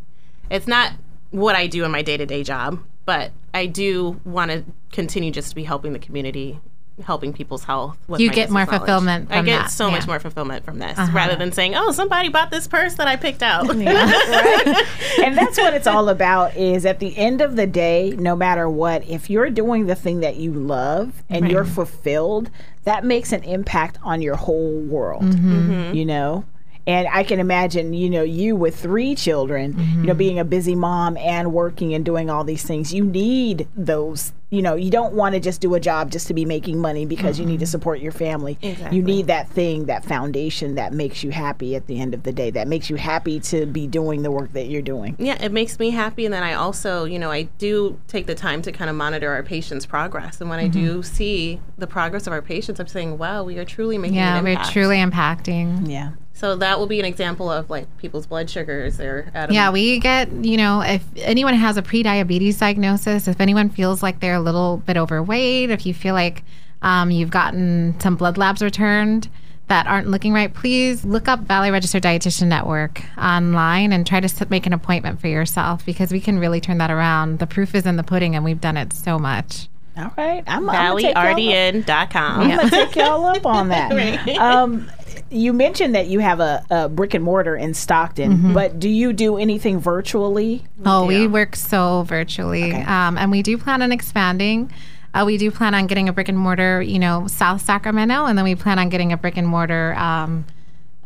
it's 0.50 0.66
not 0.66 0.92
what 1.30 1.54
I 1.54 1.68
do 1.68 1.84
in 1.84 1.90
my 1.90 2.02
day 2.02 2.16
to 2.16 2.26
day 2.26 2.42
job, 2.42 2.80
but 3.04 3.30
I 3.54 3.66
do 3.66 4.20
want 4.24 4.50
to 4.50 4.64
continue 4.92 5.30
just 5.30 5.50
to 5.50 5.54
be 5.54 5.64
helping 5.64 5.92
the 5.92 5.98
community 5.98 6.60
helping 7.04 7.32
people's 7.32 7.64
health. 7.64 7.96
with 8.08 8.20
You 8.20 8.28
my 8.28 8.34
get 8.34 8.50
more 8.50 8.64
knowledge. 8.64 8.78
fulfillment 8.78 9.28
I 9.30 9.42
get 9.42 9.62
that, 9.62 9.70
so 9.70 9.90
much 9.90 10.06
more 10.06 10.18
fulfillment 10.18 10.64
from 10.64 10.78
this, 10.78 10.98
Uh-huh. 10.98 11.12
rather 11.14 11.36
than 11.36 11.52
saying, 11.52 11.74
"Oh, 11.76 11.92
somebody 11.92 12.28
bought 12.30 12.50
this 12.50 12.66
purse 12.66 12.94
that 12.94 13.06
I 13.06 13.16
picked 13.16 13.42
out." 13.42 13.68
right? 13.74 14.84
And 15.22 15.36
that's 15.36 15.58
what 15.58 15.74
it's 15.74 15.86
all 15.86 16.08
about 16.08 16.56
is 16.56 16.86
at 16.86 16.98
the 16.98 17.16
end 17.16 17.40
of 17.40 17.56
the 17.56 17.66
day, 17.66 18.14
no 18.18 18.34
matter 18.34 18.68
what, 18.68 19.06
if 19.08 19.28
you're 19.28 19.50
doing 19.50 19.86
the 19.86 19.94
thing 19.94 20.20
that 20.20 20.36
you 20.36 20.52
love 20.52 21.22
and 21.28 21.50
you're 21.50 21.64
fulfilled, 21.64 22.50
that 22.84 23.04
makes 23.04 23.32
an 23.32 23.42
impact 23.42 23.98
on 24.02 24.22
your 24.22 24.36
whole 24.36 24.80
world. 24.80 25.22
Mm-hmm. 25.22 25.70
Mm-hmm. 25.72 25.94
You 25.94 26.04
know? 26.06 26.44
And 26.88 27.08
I 27.12 27.24
can 27.24 27.40
imagine, 27.40 27.94
you 27.94 28.08
know, 28.08 28.22
you 28.22 28.54
with 28.54 28.78
three 28.78 29.16
children, 29.16 29.72
you 29.72 29.84
know, 29.84 30.10
mm-hmm. 30.12 30.18
being 30.18 30.38
a 30.38 30.44
busy 30.44 30.76
mom 30.76 31.16
and 31.16 31.52
working 31.52 31.92
and 31.94 32.04
doing 32.04 32.30
all 32.30 32.44
these 32.44 32.62
things, 32.62 32.94
you 32.94 33.02
need 33.04 33.66
those, 33.76 34.32
you 34.50 34.62
know, 34.62 34.76
you 34.76 34.90
don't 34.90 35.14
want 35.14 35.34
to 35.34 35.40
just 35.40 35.60
do 35.60 35.74
a 35.74 35.80
job 35.80 36.10
just 36.10 36.28
to 36.28 36.34
be 36.34 36.44
making 36.44 36.78
money 36.78 37.04
because 37.04 37.38
you 37.38 37.44
need 37.44 37.58
to 37.58 37.64
mm-hmm. 37.64 37.70
support 37.70 37.98
your 38.00 38.12
family. 38.12 38.56
Exactly. 38.62 38.96
You 38.96 39.02
need 39.02 39.26
that 39.26 39.48
thing, 39.48 39.86
that 39.86 40.04
foundation 40.04 40.76
that 40.76 40.92
makes 40.92 41.24
you 41.24 41.30
happy 41.30 41.74
at 41.74 41.88
the 41.88 42.00
end 42.00 42.14
of 42.14 42.22
the 42.22 42.32
day, 42.32 42.50
that 42.50 42.68
makes 42.68 42.88
you 42.88 42.96
happy 42.96 43.40
to 43.40 43.66
be 43.66 43.88
doing 43.88 44.22
the 44.22 44.30
work 44.30 44.52
that 44.52 44.68
you're 44.68 44.82
doing. 44.82 45.16
yeah, 45.18 45.42
it 45.42 45.50
makes 45.50 45.78
me 45.80 45.90
happy. 45.90 46.24
And 46.24 46.32
then 46.32 46.44
I 46.44 46.54
also, 46.54 47.04
you 47.04 47.18
know, 47.18 47.30
I 47.30 47.42
do 47.58 48.00
take 48.06 48.26
the 48.26 48.36
time 48.36 48.62
to 48.62 48.72
kind 48.72 48.88
of 48.88 48.94
monitor 48.94 49.32
our 49.32 49.42
patients' 49.42 49.84
progress. 49.84 50.40
And 50.40 50.48
when 50.48 50.60
I 50.60 50.68
do 50.68 50.98
mm-hmm. 50.98 51.02
see 51.02 51.60
the 51.76 51.88
progress 51.88 52.28
of 52.28 52.32
our 52.32 52.42
patients, 52.42 52.78
I'm 52.78 52.86
saying, 52.86 53.18
wow, 53.18 53.42
we 53.42 53.58
are 53.58 53.64
truly 53.64 53.98
making 53.98 54.16
Yeah, 54.16 54.38
an 54.38 54.44
we're 54.44 54.62
truly 54.64 54.98
impacting. 54.98 55.90
Yeah. 55.90 56.12
So 56.36 56.54
that 56.56 56.78
will 56.78 56.86
be 56.86 57.00
an 57.00 57.06
example 57.06 57.50
of 57.50 57.70
like 57.70 57.86
people's 57.96 58.26
blood 58.26 58.50
sugars. 58.50 58.98
They're 58.98 59.30
at 59.32 59.50
Yeah, 59.50 59.70
we 59.70 59.98
get, 59.98 60.30
you 60.30 60.58
know, 60.58 60.82
if 60.82 61.02
anyone 61.16 61.54
has 61.54 61.78
a 61.78 61.82
pre-diabetes 61.82 62.58
diagnosis, 62.58 63.26
if 63.26 63.40
anyone 63.40 63.70
feels 63.70 64.02
like 64.02 64.20
they're 64.20 64.34
a 64.34 64.40
little 64.40 64.76
bit 64.76 64.98
overweight, 64.98 65.70
if 65.70 65.86
you 65.86 65.94
feel 65.94 66.12
like 66.12 66.44
um, 66.82 67.10
you've 67.10 67.30
gotten 67.30 67.98
some 68.00 68.16
blood 68.16 68.36
labs 68.36 68.60
returned 68.60 69.30
that 69.68 69.86
aren't 69.86 70.08
looking 70.08 70.34
right, 70.34 70.52
please 70.52 71.06
look 71.06 71.26
up 71.26 71.40
Valley 71.40 71.70
Registered 71.70 72.02
Dietitian 72.02 72.48
Network 72.48 73.02
online 73.16 73.92
and 73.94 74.06
try 74.06 74.20
to 74.20 74.46
make 74.50 74.66
an 74.66 74.74
appointment 74.74 75.20
for 75.20 75.28
yourself 75.28 75.86
because 75.86 76.12
we 76.12 76.20
can 76.20 76.38
really 76.38 76.60
turn 76.60 76.76
that 76.78 76.90
around. 76.90 77.38
The 77.38 77.46
proof 77.46 77.74
is 77.74 77.86
in 77.86 77.96
the 77.96 78.04
pudding, 78.04 78.36
and 78.36 78.44
we've 78.44 78.60
done 78.60 78.76
it 78.76 78.92
so 78.92 79.18
much. 79.18 79.68
All 79.96 80.12
right. 80.16 80.42
I'm, 80.46 80.68
I'm 80.68 80.76
gonna 80.96 81.00
take 81.00 81.14
y'all 81.14 81.26
up- 81.26 81.36
ValleyRDN.com. 81.38 82.40
I'm 82.40 82.56
gonna 82.56 82.70
take 82.70 82.96
y'all 82.96 83.24
up 83.24 83.46
on 83.46 83.68
that. 83.68 84.28
Um, 84.38 84.90
you 85.30 85.52
mentioned 85.52 85.94
that 85.94 86.06
you 86.06 86.20
have 86.20 86.40
a, 86.40 86.64
a 86.70 86.88
brick 86.88 87.14
and 87.14 87.24
mortar 87.24 87.56
in 87.56 87.74
Stockton, 87.74 88.52
but 88.52 88.78
do 88.78 88.88
you 88.88 89.12
do 89.12 89.36
anything 89.38 89.80
virtually? 89.80 90.64
Oh, 90.84 91.06
we 91.06 91.26
work 91.26 91.56
so 91.56 92.02
virtually, 92.02 92.72
um, 92.72 93.16
and 93.18 93.30
we 93.30 93.42
do 93.42 93.56
plan 93.58 93.82
on 93.82 93.90
expanding. 93.92 94.70
Uh, 95.14 95.24
we 95.24 95.38
do 95.38 95.50
plan 95.50 95.74
on 95.74 95.86
getting 95.86 96.08
a 96.10 96.12
brick 96.12 96.28
and 96.28 96.38
mortar, 96.38 96.82
you 96.82 96.98
know, 96.98 97.26
South 97.26 97.62
Sacramento, 97.62 98.26
and 98.26 98.36
then 98.36 98.44
we 98.44 98.54
plan 98.54 98.78
on 98.78 98.90
getting 98.90 99.12
a 99.12 99.16
brick 99.16 99.38
and 99.38 99.48
mortar, 99.48 99.94
um, 99.94 100.44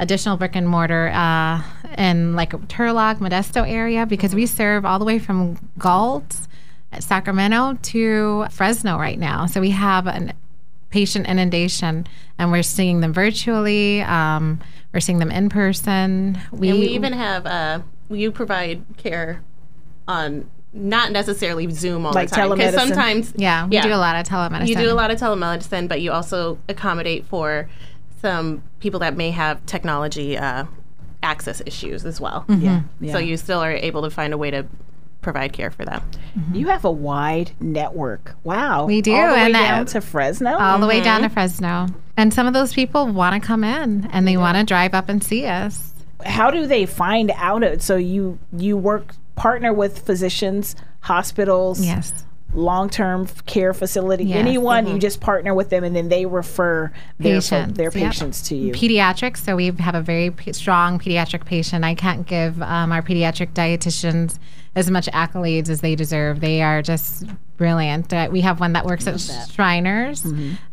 additional 0.01 0.37
brick 0.37 0.57
and 0.57 0.69
mortar 0.69 1.09
uh, 1.15 1.63
in 1.97 2.35
like 2.35 2.51
Turlock, 2.67 3.19
Modesto 3.19 3.67
area, 3.69 4.05
because 4.07 4.35
we 4.35 4.47
serve 4.47 4.85
all 4.85 4.99
the 4.99 5.05
way 5.05 5.21
from 5.21 5.57
Galt, 5.79 6.25
at 6.35 6.49
Sacramento 6.99 7.79
to 7.83 8.47
Fresno 8.51 8.99
right 8.99 9.19
now. 9.19 9.47
So 9.47 9.61
we 9.61 9.71
have 9.71 10.07
an 10.07 10.33
patient 10.91 11.27
inundation, 11.29 12.07
and 12.39 12.51
we're 12.51 12.63
seeing 12.65 13.01
them 13.01 13.13
virtually. 13.13 14.03
Um, 14.03 14.61
we're 14.93 15.01
seeing 15.01 15.19
them 15.19 15.31
in 15.31 15.49
person. 15.49 16.41
We, 16.51 16.71
And 16.71 16.81
we 16.81 16.87
even 16.89 17.13
have 17.13 17.47
uh, 17.47 17.81
you 18.11 18.33
provide 18.33 18.83
care 18.97 19.43
on 20.09 20.51
not 20.73 21.13
necessarily 21.13 21.71
Zoom 21.71 22.07
all 22.07 22.13
Like 22.13 22.31
the 22.31 22.37
time 22.37 22.51
telemedicine? 22.51 22.75
sometimes 22.75 23.33
yeah, 23.37 23.67
we 23.67 23.81
do 23.81 23.93
a 23.93 23.97
lot 23.97 24.17
of 24.17 24.27
telemedicine. 24.27 24.69
you 24.69 24.77
do 24.77 24.91
a 24.91 24.95
lot 24.95 25.11
of 25.11 25.19
telemedicine, 25.19 25.89
but 25.89 26.01
you 26.01 26.13
also 26.13 26.59
accommodate 26.69 27.27
for 27.27 27.69
some 28.21 28.63
people 28.81 29.01
that 29.01 29.17
may 29.17 29.31
have 29.31 29.65
technology 29.67 30.37
uh, 30.37 30.65
access 31.23 31.63
issues 31.67 32.05
as 32.05 32.21
well. 32.21 32.45
Yeah. 32.49 32.83
So 33.13 33.19
you 33.19 33.37
still 33.37 33.61
are 33.61 33.73
able 33.73 34.03
to 34.03 34.11
find 34.11 34.33
a 34.33 34.39
way 34.39 34.51
to 34.51 34.67
provide 35.21 35.53
care 35.53 35.71
for 35.71 35.85
them. 35.85 36.03
Mm-hmm. 36.37 36.55
you 36.55 36.69
have 36.69 36.85
a 36.85 36.91
wide 36.91 37.53
network. 37.61 38.35
Wow. 38.45 38.87
We 38.87 39.01
do, 39.01 39.13
All 39.15 39.29
the 39.29 39.35
way 39.35 39.41
and, 39.43 39.53
down 39.53 39.87
to 39.87 40.01
Fresno. 40.01 40.57
all 40.57 40.79
the 40.79 40.87
way 40.87 41.01
down 41.01 41.21
to 41.23 41.27
mm-hmm. 41.27 41.35
Fresno. 41.35 41.87
And 42.17 42.33
some 42.33 42.47
of 42.47 42.53
those 42.55 42.73
people 42.73 43.09
want 43.09 43.41
to 43.41 43.47
come 43.47 43.65
in 43.65 44.09
and 44.13 44.27
they 44.29 44.37
want 44.37 44.57
to 44.57 44.65
drive 44.65 44.95
up 44.95 45.09
and 45.09 45.23
see 45.23 45.47
us. 45.47 45.93
How 46.25 46.51
do 46.51 46.67
they 46.67 46.87
find 46.87 47.33
out? 47.35 47.83
So 47.83 47.97
you 47.97 48.39
you 48.57 48.77
work 48.77 49.15
partner 49.37 49.73
with 49.73 50.01
physicians, 50.01 50.77
hospitals, 51.01 51.81
Yes. 51.85 52.13
long 52.53 52.91
term 52.91 53.27
care 53.47 53.73
facility, 53.73 54.25
Yes. 54.25 54.39
anyone. 54.39 54.85
You 54.85 54.93
mm-hmm. 54.93 55.01
just 55.01 55.21
partner 55.21 55.55
with 55.55 55.71
them, 55.71 55.83
and 55.83 55.97
then 55.97 56.09
they 56.11 56.27
refer 56.27 56.93
their 57.19 57.37
Patients, 57.37 57.77
their 57.77 57.87
yep. 57.87 57.93
patients 57.95 58.43
to 58.49 58.57
you. 58.57 58.73
Pediatrics. 58.73 59.39
So 59.39 59.57
we 59.57 59.71
have 59.79 59.95
a 59.95 60.03
very 60.03 60.31
p- 60.31 60.53
strong 60.53 60.99
pediatric 60.99 61.47
patient. 61.47 61.85
I 61.85 61.95
can't 61.95 62.27
give 62.27 62.61
um, 62.61 62.93
our 62.93 63.01
pediatric 63.03 63.55
dietitians 63.55 64.39
as 64.75 64.91
much 64.91 65.07
accolades 65.09 65.69
as 65.69 65.81
they 65.81 65.95
deserve. 65.97 66.41
They 66.41 66.63
are 66.63 66.81
just 66.83 67.25
brilliant. 67.57 68.13
Uh, 68.13 68.29
we 68.31 68.41
have 68.43 68.61
one 68.61 68.73
that 68.75 68.87
works 68.87 69.07
at 69.07 69.21
Shriners. 69.51 70.25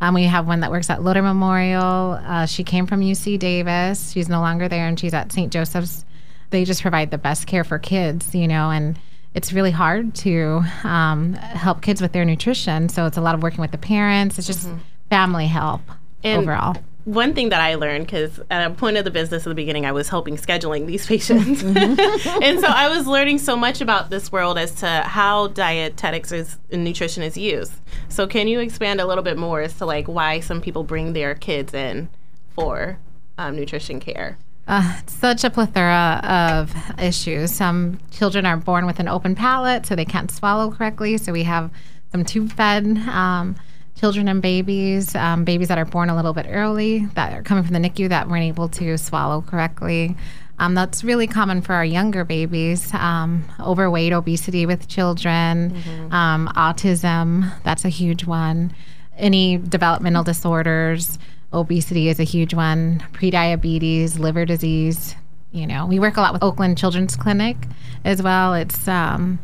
Um, 0.02 0.14
we 0.14 0.24
have 0.24 0.48
one 0.48 0.60
that 0.62 0.72
works 0.72 0.90
at 0.90 1.02
Lodi 1.04 1.22
Memorial. 1.22 2.20
Uh, 2.24 2.46
she 2.46 2.64
came 2.64 2.86
from 2.88 3.02
UC 3.02 3.40
Davis. 3.40 4.12
She's 4.12 4.30
no 4.30 4.40
longer 4.40 4.68
there, 4.68 4.88
and 4.88 5.00
she's 5.00 5.14
at 5.14 5.32
St. 5.32 5.52
Joseph's. 5.52 6.06
They 6.50 6.64
just 6.64 6.82
provide 6.82 7.12
the 7.12 7.18
best 7.18 7.48
care 7.48 7.64
for 7.64 7.78
kids, 7.80 8.34
you 8.34 8.48
know, 8.48 8.70
and 8.70 8.98
it's 9.34 9.52
really 9.52 9.72
hard 9.72 10.16
to 10.16 10.64
um, 10.84 11.34
help 11.34 11.82
kids 11.82 12.02
with 12.02 12.14
their 12.14 12.24
nutrition. 12.24 12.88
So 12.90 13.06
it's 13.06 13.18
a 13.18 13.22
lot 13.22 13.36
of 13.36 13.44
working 13.44 13.60
with 13.62 13.72
the 13.72 13.78
parents. 13.78 14.38
It's 14.38 14.48
just 14.48 14.70
family 15.10 15.48
help 15.48 15.82
And- 16.24 16.42
overall. 16.44 16.76
One 17.08 17.34
thing 17.34 17.50
that 17.50 17.62
I 17.62 17.76
learned, 17.76 18.06
because 18.06 18.42
at 18.50 18.70
a 18.70 18.74
point 18.74 18.98
of 18.98 19.06
the 19.06 19.12
business 19.12 19.48
at 19.48 19.50
the 19.50 19.56
beginning, 19.56 19.86
I 19.86 19.94
was 19.94 20.10
helping 20.10 20.36
scheduling 20.36 20.88
these 20.88 21.06
patients. 21.14 21.64
and 21.64 22.60
so 22.60 22.68
I 22.68 22.90
was 22.90 23.08
learning 23.08 23.38
so 23.38 23.56
much 23.56 23.80
about 23.80 24.10
this 24.10 24.30
world 24.30 24.58
as 24.58 24.76
to 24.82 24.88
how 24.88 25.48
dietetics 25.48 26.34
is, 26.34 26.58
and 26.70 26.84
nutrition 26.84 27.24
is 27.24 27.38
used. 27.38 27.72
So 28.10 28.28
can 28.28 28.50
you 28.50 28.60
expand 28.60 29.00
a 29.00 29.06
little 29.06 29.24
bit 29.24 29.38
more 29.38 29.62
as 29.62 29.74
to 29.76 29.86
like 29.86 30.08
why 30.08 30.42
some 30.42 30.60
people 30.60 30.84
bring 30.84 31.14
their 31.14 31.34
kids 31.34 31.74
in 31.74 32.10
for 32.50 33.00
um, 33.38 33.56
nutrition 33.56 34.02
care? 34.02 34.38
Uh, 34.68 35.00
such 35.06 35.46
a 35.46 35.50
plethora 35.50 36.20
of 36.26 36.76
issues. 37.00 37.54
Some 37.54 38.00
children 38.12 38.46
are 38.46 38.58
born 38.58 38.86
with 38.86 39.00
an 39.00 39.08
open 39.08 39.34
palate, 39.34 39.86
so 39.86 39.96
they 39.96 40.04
can't 40.04 40.30
swallow 40.30 40.72
correctly. 40.72 41.18
So 41.18 41.32
we 41.32 41.44
have 41.44 41.72
some 42.12 42.26
tube 42.26 42.52
fed 42.52 42.86
um, 43.08 43.56
children 43.98 44.28
and 44.28 44.42
babies, 44.42 45.16
um, 45.16 45.44
babies 45.44 45.68
that 45.70 45.78
are 45.78 45.86
born 45.86 46.10
a 46.10 46.16
little 46.16 46.34
bit 46.34 46.46
early, 46.50 47.06
that 47.16 47.34
are 47.34 47.42
coming 47.42 47.64
from 47.64 47.74
the 47.74 47.80
NICU 47.80 48.10
that 48.10 48.30
weren't 48.30 48.44
able 48.44 48.70
to 48.70 48.98
swallow 48.98 49.42
correctly. 49.42 50.16
Um, 50.60 50.74
that's 50.74 51.04
really 51.04 51.28
common 51.28 51.62
for 51.62 51.74
our 51.74 51.86
younger 51.86 52.24
babies. 52.24 52.94
Um, 52.94 53.46
overweight, 53.60 54.14
obesity 54.14 54.66
with 54.66 54.88
children, 54.88 55.76
um, 56.12 56.52
autism, 56.56 57.52
that's 57.64 57.86
a 57.86 57.90
huge 57.90 58.26
one. 58.26 58.74
Any 59.18 59.58
developmental 59.58 60.24
disorders, 60.24 61.20
obesity 61.54 62.10
is 62.10 62.20
a 62.20 62.24
huge 62.24 62.54
one, 62.54 63.04
prediabetes, 63.14 64.20
liver 64.20 64.46
disease. 64.46 65.16
You 65.52 65.66
know, 65.66 65.86
we 65.86 66.00
work 66.00 66.18
a 66.18 66.22
lot 66.22 66.34
with 66.34 66.44
Oakland 66.44 66.78
Children's 66.78 67.16
Clinic 67.16 67.58
as 68.04 68.22
well. 68.22 68.54
It's 68.54 68.88
um, 68.88 69.40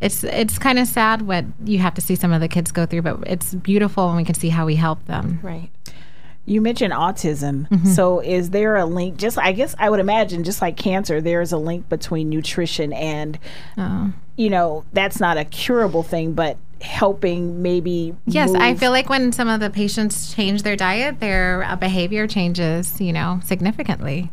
it's 0.00 0.24
it's 0.24 0.58
kind 0.58 0.78
of 0.78 0.86
sad 0.86 1.22
what 1.22 1.44
you 1.64 1.78
have 1.78 1.94
to 1.94 2.00
see 2.00 2.14
some 2.14 2.32
of 2.32 2.40
the 2.40 2.48
kids 2.48 2.72
go 2.72 2.86
through, 2.86 3.02
but 3.02 3.18
it's 3.26 3.54
beautiful 3.54 4.08
when 4.08 4.16
we 4.16 4.24
can 4.24 4.34
see 4.34 4.48
how 4.50 4.66
we 4.66 4.76
help 4.76 5.04
them. 5.06 5.38
Right. 5.42 5.70
You 6.46 6.60
mentioned 6.60 6.92
autism. 6.92 7.68
Mm-hmm. 7.70 7.86
So 7.92 8.20
is 8.20 8.50
there 8.50 8.76
a 8.76 8.84
link? 8.84 9.16
Just 9.16 9.38
I 9.38 9.52
guess 9.52 9.74
I 9.78 9.88
would 9.88 10.00
imagine, 10.00 10.44
just 10.44 10.60
like 10.60 10.76
cancer, 10.76 11.20
there 11.20 11.40
is 11.40 11.52
a 11.52 11.56
link 11.58 11.88
between 11.88 12.28
nutrition 12.28 12.92
and, 12.92 13.38
Oh. 13.78 14.12
you 14.36 14.50
know, 14.50 14.84
that's 14.92 15.20
not 15.20 15.38
a 15.38 15.44
curable 15.46 16.02
thing, 16.02 16.34
but 16.34 16.58
helping 16.82 17.62
maybe. 17.62 18.14
Yes, 18.26 18.52
I 18.54 18.74
feel 18.74 18.90
like 18.90 19.08
when 19.08 19.32
some 19.32 19.48
of 19.48 19.60
the 19.60 19.70
patients 19.70 20.34
change 20.34 20.64
their 20.64 20.76
diet, 20.76 21.18
their 21.20 21.64
uh, 21.64 21.76
behavior 21.76 22.26
changes, 22.26 23.00
you 23.00 23.12
know, 23.14 23.40
significantly. 23.42 24.30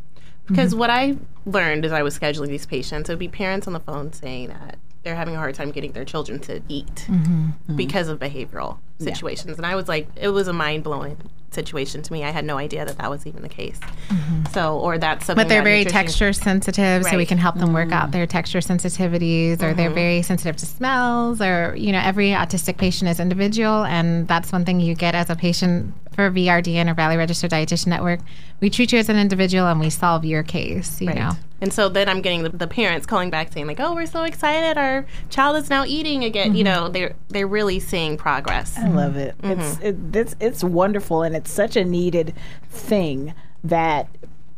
Because 0.48 0.76
what 0.76 0.90
I 0.90 1.16
learned 1.46 1.86
as 1.86 1.94
I 1.94 2.04
was 2.04 2.20
scheduling 2.20 2.50
these 2.50 2.66
patients, 2.66 3.10
it 3.10 3.14
would 3.14 3.20
be 3.20 3.30
parents 3.30 3.68
on 3.68 3.74
the 3.74 3.80
phone 3.80 4.12
saying 4.12 4.50
that 4.50 4.78
they're 5.04 5.16
having 5.16 5.36
a 5.36 5.38
hard 5.38 5.56
time 5.56 5.72
getting 5.72 5.94
their 5.94 6.06
children 6.06 6.40
to 6.40 6.62
eat 6.68 7.08
mm-hmm, 7.08 7.46
mm-hmm. 7.46 7.76
because 7.76 8.08
of 8.08 8.20
behavioral 8.20 8.78
situations. 9.00 9.58
And 9.58 9.66
I 9.66 9.76
was 9.76 9.88
like, 9.88 10.08
it 10.16 10.30
was 10.30 10.48
a 10.48 10.54
mind 10.54 10.84
blowing 10.84 11.18
situation 11.50 12.02
to 12.02 12.14
me. 12.14 12.24
I 12.24 12.30
had 12.30 12.46
no 12.46 12.58
idea 12.58 12.86
that 12.86 12.98
that 13.00 13.10
was 13.10 13.26
even 13.26 13.42
the 13.42 13.50
case. 13.50 13.80
Mm-hmm. 13.80 14.46
So, 14.54 14.78
or 14.78 14.98
that's 14.98 15.26
something. 15.26 15.44
But 15.44 15.50
they're 15.50 15.64
very 15.64 15.86
texture 15.86 16.34
sensitive, 16.34 17.04
so 17.04 17.18
we 17.18 17.26
can 17.26 17.38
help 17.38 17.56
them 17.56 17.74
work 17.74 17.92
out 17.92 18.12
their 18.12 18.28
texture 18.28 18.60
sensitivities, 18.60 19.62
or 19.62 19.74
they're 19.74 19.90
very 19.90 20.22
sensitive 20.22 20.56
to 20.58 20.66
smells, 20.66 21.42
or 21.42 21.76
you 21.76 21.92
know, 21.92 22.02
every 22.04 22.30
autistic 22.30 22.78
patient 22.78 23.10
is 23.10 23.20
individual, 23.20 23.84
and 23.86 24.28
that's 24.28 24.52
one 24.52 24.66
thing 24.66 24.80
you 24.80 24.96
get 24.96 25.16
as 25.16 25.30
a 25.30 25.36
patient 25.36 25.94
for 26.12 26.30
VRDN 26.30 26.90
or 26.90 26.94
Valley 26.94 27.18
Registered 27.18 27.52
Dietitian 27.52 27.88
Network. 27.88 28.20
We 28.60 28.70
treat 28.70 28.92
you 28.92 29.00
as 29.00 29.10
an 29.10 29.18
individual, 29.18 29.68
and 29.68 29.80
we 29.80 29.90
solve 29.90 30.26
your 30.26 30.44
case. 30.44 31.02
You 31.02 31.14
know, 31.14 31.32
And 31.62 31.74
so 31.74 31.90
then 31.90 32.10
I'm 32.10 32.22
getting 32.22 32.44
the, 32.44 32.50
the 32.50 32.68
parents 32.68 33.06
calling 33.06 33.30
back 33.30 33.52
saying 33.54 33.68
like, 33.68 33.80
"Oh, 33.80 33.96
we're 33.96 34.06
so 34.06 34.24
excited! 34.24 34.78
Our 34.78 35.06
child 35.30 35.58
is 35.58 35.70
now 35.70 35.86
eating 35.86 36.24
again." 36.24 36.56
You 36.56 36.64
mm-hmm. 36.64 36.84
know, 36.84 36.90
they're 36.90 37.16
they're 37.30 37.48
really 37.48 37.80
seeing 37.80 38.18
progress. 38.18 38.78
I 38.78 38.90
love 38.90 39.16
it. 39.16 39.38
Mm-hmm. 39.42 39.62
It's 39.62 39.80
it, 39.80 40.16
it's 40.16 40.36
it's 40.40 40.64
wonderful, 40.64 41.24
and 41.24 41.36
it's 41.36 41.52
such 41.52 41.76
a 41.76 41.84
needed 41.84 42.34
thing 42.70 43.34
that 43.64 44.08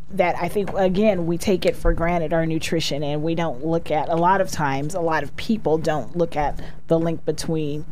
that 0.10 0.36
I 0.40 0.48
think 0.48 0.72
again 0.74 1.26
we 1.26 1.38
take 1.38 1.66
it 1.66 1.76
for 1.76 1.94
granted 1.94 2.34
our 2.34 2.46
nutrition, 2.46 3.04
and 3.04 3.24
we 3.24 3.36
don't 3.36 3.66
look 3.66 3.92
at 3.92 4.10
a 4.10 4.16
lot 4.16 4.42
of 4.42 4.52
times. 4.52 4.96
A 4.96 5.02
lot 5.02 5.24
of 5.24 5.36
people 5.36 5.78
don't 5.78 6.16
look 6.16 6.36
at 6.36 6.62
the 6.88 7.00
link 7.00 7.26
between 7.26 7.86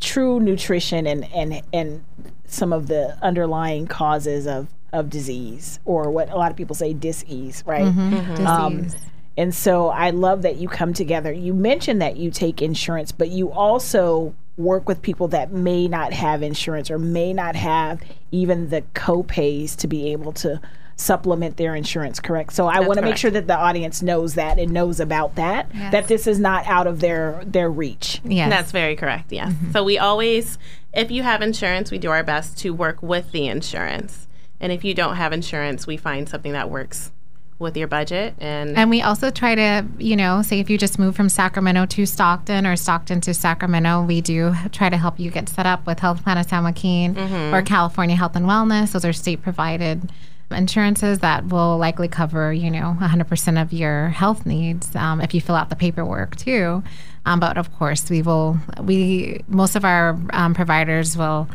true 0.00 0.40
nutrition 0.40 1.06
and 1.06 1.24
and 1.32 1.62
and 1.72 2.04
some 2.46 2.72
of 2.72 2.86
the 2.88 3.16
underlying 3.22 3.86
causes 3.86 4.46
of 4.46 4.68
of 4.92 5.10
disease 5.10 5.80
or 5.84 6.08
what 6.10 6.30
a 6.30 6.36
lot 6.36 6.52
of 6.52 6.56
people 6.56 6.76
say 6.76 6.92
disease, 6.94 7.64
right? 7.66 7.82
Mm-hmm. 7.84 8.14
Mm-hmm. 8.14 8.32
Mm-hmm. 8.34 8.46
Um, 8.46 8.82
Disease. 8.84 9.00
and 9.36 9.52
so 9.54 9.88
I 9.88 10.10
love 10.10 10.42
that 10.42 10.54
you 10.56 10.68
come 10.68 10.92
together. 10.92 11.32
You 11.32 11.52
mentioned 11.52 12.00
that 12.00 12.16
you 12.16 12.30
take 12.30 12.62
insurance, 12.62 13.10
but 13.10 13.28
you 13.30 13.50
also 13.50 14.36
work 14.56 14.86
with 14.88 15.02
people 15.02 15.26
that 15.28 15.50
may 15.50 15.88
not 15.88 16.12
have 16.12 16.44
insurance 16.44 16.92
or 16.92 16.98
may 17.00 17.32
not 17.32 17.56
have 17.56 18.00
even 18.30 18.68
the 18.70 18.84
co-pays 18.94 19.74
to 19.76 19.88
be 19.88 20.12
able 20.12 20.30
to 20.34 20.60
supplement 20.94 21.56
their 21.56 21.74
insurance, 21.74 22.20
correct? 22.20 22.52
So 22.52 22.68
I 22.68 22.78
want 22.78 22.98
to 23.00 23.04
make 23.04 23.16
sure 23.16 23.32
that 23.32 23.48
the 23.48 23.56
audience 23.56 24.00
knows 24.00 24.34
that 24.34 24.60
and 24.60 24.70
knows 24.70 25.00
about 25.00 25.34
that 25.34 25.68
Yes. 25.74 25.90
that 25.90 26.06
this 26.06 26.28
is 26.28 26.38
not 26.38 26.64
out 26.68 26.86
of 26.86 27.00
their 27.00 27.42
their 27.44 27.68
reach. 27.68 28.20
yes, 28.24 28.48
That's 28.48 28.70
very 28.70 28.94
correct. 28.94 29.32
Yes. 29.32 29.52
So 29.72 29.82
we 29.82 29.98
always, 29.98 30.56
if 30.96 31.10
you 31.10 31.22
have 31.22 31.42
insurance, 31.42 31.90
we 31.90 31.98
do 31.98 32.10
our 32.10 32.22
best 32.22 32.58
to 32.58 32.70
work 32.70 33.02
with 33.02 33.32
the 33.32 33.46
insurance. 33.46 34.26
And 34.60 34.72
if 34.72 34.84
you 34.84 34.94
don't 34.94 35.16
have 35.16 35.32
insurance, 35.32 35.86
we 35.86 35.96
find 35.96 36.28
something 36.28 36.52
that 36.52 36.70
works 36.70 37.10
with 37.58 37.76
your 37.76 37.86
budget. 37.86 38.34
And, 38.38 38.76
And 38.76 38.90
we 38.90 39.02
also 39.02 39.30
try 39.30 39.54
to, 39.54 39.86
you 39.98 40.16
know, 40.16 40.42
say 40.42 40.60
if 40.60 40.68
you 40.68 40.78
just 40.78 40.98
move 40.98 41.14
from 41.14 41.28
Sacramento 41.28 41.86
to 41.86 42.06
Stockton 42.06 42.66
or 42.66 42.76
Stockton 42.76 43.20
to 43.22 43.34
Sacramento, 43.34 44.02
we 44.02 44.20
do 44.20 44.54
try 44.72 44.88
to 44.88 44.96
help 44.96 45.20
you 45.20 45.30
get 45.30 45.48
set 45.48 45.66
up 45.66 45.86
with 45.86 46.00
Health 46.00 46.22
Plan 46.24 46.38
of 46.38 46.46
San 46.46 46.64
Joaquin 46.64 47.16
or 47.54 47.62
California 47.62 48.16
Health 48.16 48.36
and 48.36 48.46
Wellness. 48.46 48.92
Those 48.92 49.04
are 49.04 49.12
state 49.12 49.42
provided 49.42 50.10
insurances 50.50 51.20
that 51.20 51.46
will 51.46 51.78
likely 51.78 52.08
cover, 52.08 52.52
you 52.52 52.70
know, 52.70 52.96
100% 53.00 53.62
of 53.62 53.72
your 53.72 54.08
health 54.08 54.46
needs 54.46 54.94
um, 54.94 55.20
if 55.20 55.34
you 55.34 55.40
fill 55.40 55.54
out 55.56 55.70
the 55.70 55.76
paperwork 55.76 56.36
too. 56.36 56.82
Um, 57.26 57.40
but 57.40 57.56
of 57.56 57.72
course, 57.78 58.08
we 58.10 58.22
will, 58.22 58.58
we, 58.80 59.42
most 59.48 59.76
of 59.76 59.84
our 59.84 60.18
um, 60.32 60.54
providers 60.54 61.16
will 61.16 61.48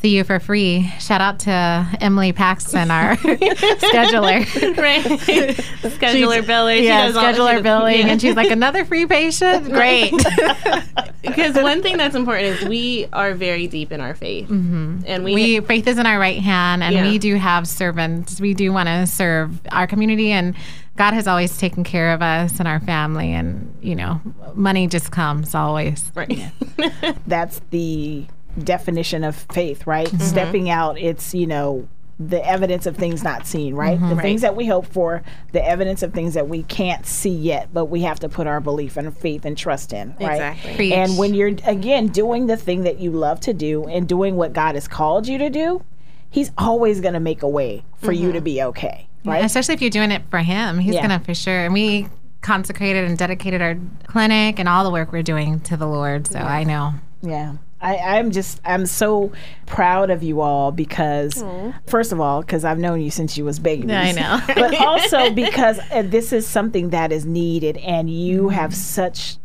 see 0.00 0.16
you 0.16 0.24
for 0.24 0.40
free. 0.40 0.90
Shout 0.98 1.20
out 1.20 1.38
to 1.40 1.86
Emily 2.00 2.32
Paxton, 2.32 2.90
our 2.90 3.14
scheduler. 3.16 4.76
right. 4.76 5.04
scheduler 5.04 6.44
billing. 6.44 6.78
She 6.78 6.86
Yeah, 6.86 7.06
does 7.06 7.16
scheduler 7.16 7.62
billing, 7.62 8.00
yeah. 8.00 8.06
and 8.08 8.20
she's 8.20 8.34
like 8.34 8.50
another 8.50 8.84
free 8.84 9.06
patient. 9.06 9.66
Great. 9.72 10.10
because 11.22 11.54
one 11.54 11.82
thing 11.82 11.96
that's 11.98 12.16
important 12.16 12.48
is 12.48 12.68
we 12.68 13.06
are 13.12 13.32
very 13.34 13.68
deep 13.68 13.92
in 13.92 14.00
our 14.00 14.14
faith, 14.16 14.48
mm-hmm. 14.48 15.02
and 15.06 15.22
we, 15.22 15.34
we 15.34 15.60
faith 15.60 15.86
is 15.86 15.98
in 15.98 16.06
our 16.06 16.18
right 16.18 16.40
hand, 16.40 16.82
and 16.82 16.94
Yeah. 16.96 17.08
we 17.08 17.18
do 17.18 17.36
have 17.36 17.68
servants. 17.68 18.40
We 18.40 18.54
do 18.54 18.72
want 18.72 18.88
to 18.88 19.06
serve 19.06 19.60
our 19.70 19.86
community, 19.86 20.32
and 20.32 20.56
God 20.96 21.14
has 21.14 21.26
always 21.26 21.56
taken 21.56 21.84
care 21.84 22.12
of 22.12 22.20
us 22.20 22.58
and 22.58 22.68
our 22.68 22.80
family, 22.80 23.32
and 23.32 23.74
you 23.80 23.94
know, 23.94 24.20
money 24.54 24.86
just 24.86 25.10
comes 25.10 25.54
always. 25.54 26.10
right. 26.14 26.52
That's 27.26 27.60
the 27.70 28.26
definition 28.62 29.24
of 29.24 29.36
faith, 29.36 29.86
right? 29.86 30.08
Mm-hmm. 30.08 30.18
Stepping 30.18 30.70
out, 30.70 30.98
it's, 30.98 31.34
you 31.34 31.46
know, 31.46 31.88
the 32.18 32.46
evidence 32.46 32.86
of 32.86 32.96
things 32.96 33.24
not 33.24 33.46
seen, 33.46 33.74
right? 33.74 33.98
Mm-hmm. 33.98 34.16
The 34.16 34.22
things 34.22 34.40
that 34.42 34.54
we 34.54 34.66
hope 34.66 34.86
for, 34.86 35.22
the 35.52 35.66
evidence 35.66 36.02
of 36.02 36.12
things 36.12 36.34
that 36.34 36.48
we 36.48 36.62
can't 36.64 37.06
see 37.06 37.30
yet, 37.30 37.72
but 37.72 37.86
we 37.86 38.02
have 38.02 38.20
to 38.20 38.28
put 38.28 38.46
our 38.46 38.60
belief 38.60 38.96
and 38.96 39.16
faith 39.16 39.44
and 39.44 39.56
trust 39.56 39.92
in, 39.92 40.14
right? 40.20 40.34
Exactly. 40.34 40.74
Preach. 40.74 40.92
And 40.92 41.18
when 41.18 41.34
you're 41.34 41.54
again 41.64 42.08
doing 42.08 42.46
the 42.46 42.56
thing 42.56 42.82
that 42.82 42.98
you 42.98 43.10
love 43.10 43.40
to 43.40 43.52
do 43.52 43.86
and 43.86 44.08
doing 44.08 44.36
what 44.36 44.52
God 44.52 44.74
has 44.74 44.86
called 44.86 45.26
you 45.26 45.38
to 45.38 45.50
do, 45.50 45.84
He's 46.30 46.50
always 46.56 47.02
going 47.02 47.12
to 47.12 47.20
make 47.20 47.42
a 47.42 47.48
way 47.48 47.84
for 47.98 48.10
you 48.10 48.32
to 48.32 48.38
mm-hmm. 48.38 48.44
be 48.44 48.62
okay, 48.62 49.06
right? 49.24 49.44
especially 49.44 49.74
if 49.74 49.80
you're 49.80 49.90
doing 49.90 50.10
it 50.10 50.22
for 50.30 50.38
Him, 50.38 50.78
He's 50.78 50.94
Yeah. 50.94 51.02
gonna 51.02 51.20
for 51.20 51.34
sure. 51.34 51.64
And 51.64 51.74
we 51.74 52.08
consecrated 52.40 53.04
and 53.04 53.16
dedicated 53.16 53.62
our 53.62 53.76
clinic 54.06 54.58
and 54.58 54.68
all 54.68 54.84
the 54.84 54.90
work 54.90 55.12
we're 55.12 55.22
doing 55.22 55.60
to 55.60 55.76
the 55.76 55.86
Lord. 55.86 56.26
So 56.26 56.38
I 56.38 56.64
know. 56.64 56.94
Yeah. 57.22 57.54
I, 57.80 57.96
I'm 57.96 58.30
just, 58.30 58.60
I'm 58.64 58.86
so 58.86 59.32
proud 59.66 60.10
of 60.10 60.22
you 60.22 60.40
all 60.40 60.70
because, 60.70 61.44
first 61.88 62.12
of 62.12 62.20
all, 62.20 62.40
because 62.40 62.64
I've 62.64 62.78
known 62.78 63.00
you 63.00 63.10
since 63.10 63.36
you 63.36 63.44
was 63.44 63.58
babies. 63.58 63.90
I 63.90 64.12
know. 64.12 64.40
but 64.54 64.80
also 64.80 65.30
because 65.32 65.80
uh, 65.90 66.02
this 66.02 66.32
is 66.32 66.46
something 66.46 66.90
that 66.90 67.10
is 67.10 67.26
needed 67.26 67.76
and 67.78 68.08
you 68.08 68.50
have 68.50 68.72
such 68.74 69.36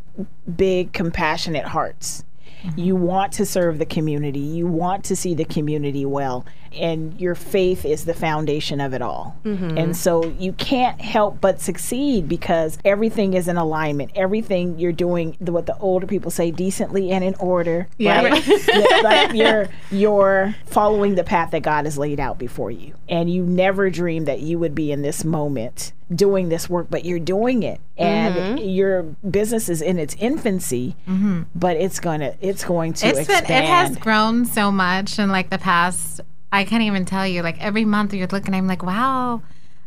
big, 0.55 0.93
compassionate 0.93 1.65
hearts. 1.65 2.23
Mm-hmm. 2.63 2.79
You 2.79 2.95
want 2.95 3.33
to 3.33 3.45
serve 3.45 3.79
the 3.79 3.85
community. 3.85 4.39
You 4.39 4.67
want 4.67 5.03
to 5.05 5.15
see 5.15 5.33
the 5.33 5.45
community 5.45 6.05
well. 6.05 6.45
And 6.73 7.19
your 7.19 7.33
faith 7.33 7.85
is 7.85 8.05
the 8.05 8.13
foundation 8.13 8.81
of 8.81 8.93
it 8.93 9.01
all. 9.01 9.37
Mm-hmm. 9.45 9.77
And 9.77 9.95
so 9.95 10.25
you 10.37 10.53
can't 10.53 10.99
help 10.99 11.39
but 11.39 11.61
succeed 11.61 12.27
because 12.27 12.77
everything 12.83 13.33
is 13.33 13.47
in 13.47 13.57
alignment. 13.57 14.11
Everything 14.15 14.77
you're 14.77 14.91
doing, 14.91 15.37
the- 15.39 15.51
what 15.51 15.65
the 15.65 15.77
older 15.77 16.05
people 16.05 16.29
say, 16.29 16.51
decently 16.51 17.11
and 17.11 17.23
in 17.23 17.35
order. 17.35 17.87
Yeah. 17.97 18.23
Right? 18.23 18.47
Like 19.03 19.33
you're 19.33 19.69
you're 19.91 20.55
following 20.65 21.15
the 21.15 21.23
path 21.23 21.51
that 21.51 21.61
God 21.61 21.85
has 21.85 21.97
laid 21.97 22.19
out 22.19 22.37
before 22.37 22.71
you. 22.71 22.93
And 23.07 23.31
you 23.31 23.43
never 23.43 23.89
dreamed 23.89 24.27
that 24.27 24.39
you 24.41 24.59
would 24.59 24.75
be 24.75 24.91
in 24.91 25.01
this 25.01 25.23
moment 25.23 25.93
doing 26.13 26.49
this 26.49 26.69
work, 26.69 26.87
but 26.89 27.05
you're 27.05 27.19
doing 27.19 27.63
it. 27.63 27.81
And 27.97 28.35
mm-hmm. 28.35 28.69
your 28.69 29.03
business 29.29 29.69
is 29.69 29.81
in 29.81 29.99
its 29.99 30.15
infancy, 30.19 30.95
mm-hmm. 31.07 31.43
but 31.55 31.77
it's 31.77 31.99
gonna 31.99 32.35
it's 32.41 32.63
going 32.63 32.93
to 32.93 33.07
It's 33.07 33.19
expand. 33.19 33.47
been 33.47 33.63
it 33.63 33.67
has 33.67 33.97
grown 33.97 34.45
so 34.45 34.71
much 34.71 35.19
in 35.19 35.29
like 35.29 35.49
the 35.49 35.57
past 35.57 36.21
I 36.51 36.63
can't 36.63 36.83
even 36.83 37.05
tell 37.05 37.27
you. 37.27 37.41
Like 37.41 37.61
every 37.61 37.85
month 37.85 38.13
you're 38.13 38.27
looking, 38.27 38.53
I'm 38.53 38.67
like, 38.67 38.83
wow. 38.83 39.41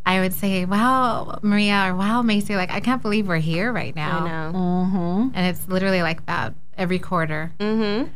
I 0.07 0.21
would 0.21 0.33
say, 0.33 0.65
wow, 0.65 1.39
Maria 1.43 1.87
or 1.87 1.95
wow, 1.95 2.23
Macie, 2.23 2.57
like 2.57 2.71
I 2.71 2.81
can't 2.81 3.03
believe 3.03 3.29
we're 3.29 3.37
here 3.37 3.73
right 3.73 3.95
now. 3.95 4.21
I 4.21 4.29
know. 4.29 4.59
Mm-hmm. 4.59 5.29
And 5.35 5.47
it's 5.47 5.69
literally 5.69 6.03
like 6.03 6.25
that 6.27 6.55
every 6.77 6.99
quarter. 6.99 7.53
Mm-hmm. 7.61 8.09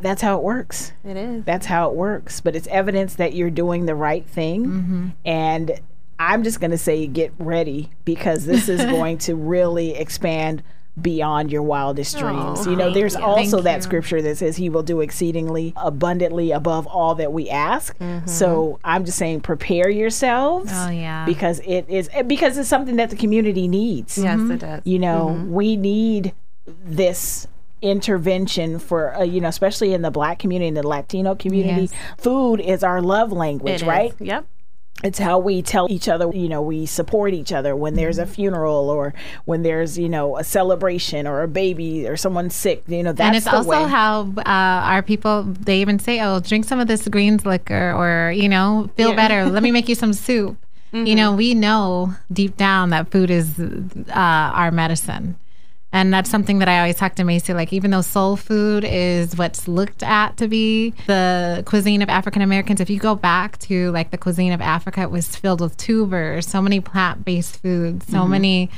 That's 0.00 0.22
how 0.22 0.36
it 0.36 0.42
works. 0.44 0.92
It 1.04 1.16
is. 1.16 1.44
That's 1.44 1.66
how 1.66 1.90
it 1.90 1.96
works. 1.96 2.40
But 2.40 2.54
it's 2.54 2.68
evidence 2.68 3.16
that 3.16 3.32
you're 3.32 3.50
doing 3.50 3.86
the 3.86 3.94
right 3.94 4.24
thing. 4.24 5.14
And 5.24 5.80
I'm 6.18 6.42
just 6.42 6.60
going 6.60 6.70
to 6.72 6.78
say, 6.78 7.06
get 7.06 7.32
ready 7.38 7.90
because 8.04 8.44
this 8.44 8.68
is 8.68 8.84
going 8.84 9.18
to 9.18 9.34
really 9.34 9.94
expand 9.94 10.62
beyond 11.00 11.52
your 11.52 11.62
wildest 11.62 12.16
oh, 12.16 12.20
dreams. 12.20 12.66
you 12.66 12.76
know, 12.76 12.92
there's 12.92 13.14
you. 13.14 13.22
also 13.22 13.58
Thank 13.58 13.64
that 13.64 13.76
you. 13.76 13.82
scripture 13.82 14.22
that 14.22 14.36
says 14.36 14.56
he 14.56 14.68
will 14.68 14.82
do 14.82 15.00
exceedingly 15.00 15.72
abundantly 15.76 16.50
above 16.50 16.86
all 16.86 17.14
that 17.16 17.32
we 17.32 17.48
ask. 17.48 17.96
Mm-hmm. 17.98 18.26
So 18.26 18.80
I'm 18.84 19.04
just 19.04 19.18
saying, 19.18 19.42
prepare 19.42 19.88
yourselves. 19.88 20.72
Oh 20.74 20.90
yeah. 20.90 21.24
Because 21.24 21.60
it 21.60 21.88
is 21.88 22.10
eh, 22.12 22.22
because 22.22 22.58
it's 22.58 22.68
something 22.68 22.96
that 22.96 23.10
the 23.10 23.16
community 23.16 23.68
needs. 23.68 24.18
Yes, 24.18 24.38
it 24.38 24.42
mm-hmm. 24.42 24.56
does. 24.56 24.82
You 24.84 24.98
know, 24.98 25.36
mm-hmm. 25.36 25.52
we 25.52 25.76
need 25.76 26.34
this 26.66 27.46
intervention 27.80 28.78
for 28.80 29.14
uh, 29.14 29.22
you 29.22 29.40
know 29.40 29.46
especially 29.46 29.94
in 29.94 30.02
the 30.02 30.10
black 30.10 30.40
community 30.40 30.66
and 30.66 30.76
the 30.76 30.86
latino 30.86 31.36
community 31.36 31.82
Yes. 31.82 31.92
food 32.18 32.60
is 32.60 32.82
our 32.82 33.00
love 33.00 33.30
language 33.30 33.74
It 33.74 33.82
is. 33.82 33.84
right 33.84 34.12
Yep. 34.18 34.46
It's 35.04 35.18
how 35.18 35.38
we 35.38 35.62
tell 35.62 35.86
each 35.90 36.08
other 36.08 36.28
you 36.34 36.48
know 36.48 36.60
we 36.60 36.84
support 36.84 37.32
each 37.32 37.52
other 37.52 37.76
when 37.76 37.94
there's 37.94 38.18
a 38.18 38.26
funeral 38.26 38.90
or 38.90 39.14
when 39.44 39.62
there's 39.62 39.96
you 39.96 40.08
know 40.08 40.36
a 40.36 40.42
celebration 40.42 41.26
or 41.26 41.42
a 41.42 41.48
baby 41.48 42.06
or 42.08 42.16
someone's 42.16 42.54
sick 42.54 42.82
you 42.88 43.02
know 43.04 43.12
that's 43.12 43.26
and 43.26 43.36
it's 43.36 43.46
also 43.46 43.68
way. 43.68 43.88
how 43.88 44.22
uh, 44.38 44.42
our 44.92 45.02
people 45.02 45.44
they 45.44 45.80
even 45.80 45.98
say, 45.98 46.20
"Oh, 46.20 46.40
drink 46.40 46.64
some 46.64 46.80
of 46.80 46.88
this 46.88 47.06
greens 47.08 47.46
liquor," 47.46 47.92
or 47.92 48.32
you 48.32 48.48
know, 48.48 48.90
feel 48.96 49.10
Yeah. 49.10 49.16
better. 49.16 49.46
Let 49.46 49.62
me 49.62 49.70
make 49.70 49.88
you 49.88 49.94
some 49.94 50.12
soup. 50.26 50.56
You 50.92 51.14
know, 51.14 51.34
we 51.34 51.52
know 51.54 52.14
deep 52.32 52.56
down 52.56 52.88
that 52.90 53.10
food 53.10 53.30
is 53.30 53.60
uh, 53.60 54.12
our 54.14 54.70
medicine. 54.70 55.36
And 55.90 56.12
that's 56.12 56.28
something 56.28 56.58
that 56.58 56.68
I 56.68 56.80
always 56.80 56.96
talk 56.96 57.14
to 57.14 57.22
Macie. 57.22 57.54
Like, 57.54 57.72
even 57.72 57.90
though 57.90 58.02
soul 58.02 58.36
food 58.36 58.84
is 58.84 59.36
what's 59.36 59.66
looked 59.66 60.02
at 60.02 60.36
to 60.36 60.46
be 60.46 60.90
the 61.06 61.62
cuisine 61.66 62.02
of 62.02 62.10
African 62.10 62.42
Americans, 62.42 62.80
if 62.80 62.90
you 62.90 62.98
go 62.98 63.14
back 63.14 63.58
to 63.60 63.90
like 63.92 64.10
the 64.10 64.18
cuisine 64.18 64.52
of 64.52 64.60
Africa, 64.60 65.00
it 65.00 65.10
was 65.10 65.34
filled 65.34 65.62
with 65.62 65.76
tubers, 65.78 66.46
so 66.46 66.60
many 66.60 66.80
plant 66.80 67.24
based 67.24 67.62
foods, 67.62 68.06
so 68.06 68.18
mm-hmm. 68.18 68.30
many 68.30 68.70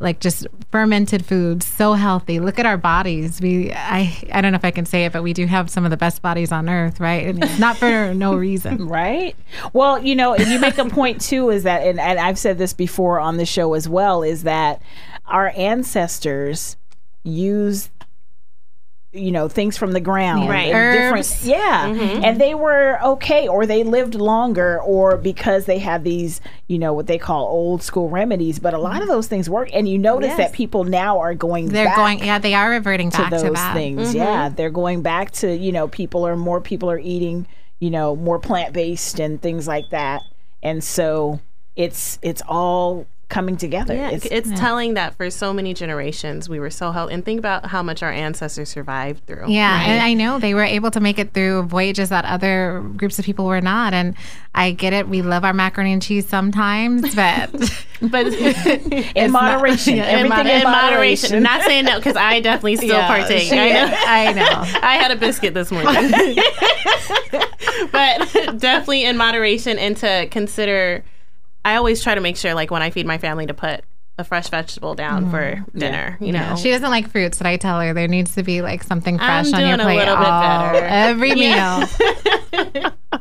like 0.00 0.20
just 0.20 0.46
fermented 0.70 1.24
foods, 1.24 1.66
so 1.66 1.94
healthy. 1.94 2.38
Look 2.38 2.58
at 2.58 2.66
our 2.66 2.76
bodies. 2.76 3.40
We, 3.40 3.72
I, 3.72 4.16
I 4.32 4.40
don't 4.40 4.52
know 4.52 4.56
if 4.56 4.64
I 4.64 4.70
can 4.70 4.86
say 4.86 5.04
it, 5.04 5.12
but 5.12 5.22
we 5.22 5.32
do 5.32 5.46
have 5.46 5.68
some 5.70 5.84
of 5.84 5.90
the 5.90 5.96
best 5.96 6.22
bodies 6.22 6.52
on 6.52 6.68
earth, 6.68 7.00
right? 7.00 7.26
And 7.26 7.42
it's 7.42 7.58
not 7.58 7.76
for 7.76 8.14
no 8.14 8.34
reason. 8.34 8.78
Right. 8.88 9.36
Well, 9.72 10.02
you 10.02 10.14
know, 10.14 10.34
and 10.34 10.48
you 10.48 10.58
make 10.58 10.78
a 10.78 10.84
point 10.86 11.20
too 11.20 11.50
is 11.50 11.64
that, 11.64 11.82
and, 11.82 12.00
and 12.00 12.18
I've 12.18 12.38
said 12.38 12.58
this 12.58 12.72
before 12.72 13.20
on 13.20 13.36
the 13.36 13.44
show 13.44 13.74
as 13.74 13.88
well, 13.88 14.22
is 14.22 14.44
that 14.44 14.80
our 15.26 15.52
ancestors 15.56 16.76
use 17.22 17.90
you 19.12 19.30
know 19.32 19.48
things 19.48 19.78
from 19.78 19.92
the 19.92 20.00
ground 20.00 20.50
Right. 20.50 20.66
and 20.70 20.74
Herbs. 20.76 21.30
different 21.30 21.44
yeah 21.58 21.88
mm-hmm. 21.88 22.24
and 22.24 22.38
they 22.38 22.54
were 22.54 22.98
okay 23.02 23.48
or 23.48 23.64
they 23.64 23.82
lived 23.82 24.14
longer 24.14 24.80
or 24.82 25.16
because 25.16 25.64
they 25.64 25.78
had 25.78 26.04
these 26.04 26.42
you 26.66 26.78
know 26.78 26.92
what 26.92 27.06
they 27.06 27.16
call 27.16 27.46
old 27.46 27.82
school 27.82 28.10
remedies 28.10 28.58
but 28.58 28.74
a 28.74 28.78
lot 28.78 29.00
of 29.00 29.08
those 29.08 29.26
things 29.26 29.48
work 29.48 29.70
and 29.72 29.88
you 29.88 29.96
notice 29.96 30.28
Yes. 30.28 30.36
that 30.36 30.52
people 30.52 30.84
now 30.84 31.18
are 31.20 31.32
going 31.34 31.68
They're 31.70 31.86
back 31.86 31.96
going, 31.96 32.18
yeah, 32.22 32.38
they 32.38 32.52
are 32.52 32.68
reverting 32.70 33.10
to 33.12 33.16
back 33.18 33.30
those 33.30 33.42
to 33.44 33.50
that. 33.52 33.72
things 33.72 34.08
mm-hmm. 34.08 34.18
yeah 34.18 34.50
they're 34.50 34.68
going 34.68 35.00
back 35.00 35.30
to 35.32 35.56
you 35.56 35.72
know 35.72 35.88
people 35.88 36.26
are 36.26 36.36
more 36.36 36.60
people 36.60 36.90
are 36.90 36.98
eating 36.98 37.46
you 37.80 37.88
know 37.90 38.14
more 38.14 38.38
plant-based 38.38 39.18
and 39.20 39.40
things 39.40 39.66
like 39.66 39.88
that 39.90 40.20
and 40.62 40.84
so 40.84 41.40
it's 41.76 42.18
it's 42.20 42.42
all 42.46 43.06
coming 43.28 43.58
together 43.58 43.94
Yeah, 43.94 44.10
it's, 44.10 44.24
it's, 44.26 44.48
telling 44.58 44.94
that 44.94 45.14
for 45.14 45.28
so 45.28 45.52
many 45.52 45.74
generations 45.74 46.48
we 46.48 46.58
were 46.58 46.70
so 46.70 46.92
healthy. 46.92 47.12
And 47.12 47.22
think 47.24 47.38
about 47.38 47.66
how 47.66 47.82
much 47.82 48.02
our 48.02 48.10
ancestors 48.10 48.70
survived 48.70 49.26
through. 49.26 49.50
Yeah, 49.50 49.82
and 49.86 50.02
I 50.02 50.14
know 50.14 50.38
they 50.38 50.54
were 50.54 50.64
able 50.64 50.90
to 50.92 51.00
make 51.00 51.18
it 51.18 51.34
through 51.34 51.64
voyages 51.64 52.08
that 52.08 52.24
other 52.24 52.82
groups 52.96 53.18
of 53.18 53.26
people 53.26 53.44
were 53.44 53.60
not. 53.60 53.92
And 53.92 54.14
I 54.54 54.70
get 54.70 54.94
it. 54.94 55.08
We 55.08 55.20
love 55.20 55.44
our 55.44 55.52
macaroni 55.52 55.92
and 55.92 56.00
cheese 56.00 56.26
sometimes, 56.26 57.14
but 57.14 57.50
But 58.00 58.26
in 59.14 59.30
moderation 59.30 59.98
everything 59.98 60.28
mod- 60.30 60.46
in, 60.46 60.62
moderation, 60.62 61.42
Not 61.42 61.62
saying 61.62 61.84
no 61.84 61.98
because 61.98 62.16
I 62.16 62.40
definitely 62.40 62.76
still 62.76 62.88
Yeah, 62.96 63.06
partake. 63.08 63.42
she- 63.42 63.58
I 63.58 63.68
know. 63.72 63.94
I 64.06 64.32
know. 64.32 64.78
I 64.82 64.94
had 64.94 65.10
a 65.10 65.16
biscuit 65.16 65.52
this 65.52 65.70
morning. 65.70 65.92
but 67.92 68.58
definitely 68.58 69.04
in 69.04 69.16
moderation 69.16 69.78
and 69.78 69.96
to 69.98 70.28
consider 70.30 71.04
I 71.64 71.76
always 71.76 72.02
try 72.02 72.14
to 72.14 72.20
make 72.20 72.36
sure 72.36 72.54
like 72.54 72.70
when 72.70 72.82
I 72.82 72.90
feed 72.90 73.06
my 73.06 73.18
family 73.18 73.46
to 73.46 73.54
put 73.54 73.82
a 74.20 74.24
fresh 74.24 74.48
vegetable 74.48 74.94
down 74.96 75.30
for 75.30 75.64
dinner, 75.76 76.16
you 76.20 76.32
know. 76.32 76.56
She 76.56 76.70
doesn't 76.70 76.90
like 76.90 77.08
fruits, 77.10 77.38
but 77.38 77.46
I 77.46 77.56
tell 77.56 77.80
her 77.80 77.94
there 77.94 78.08
needs 78.08 78.34
to 78.34 78.42
be 78.42 78.62
like 78.62 78.82
something 78.82 79.16
fresh 79.16 79.46
I'm 79.48 79.54
on 79.54 79.60
your 79.60 79.76
doing 79.76 79.80
a 79.80 79.82
plate 79.84 79.96
little 79.98 80.16
bit 80.16 80.26
all- 80.26 80.72
better. 80.72 80.86
every 80.86 81.34
meal. 81.36 81.84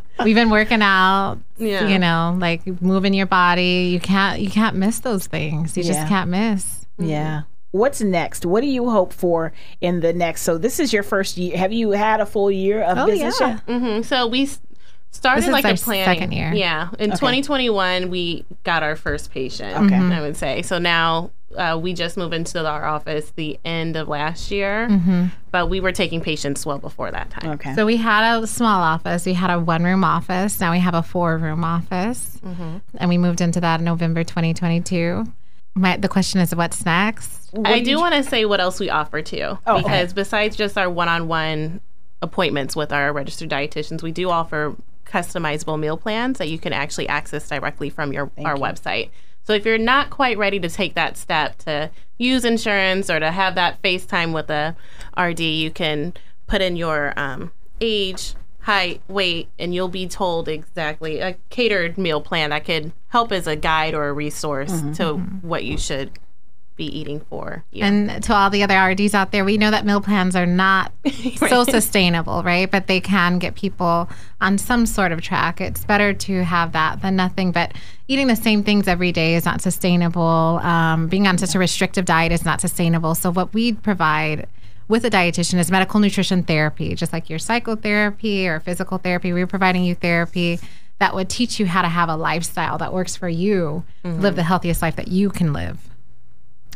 We've 0.24 0.36
been 0.36 0.50
working 0.50 0.82
out, 0.82 1.38
Yeah. 1.58 1.88
you 1.88 2.00
know, 2.00 2.36
like 2.40 2.66
moving 2.82 3.14
your 3.14 3.28
body. 3.28 3.90
You 3.92 4.00
can't 4.00 4.42
you 4.42 4.50
can't 4.50 4.76
miss 4.76 5.00
those 5.00 5.28
things. 5.28 5.78
You 5.78 5.84
Yeah. 5.84 5.94
just 5.94 6.08
can't 6.08 6.30
miss. 6.30 6.86
yeah 7.00 7.44
what's 7.72 8.02
next 8.02 8.46
what 8.46 8.62
do 8.62 8.68
you 8.68 8.90
hope 8.90 9.12
for 9.12 9.52
in 9.82 10.00
the 10.00 10.14
next 10.14 10.42
so 10.44 10.58
this 10.58 10.80
is 10.80 10.94
your 10.94 11.04
first 11.04 11.38
year 11.38 11.56
have 11.58 11.72
you 11.74 11.92
had 11.92 12.22
a 12.22 12.26
full 12.26 12.50
year 12.50 12.82
of 12.82 12.98
Oh, 12.98 13.06
business 13.06 13.38
yeah. 13.42 13.60
yet 13.68 13.80
hmm 13.82 14.02
So 14.04 14.26
we 14.26 14.44
s- 14.44 14.60
started 15.18 15.42
This 15.42 15.48
is 15.48 15.54
like 15.54 15.66
a 15.66 15.76
plan 15.76 16.06
second 16.06 16.32
year. 16.32 16.54
Yeah, 16.54 16.90
in 17.00 17.12
2021 17.12 18.10
we 18.10 18.46
got 18.64 18.84
our 18.84 18.96
first 18.96 19.32
patient. 19.32 19.76
Okay. 19.86 19.96
Mm-hmm. 19.96 20.12
I 20.12 20.22
would 20.22 20.38
say 20.38 20.62
so. 20.62 20.78
Now 20.80 21.32
uh, 21.56 21.80
we 21.82 21.94
just 21.94 22.18
moved 22.18 22.34
into 22.34 22.66
our 22.66 22.86
office 22.86 23.32
the 23.36 23.58
end 23.66 23.96
of 23.96 24.08
last 24.08 24.52
year, 24.52 24.88
Mm-hmm. 24.90 25.26
but 25.52 25.70
we 25.70 25.80
were 25.80 25.92
taking 25.94 26.22
patients 26.22 26.66
well 26.66 26.78
before 26.78 27.10
that 27.12 27.30
time. 27.30 27.52
okay 27.52 27.74
So 27.74 27.86
we 27.86 27.98
had 27.98 28.40
a 28.44 28.46
small 28.48 28.82
office. 28.82 29.26
We 29.26 29.34
had 29.34 29.50
a 29.50 29.60
one 29.60 29.84
room 29.84 30.04
office. 30.04 30.60
Now 30.60 30.72
we 30.72 30.80
have 30.80 30.94
a 30.94 31.02
four 31.04 31.38
room 31.38 31.64
office, 31.64 32.40
and 32.44 33.10
we 33.10 33.18
moved 33.18 33.42
into 33.42 33.60
that 33.62 33.80
in 33.80 33.86
November 33.86 34.24
2022. 34.24 35.24
My, 35.76 35.96
the 35.96 36.10
question 36.10 36.42
is, 36.42 36.54
what's 36.56 36.84
next? 36.86 37.50
I 37.64 37.82
do 37.82 37.98
want 37.98 38.16
to 38.16 38.24
say 38.24 38.46
what 38.46 38.60
else 38.60 38.80
we 38.80 38.90
offer 38.90 39.22
too, 39.22 39.58
Oh, 39.68 39.78
because 39.78 40.12
besides 40.12 40.56
just 40.56 40.78
our 40.78 40.90
one-on-one 40.90 41.80
appointments 42.22 42.76
with 42.76 42.92
our 42.92 43.14
registered 43.14 43.50
dietitians, 43.50 44.02
we 44.02 44.12
do 44.12 44.30
offer 44.30 44.76
customizable 45.08 45.80
meal 45.80 45.98
plans 45.98 46.38
that 46.38 46.50
you 46.50 46.60
can 46.60 46.74
actually 46.74 47.08
access 47.08 47.48
directly 47.48 47.90
from 47.90 48.14
your 48.14 48.30
our 48.44 48.56
website. 48.56 49.10
So 49.44 49.54
if 49.54 49.66
you're 49.66 49.78
not 49.78 50.10
quite 50.10 50.38
ready 50.38 50.60
to 50.60 50.70
take 50.70 50.96
that 50.96 51.16
step 51.16 51.58
to 51.60 51.90
use 52.18 52.44
insurance 52.44 53.10
or 53.10 53.20
to 53.20 53.32
have 53.32 53.56
that 53.56 53.82
FaceTime 53.82 54.34
with 54.34 54.50
a 54.50 54.76
RD, 55.18 55.40
you 55.40 55.72
can 55.72 56.14
put 56.48 56.62
in 56.62 56.76
your 56.76 57.14
um, 57.18 57.52
age, 57.80 58.36
height, 58.60 59.02
weight, 59.08 59.48
and 59.58 59.74
you'll 59.74 59.88
be 59.88 60.06
told 60.06 60.50
exactly 60.50 61.20
a 61.20 61.38
catered 61.50 61.98
meal 61.98 62.20
plan 62.20 62.50
that 62.50 62.66
could 62.66 62.92
help 63.08 63.32
as 63.32 63.48
a 63.48 63.56
guide 63.56 63.94
or 63.94 64.10
a 64.10 64.14
resource 64.14 64.72
to 64.98 65.14
what 65.42 65.64
you 65.64 65.78
should 65.78 66.12
be 66.78 66.86
eating 66.86 67.20
for. 67.30 67.64
you. 67.72 67.84
And 67.84 68.24
to 68.24 68.34
all 68.34 68.50
the 68.50 68.64
other 68.64 68.80
RDs 68.80 69.14
out 69.14 69.32
there, 69.32 69.44
we 69.44 69.58
know 69.58 69.72
that 69.72 69.86
meal 69.86 70.00
plans 70.00 70.36
are 70.36 70.46
not 70.46 70.92
so 71.50 71.64
sustainable, 71.64 72.44
right? 72.44 72.70
But 72.70 72.88
they 72.88 73.02
can 73.02 73.40
get 73.40 73.56
people 73.56 74.10
on 74.40 74.58
some 74.58 74.86
sort 74.86 75.12
of 75.12 75.22
track. 75.22 75.60
It's 75.60 75.84
better 75.84 76.14
to 76.14 76.44
have 76.44 76.72
that 76.72 77.02
than 77.02 77.16
nothing. 77.16 77.52
But 77.52 77.74
eating 78.08 78.28
the 78.28 78.36
same 78.36 78.64
things 78.64 78.88
every 78.88 79.12
day 79.12 79.36
is 79.36 79.44
not 79.44 79.62
sustainable. 79.62 80.60
Um, 80.64 81.08
being 81.08 81.28
on 81.28 81.38
such 81.38 81.56
a 81.56 81.60
restrictive 81.60 82.06
diet 82.06 82.32
is 82.32 82.46
not 82.46 82.62
sustainable. 82.62 83.16
So, 83.16 83.32
what 83.32 83.54
we 83.54 83.74
provide 83.74 84.48
with 84.88 85.04
a 85.04 85.10
dietitian 85.10 85.60
is 85.60 85.70
medical 85.70 86.00
nutrition 86.00 86.44
therapy, 86.44 86.96
just 86.96 87.12
like 87.12 87.30
your 87.30 87.40
psychotherapy 87.40 88.48
or 88.48 88.60
physical 88.60 88.98
therapy. 89.00 89.34
We're 89.34 89.48
providing 89.48 89.84
you 89.84 89.96
therapy 89.96 90.60
that 91.00 91.14
would 91.14 91.30
teach 91.30 91.60
you 91.60 91.66
how 91.66 91.82
to 91.82 91.90
have 91.90 92.10
a 92.10 92.16
lifestyle 92.16 92.78
that 92.78 92.94
works 92.94 93.16
for 93.16 93.30
you, 93.30 93.84
live 94.04 94.36
the 94.36 94.44
healthiest 94.44 94.82
life 94.82 94.96
that 94.96 95.10
you 95.10 95.30
can 95.30 95.54
live. 95.54 95.78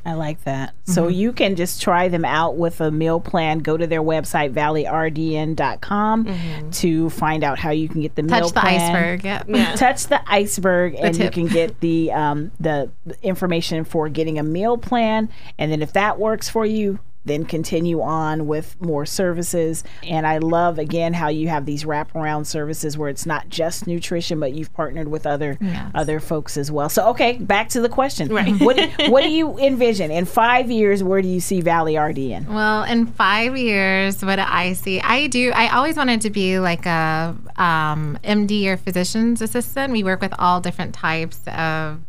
I 0.06 0.14
like 0.14 0.44
that. 0.46 0.74
So 0.86 1.04
Mm-hmm. 1.04 1.12
you 1.14 1.34
can 1.34 1.56
just 1.56 1.82
try 1.82 2.08
them 2.08 2.26
out 2.26 2.58
with 2.58 2.82
a 2.82 2.90
meal 2.92 3.20
plan. 3.20 3.60
Go 3.60 3.78
to 3.78 3.86
their 3.88 4.02
website, 4.02 4.54
valleyrdn.com, 4.54 6.72
to 6.72 7.10
find 7.12 7.44
out 7.44 7.60
how 7.60 7.70
you 7.72 7.88
can 7.90 8.02
get 8.02 8.16
the 8.16 8.24
meal 8.24 8.32
Mm-hmm. 8.32 8.42
Touch 8.46 8.54
the 8.54 8.60
plan. 8.62 8.96
iceberg. 8.96 9.24
Yep. 9.24 9.46
Yeah. 9.50 9.76
Touch 9.76 10.08
the 10.08 10.22
iceberg, 10.32 10.96
and 10.96 11.16
you 11.18 11.30
can 11.30 11.48
get 11.48 11.80
the 11.82 12.12
um, 12.12 12.52
the 12.60 12.90
information 13.22 13.84
for 13.84 14.10
getting 14.10 14.40
a 14.40 14.44
meal 14.44 14.78
plan. 14.78 15.30
And 15.58 15.72
then 15.72 15.82
if 15.82 15.94
that 15.94 16.20
works 16.20 16.50
for 16.50 16.66
you, 16.66 17.00
then 17.26 17.46
continue 17.46 18.02
on 18.02 18.48
with 18.48 18.80
more 18.82 19.06
services. 19.06 19.84
And 20.04 20.26
I 20.26 20.40
love 20.40 20.80
again 20.80 21.14
how 21.14 21.28
you 21.30 21.48
have 21.50 21.66
these 21.66 21.84
wraparound 21.84 22.46
services 22.48 22.98
where 22.98 23.10
it's 23.10 23.26
not 23.26 23.50
just 23.50 23.86
nutrition, 23.88 24.40
but 24.40 24.54
you've 24.54 24.74
partnered 24.74 25.08
with 25.08 25.26
other 25.28 25.58
Yes. 25.62 25.92
other 25.94 26.20
folks 26.20 26.58
as 26.58 26.72
well. 26.72 26.90
So 26.90 27.08
okay, 27.10 27.38
back 27.38 27.70
to 27.70 27.82
the 27.82 27.90
question. 27.90 28.30
Right. 28.34 28.54
what 28.60 28.80
what 29.10 29.22
do 29.24 29.30
you 29.30 29.58
envision 29.60 30.10
in 30.12 30.26
five 30.26 30.72
years? 30.72 31.04
Where 31.04 31.22
do 31.22 31.28
you 31.28 31.40
see 31.40 31.62
Valley 31.62 31.94
RDN? 31.94 32.48
Well, 32.48 32.84
in 32.84 33.06
five 33.08 33.56
years, 33.58 34.24
what 34.24 34.38
do 34.38 34.44
I 34.46 34.74
see? 34.74 35.00
I 35.02 35.28
do. 35.28 35.52
I 35.54 35.70
always 35.76 35.98
wanted 35.98 36.22
to 36.22 36.30
be 36.30 36.60
like 36.60 36.86
a 36.86 37.36
um, 37.58 38.18
MD 38.24 38.66
or 38.68 38.78
physician's 38.78 39.42
assistant. 39.42 39.94
We 39.94 40.04
work 40.04 40.22
with 40.22 40.34
all 40.40 40.60
different 40.62 40.94
types 40.96 41.40
of 41.48 42.00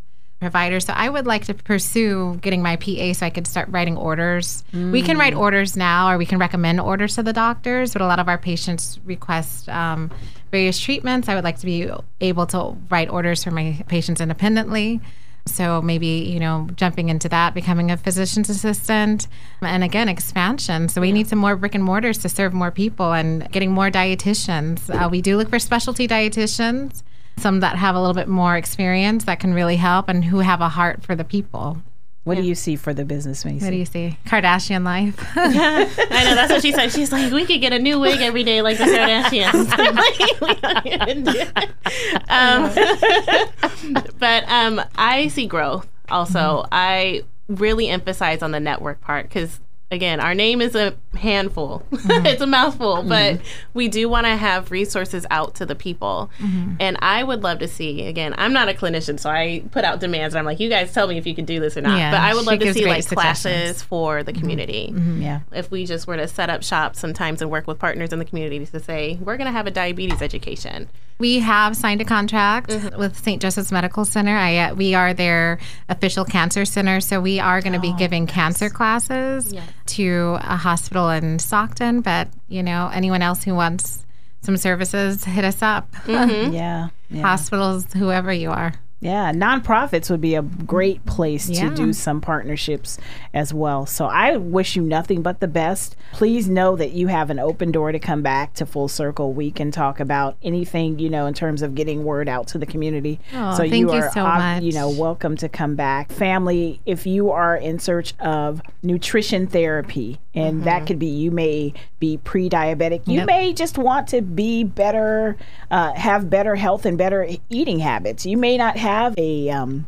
providers. 0.43 0.85
So 0.85 0.93
I 0.93 1.09
would 1.09 1.27
like 1.27 1.45
to 1.47 1.55
pursue 1.55 2.37
getting 2.43 2.63
my 2.63 2.77
PA 2.77 3.13
so 3.15 3.25
I 3.25 3.31
could 3.31 3.47
start 3.47 3.69
writing 3.71 3.97
orders. 3.97 4.65
We 4.93 5.01
can 5.01 5.17
write 5.17 5.35
orders 5.35 5.77
now, 5.77 6.11
or 6.11 6.19
we 6.19 6.27
can 6.27 6.39
recommend 6.39 6.81
orders 6.81 7.15
to 7.15 7.23
the 7.23 7.33
doctors. 7.33 7.93
But 7.93 8.03
a 8.03 8.07
lot 8.07 8.19
of 8.19 8.29
our 8.29 8.39
patients 8.39 8.99
request 9.05 9.69
um, 9.69 10.11
various 10.51 10.79
treatments. 10.79 11.29
I 11.29 11.35
would 11.37 11.45
like 11.45 11.59
to 11.61 11.67
be 11.67 11.89
able 12.21 12.47
to 12.49 12.77
write 12.91 13.09
orders 13.09 13.45
for 13.45 13.53
my 13.53 13.83
patients 13.89 14.21
independently. 14.21 15.01
So 15.47 15.83
maybe, 15.83 16.07
you 16.07 16.39
know, 16.39 16.69
jumping 16.77 17.09
into 17.09 17.29
that, 17.29 17.55
becoming 17.55 17.91
a 17.91 17.97
physician's 17.97 18.49
assistant, 18.49 19.27
and 19.61 19.83
again, 19.83 20.09
expansion. 20.09 20.89
So 20.89 21.01
we 21.01 21.11
need 21.11 21.27
some 21.29 21.39
more 21.41 21.57
brick 21.57 21.75
and 21.75 21.83
mortars 21.83 22.19
to 22.19 22.29
serve 22.29 22.53
more 22.53 22.71
people 22.71 23.13
and 23.13 23.51
getting 23.51 23.73
more 23.73 23.91
dietitians. 23.91 24.89
Uh, 24.89 25.09
we 25.09 25.21
do 25.21 25.37
look 25.37 25.49
for 25.51 25.59
specialty 25.59 26.07
dietitians, 26.07 27.03
some 27.39 27.61
that 27.61 27.77
have 27.77 27.95
a 27.95 28.01
little 28.01 28.15
bit 28.15 28.29
more 28.29 28.57
experience 28.57 29.25
that 29.25 29.41
can 29.41 29.55
really 29.55 29.77
help 29.77 30.09
and 30.09 30.25
who 30.25 30.39
have 30.41 30.61
a 30.61 30.69
heart 30.69 31.03
for 31.03 31.15
the 31.15 31.25
people. 31.25 31.79
What 32.25 32.37
do 32.37 32.43
you 32.43 32.55
see 32.55 32.77
for 32.77 32.95
the 32.95 33.05
business, 33.05 33.43
Macie? 33.43 33.63
What 33.63 33.71
do 33.71 33.77
you 33.77 33.85
see? 33.85 34.17
Kardashian 34.27 34.85
life. 34.85 35.19
yeah, 35.35 35.89
I 36.11 36.25
know 36.25 36.35
that's 36.37 36.53
what 36.53 36.63
she 36.63 36.71
said. 36.71 36.93
She's 36.93 37.11
like, 37.11 37.33
we 37.33 37.45
could 37.47 37.61
get 37.61 37.73
a 37.73 37.81
new 37.81 37.99
wig 37.99 38.21
every 38.21 38.45
day, 38.45 38.63
like 38.63 38.79
the 38.79 38.85
Kardashians. 38.85 40.39
We 40.41 40.55
don't 40.55 40.87
even 40.87 41.25
do 41.25 41.33
it. 41.35 42.29
um, 42.31 44.09
but 44.21 44.45
um, 44.47 44.81
I 44.95 45.27
see 45.29 45.47
growth. 45.49 45.89
Also, 46.11 46.65
I 46.71 47.23
really 47.49 47.89
emphasize 47.89 48.41
on 48.41 48.53
the 48.53 48.61
network 48.61 49.01
part 49.01 49.29
because 49.29 49.59
again, 49.93 50.21
our 50.21 50.35
name 50.35 50.61
is 50.61 50.75
a 50.75 50.95
handful, 51.15 51.83
mm-hmm. 51.91 52.27
it's 52.27 52.41
a 52.41 52.47
mouthful, 52.47 52.97
mm-hmm. 52.97 53.09
but 53.09 53.41
we 53.75 53.89
do 53.89 54.09
want 54.09 54.27
to 54.27 54.35
have 54.35 54.71
resources 54.71 55.27
out 55.31 55.55
to 55.57 55.67
the 55.67 55.75
people. 55.75 56.31
Mm-hmm. 56.39 56.77
And 56.81 56.97
I 57.01 57.23
would 57.23 57.43
love 57.43 57.59
to 57.61 57.69
see, 57.69 58.07
again, 58.07 58.35
I'm 58.39 58.53
not 58.53 58.69
a 58.69 58.75
clinician, 58.75 59.21
so 59.21 59.31
I 59.31 59.63
put 59.71 59.85
out 59.85 60.01
demands 60.01 60.35
and 60.35 60.41
I'm 60.41 60.45
like, 60.45 60.61
you 60.61 60.69
guys 60.69 60.93
tell 60.93 61.07
me 61.07 61.19
if 61.19 61.27
you 61.27 61.35
can 61.35 61.45
do 61.45 61.61
this 61.61 61.77
or 61.77 61.83
not. 61.83 61.99
Yeah, 61.99 62.11
but 62.11 62.21
I 62.21 62.35
would 62.35 62.47
love 62.47 62.59
to 62.61 62.75
see 62.75 62.87
like 62.87 63.07
classes 63.07 63.83
for 63.83 64.23
the 64.23 64.33
mm-hmm. 64.33 64.41
community. 64.41 64.93
Mm-hmm. 64.93 65.23
Yeah. 65.23 65.41
If 65.53 65.71
we 65.71 65.87
just 65.87 66.07
were 66.07 66.17
to 66.17 66.27
set 66.27 66.51
up 66.51 66.63
shops 66.63 66.99
sometimes 66.99 67.43
and 67.43 67.51
work 67.51 67.67
with 67.67 67.79
partners 67.79 68.13
in 68.13 68.19
the 68.19 68.25
community 68.25 68.65
to 68.65 68.81
say, 68.81 69.19
we're 69.21 69.37
going 69.37 69.47
to 69.47 69.53
have 69.53 69.67
a 69.67 69.71
diabetes 69.71 70.23
education. 70.23 70.89
We 71.19 71.39
have 71.39 71.77
signed 71.77 72.01
a 72.01 72.05
contract 72.05 72.71
mm-hmm. 72.71 72.99
with 72.99 73.17
St. 73.17 73.41
Joseph's 73.41 73.71
Medical 73.71 74.05
Center. 74.05 74.37
I, 74.37 74.57
uh, 74.57 74.75
we 74.75 74.95
are 74.95 75.15
their 75.15 75.61
official 75.89 76.25
cancer 76.25 76.65
center, 76.65 77.01
so 77.01 77.21
we 77.21 77.39
are 77.39 77.61
going 77.61 77.75
to 77.75 77.79
be 77.79 77.93
oh, 77.95 77.97
giving 77.97 78.27
yes. 78.27 78.35
cancer 78.35 78.69
classes 78.69 79.53
yes. 79.53 79.69
To 79.87 80.39
a 80.41 80.57
hospital 80.57 81.11
in 81.11 81.39
Stockton. 81.39 82.01
But 82.01 82.29
you 82.49 82.63
know, 82.63 82.91
anyone 82.93 83.23
else 83.23 83.45
who 83.45 83.55
wants 83.55 84.05
some 84.41 84.57
services, 84.57 85.25
hit 85.25 85.45
us 85.45 85.63
up. 85.63 85.93
Mm-hmm. 86.05 86.53
yeah, 86.55 86.89
yeah, 87.11 87.23
hospitals, 87.23 87.93
whoever 87.93 88.33
you 88.33 88.51
are. 88.51 88.75
Yeah, 89.03 89.33
nonprofits 89.33 90.11
would 90.11 90.21
be 90.21 90.37
a 90.37 90.43
great 90.43 91.05
place 91.07 91.49
yeah. 91.49 91.69
to 91.69 91.75
do 91.75 91.93
some 91.93 92.21
partnerships 92.21 92.99
as 93.35 93.53
well. 93.53 93.85
So 93.85 94.07
I 94.07 94.37
wish 94.37 94.77
you 94.77 94.83
nothing 94.83 95.23
but 95.23 95.41
the 95.41 95.49
best. 95.49 95.97
Please 96.13 96.49
know 96.49 96.77
that 96.77 96.93
you 96.93 97.09
have 97.09 97.29
an 97.29 97.41
open 97.41 97.73
door 97.73 97.91
to 97.91 97.99
come 97.99 98.23
back 98.23 98.55
to 98.55 98.65
Full 98.65 98.87
Circle. 98.87 99.33
We 99.33 99.51
can 99.51 99.73
talk 99.73 99.99
about 99.99 100.37
anything, 100.41 101.01
you 101.01 101.11
know, 101.11 101.27
in 101.27 101.35
terms 101.35 101.63
of 101.63 101.75
getting 101.75 102.05
word 102.05 102.29
out 102.29 102.47
to 102.49 102.59
the 102.59 102.67
community. 102.67 103.19
Oh, 103.35 103.57
so 103.57 103.65
you 103.65 103.91
are, 103.91 104.05
you, 104.05 104.11
so 104.13 104.25
uh, 104.25 104.61
you 104.63 104.71
know, 104.71 104.89
welcome 104.89 105.37
to 105.39 105.49
come 105.49 105.75
back. 105.75 106.13
Family, 106.13 106.81
if 106.87 107.05
you 107.05 107.33
are 107.33 107.57
in 107.57 107.81
search 107.81 108.15
of 108.21 108.63
nutrition 108.85 109.49
therapy, 109.49 110.21
and 110.33 110.59
mm-hmm. 110.59 110.65
that 110.65 110.87
could 110.87 111.01
be 111.01 111.07
you 111.07 111.33
may 111.33 111.75
be 111.99 112.19
pre-diabetic, 112.19 113.09
you 113.09 113.19
yep. 113.19 113.27
may 113.27 113.53
just 113.53 113.79
want 113.79 114.07
to 114.09 114.23
be 114.23 114.63
better, 114.63 115.37
uh, 115.73 115.93
have 115.95 116.31
better 116.31 116.55
health 116.55 116.87
and 116.87 116.97
better 116.97 117.29
eating 117.51 117.81
habits. 117.81 118.25
You 118.25 118.37
may 118.37 118.57
not 118.57 118.77
have 118.77 118.92
have 118.93 119.19
a 119.19 119.51
um, 119.51 119.87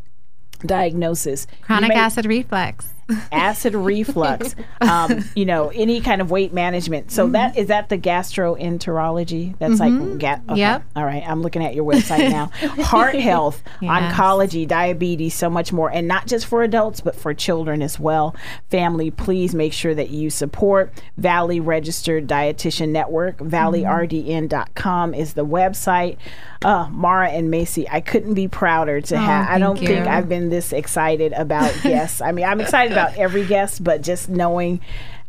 diagnosis. 0.65 1.47
Chronic 1.63 1.91
may, 1.91 1.95
acid 1.95 2.27
reflux 2.27 2.95
acid 3.33 3.75
reflux, 3.75 4.55
um, 4.81 5.25
you 5.35 5.45
know, 5.45 5.69
any 5.69 6.01
kind 6.01 6.21
of 6.21 6.31
weight 6.31 6.53
management. 6.53 7.11
So 7.11 7.25
mm-hmm. 7.25 7.33
that 7.33 7.57
is 7.57 7.69
that 7.69 7.89
the 7.89 7.99
gastroenterology. 7.99 9.59
That's 9.59 9.75
mm-hmm. 9.75 10.11
like 10.11 10.19
ga- 10.19 10.53
okay. 10.53 10.61
Yep. 10.61 10.85
All 10.97 11.05
right, 11.05 11.23
I'm 11.27 11.43
looking 11.43 11.65
at 11.65 11.75
your 11.75 11.85
website 11.85 12.31
now. 12.31 12.47
Heart 12.85 13.17
health, 13.17 13.63
yes. 13.81 14.15
oncology, 14.15 14.67
diabetes, 14.67 15.35
so 15.35 15.51
much 15.51 15.73
more, 15.73 15.91
and 15.91 16.09
not 16.09 16.27
just 16.27 16.47
for 16.47 16.63
adults 16.63 17.01
but 17.01 17.15
for 17.15 17.35
children 17.35 17.83
as 17.83 17.99
well. 17.99 18.35
Family, 18.71 19.11
please 19.11 19.55
make 19.55 19.73
sure 19.73 19.95
that 19.95 20.11
you 20.11 20.31
support 20.31 20.93
Valley 21.17 21.61
Registered 21.61 22.27
Dietitian 22.27 22.89
Network. 22.91 23.39
ValleyRDN.com 23.39 25.13
mm-hmm. 25.13 25.21
is 25.21 25.35
the 25.35 25.47
website. 25.47 26.17
Uh, 26.65 26.89
Mara 26.91 27.29
and 27.29 27.53
Macie, 27.53 27.87
I 27.91 28.01
couldn't 28.01 28.35
be 28.35 28.49
prouder 28.49 29.01
to 29.01 29.15
oh, 29.17 29.19
have. 29.19 29.49
I 29.49 29.59
don't 29.59 29.81
you. 29.81 29.87
think 29.87 30.07
I've 30.07 30.29
been 30.29 30.49
this 30.49 30.73
excited 30.73 31.33
about 31.33 31.75
guests. 31.83 32.21
I 32.21 32.33
mean, 32.33 32.45
I'm 32.45 32.61
excited 32.61 32.93
about 32.93 33.17
every 33.17 33.47
guest, 33.47 33.85
but 33.85 34.03
just 34.03 34.29
knowing 34.29 34.81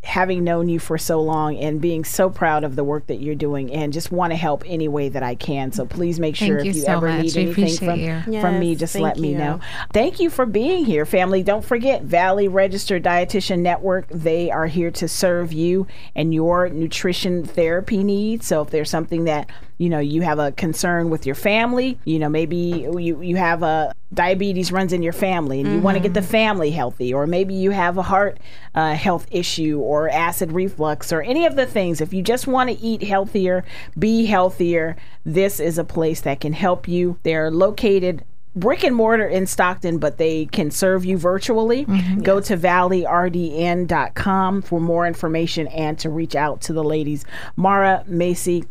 having 0.06 0.44
known 0.44 0.70
you 0.70 0.78
for 0.78 0.98
so 0.98 1.20
long 1.20 1.58
and 1.58 1.82
being 1.82 2.06
so 2.06 2.30
proud 2.30 2.64
of 2.64 2.76
the 2.76 2.84
work 2.84 3.08
that 3.08 3.16
you're 3.16 3.36
doing 3.36 3.74
and 3.74 3.92
just 3.92 4.12
want 4.12 4.32
to 4.32 4.38
help 4.38 4.64
any 4.68 4.88
way 4.88 5.10
that 5.10 5.24
I 5.24 5.34
can. 5.34 5.72
So 5.72 5.86
please 5.86 6.20
make 6.20 6.36
sure 6.36 6.58
thank 6.60 6.70
if 6.70 6.76
you, 6.76 6.82
so 6.84 6.92
ever 6.92 7.08
much. 7.08 7.24
need 7.24 7.38
anything 7.38 7.78
from, 7.78 8.00
yes, 8.00 8.42
from 8.42 8.60
me, 8.60 8.76
just 8.76 8.96
let 8.96 9.18
me 9.18 9.34
know. 9.34 9.60
Thank 9.94 10.20
you 10.20 10.30
for 10.30 10.46
being 10.46 10.86
here, 10.86 11.06
family. 11.06 11.42
Don't 11.42 11.66
forget 11.66 12.04
Valley 12.04 12.48
Registered 12.48 13.04
Dietitian 13.04 13.60
Network. 13.60 14.08
They 14.10 14.52
are 14.52 14.68
here 14.68 14.92
to 14.92 15.08
serve 15.08 15.52
you 15.52 15.88
and 16.16 16.34
your 16.34 16.70
nutrition 16.70 17.44
therapy 17.44 18.04
needs. 18.04 18.46
So 18.46 18.62
if 18.62 18.70
there's 18.70 18.92
something 18.92 19.24
that 19.24 19.50
you 19.78 19.90
know 19.90 20.00
you 20.00 20.22
have 20.22 20.40
a 20.40 20.52
concern 20.54 21.10
with 21.10 21.26
your 21.26 21.36
family 21.36 21.98
you 22.06 22.20
know 22.20 22.30
maybe 22.30 22.88
you 22.98 23.22
you 23.22 23.36
have 23.36 23.64
a 23.64 23.94
diabetes 24.14 24.72
runs 24.72 24.94
in 24.94 25.02
your 25.02 25.14
family 25.14 25.60
and 25.60 25.68
mm-hmm. 25.68 25.78
you 25.78 25.82
want 25.82 25.98
to 25.98 26.02
get 26.02 26.14
the 26.14 26.22
family 26.22 26.72
healthy 26.72 27.14
or 27.14 27.28
maybe 27.28 27.54
you 27.54 27.72
have 27.72 27.98
a 27.98 28.04
heart 28.04 28.40
uh, 28.76 28.94
health 28.94 29.28
issue 29.32 29.80
or 29.80 30.10
acid 30.10 30.52
reflux 30.52 31.12
or 31.12 31.22
any 31.22 31.46
of 31.46 31.56
the 31.56 31.66
things 31.66 32.00
if 32.00 32.14
you 32.14 32.22
just 32.22 32.48
want 32.48 32.70
to 32.70 32.80
eat 32.80 33.04
healthier 33.04 33.66
be 33.98 34.26
healthier 34.26 34.96
this 35.26 35.60
is 35.60 35.78
a 35.78 35.84
place 35.84 36.22
that 36.22 36.40
can 36.40 36.54
help 36.54 36.88
you 36.88 37.18
they're 37.24 37.52
located 37.52 38.24
brick 38.56 38.84
and 38.84 38.96
mortar 38.96 39.28
in 39.28 39.46
Stockton, 39.46 40.00
but 40.00 40.18
they 40.18 40.46
can 40.46 40.72
serve 40.72 41.06
you 41.06 41.18
virtually. 41.18 41.86
Mm-hmm. 41.86 42.22
Go 42.22 42.40
to 42.42 42.58
valleyrdn.com 42.58 44.62
for 44.62 44.80
more 44.80 45.06
information 45.06 45.68
and 45.68 46.00
to 46.00 46.10
reach 46.10 46.36
out 46.36 46.62
to 46.62 46.72
the 46.74 46.84
ladies. 46.84 47.26
Mara, 47.58 48.04
Macie, 48.10 48.66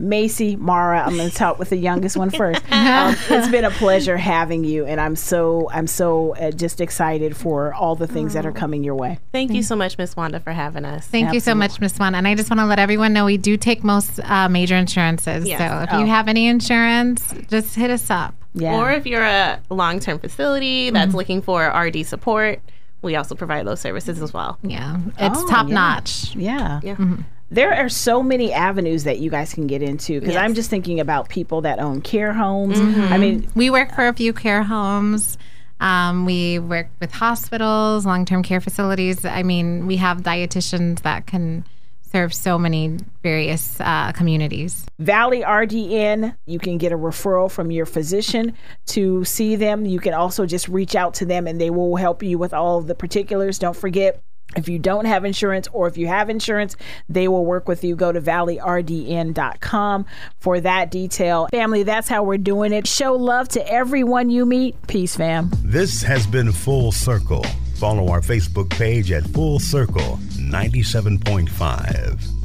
Macie, 0.00 0.56
Mara. 0.56 1.02
I'm 1.02 1.16
going 1.16 1.28
to 1.28 1.36
talk 1.36 1.58
with 1.58 1.70
the 1.70 1.76
youngest 1.76 2.16
one 2.16 2.30
first. 2.30 2.62
Um, 2.80 3.14
it's 3.28 3.48
been 3.48 3.64
a 3.64 3.70
pleasure 3.70 4.16
having 4.16 4.64
you, 4.64 4.84
and 4.86 5.00
I'm 5.00 5.14
so 5.14 5.68
I'm 5.70 5.86
so 5.86 6.34
uh, 6.36 6.50
just 6.50 6.80
excited 6.80 7.36
for 7.36 7.74
all 7.74 7.94
the 7.94 8.06
things 8.06 8.32
that 8.32 8.46
are 8.46 8.52
coming 8.52 8.82
your 8.82 8.94
way. 8.94 9.18
Thank 9.32 9.52
you 9.52 9.62
so 9.62 9.76
much, 9.76 9.98
Miss 9.98 10.16
Wanda, 10.16 10.40
for 10.40 10.52
having 10.52 10.84
us. 10.84 11.06
Thank 11.06 11.26
Absolutely. 11.26 11.36
you 11.36 11.40
so 11.40 11.54
much, 11.54 11.80
Miss 11.80 11.98
Wanda. 11.98 12.18
And 12.18 12.26
I 12.26 12.34
just 12.34 12.50
want 12.50 12.60
to 12.60 12.66
let 12.66 12.78
everyone 12.78 13.12
know 13.12 13.26
we 13.26 13.36
do 13.36 13.56
take 13.56 13.84
most 13.84 14.18
uh, 14.24 14.48
major 14.48 14.76
insurances. 14.76 15.46
Yes. 15.46 15.58
So 15.58 15.82
if 15.82 15.90
oh. 15.92 16.00
you 16.00 16.06
have 16.06 16.26
any 16.26 16.48
insurance, 16.48 17.34
just 17.48 17.74
hit 17.74 17.90
us 17.90 18.10
up. 18.10 18.34
Yeah. 18.54 18.76
Or 18.76 18.90
if 18.90 19.06
you're 19.06 19.24
a 19.24 19.60
long 19.68 20.00
term 20.00 20.18
facility 20.18 20.90
that's 20.90 21.08
mm-hmm. 21.08 21.16
looking 21.16 21.42
for 21.42 21.68
RD 21.68 22.06
support, 22.06 22.60
we 23.02 23.14
also 23.14 23.34
provide 23.34 23.66
those 23.66 23.80
services 23.80 24.20
as 24.22 24.32
well. 24.32 24.58
Yeah, 24.62 25.00
it's 25.18 25.38
oh, 25.38 25.48
top 25.48 25.68
yeah. 25.68 25.74
notch. 25.74 26.34
Yeah. 26.34 26.80
yeah. 26.82 26.94
Mm-hmm 26.94 27.22
there 27.50 27.74
are 27.74 27.88
so 27.88 28.22
many 28.22 28.52
avenues 28.52 29.04
that 29.04 29.18
you 29.18 29.30
guys 29.30 29.52
can 29.52 29.66
get 29.66 29.82
into 29.82 30.20
because 30.20 30.34
yes. 30.34 30.42
I'm 30.42 30.54
just 30.54 30.70
thinking 30.70 31.00
about 31.00 31.28
people 31.28 31.62
that 31.62 31.80
own 31.80 32.00
care 32.00 32.32
homes. 32.32 32.78
Mm-hmm. 32.78 33.12
I 33.12 33.18
mean, 33.18 33.48
we 33.54 33.70
work 33.70 33.94
for 33.94 34.06
a 34.06 34.12
few 34.12 34.32
care 34.32 34.62
homes. 34.62 35.36
Um, 35.80 36.26
we 36.26 36.58
work 36.58 36.88
with 37.00 37.10
hospitals, 37.10 38.06
long 38.06 38.24
term 38.24 38.42
care 38.42 38.60
facilities. 38.60 39.24
I 39.24 39.42
mean, 39.42 39.86
we 39.86 39.96
have 39.96 40.18
dietitians 40.18 41.02
that 41.02 41.26
can 41.26 41.64
serve 42.12 42.34
so 42.34 42.58
many 42.58 42.98
various 43.22 43.80
uh, 43.80 44.12
communities. 44.12 44.84
Valley 44.98 45.40
RDN, 45.40 46.36
you 46.44 46.58
can 46.58 46.76
get 46.76 46.92
a 46.92 46.98
referral 46.98 47.50
from 47.50 47.70
your 47.70 47.86
physician 47.86 48.54
to 48.86 49.24
see 49.24 49.56
them. 49.56 49.86
You 49.86 50.00
can 50.00 50.12
also 50.12 50.44
just 50.44 50.68
reach 50.68 50.94
out 50.96 51.14
to 51.14 51.24
them 51.24 51.46
and 51.46 51.60
they 51.60 51.70
will 51.70 51.96
help 51.96 52.22
you 52.22 52.36
with 52.36 52.52
all 52.52 52.80
the 52.80 52.94
particulars. 52.94 53.58
Don't 53.58 53.76
forget, 53.76 54.22
if 54.56 54.68
you 54.68 54.78
don't 54.78 55.04
have 55.04 55.24
insurance 55.24 55.68
or 55.72 55.86
if 55.86 55.96
you 55.96 56.06
have 56.06 56.28
insurance, 56.28 56.76
they 57.08 57.28
will 57.28 57.44
work 57.44 57.68
with 57.68 57.84
you. 57.84 57.96
Go 57.96 58.12
to 58.12 58.20
valleyrdn.com 58.20 60.06
for 60.38 60.60
that 60.60 60.90
detail. 60.90 61.48
Family, 61.50 61.82
that's 61.82 62.08
how 62.08 62.22
we're 62.22 62.38
doing 62.38 62.72
it. 62.72 62.86
Show 62.86 63.14
love 63.14 63.48
to 63.50 63.72
everyone 63.72 64.30
you 64.30 64.46
meet. 64.46 64.86
Peace, 64.86 65.16
fam. 65.16 65.50
This 65.62 66.02
has 66.02 66.26
been 66.26 66.52
Full 66.52 66.92
Circle. 66.92 67.44
Follow 67.76 68.08
our 68.08 68.20
Facebook 68.20 68.68
page 68.70 69.10
at 69.12 69.24
Full 69.24 69.58
Circle 69.58 70.18
97.5. 70.36 72.39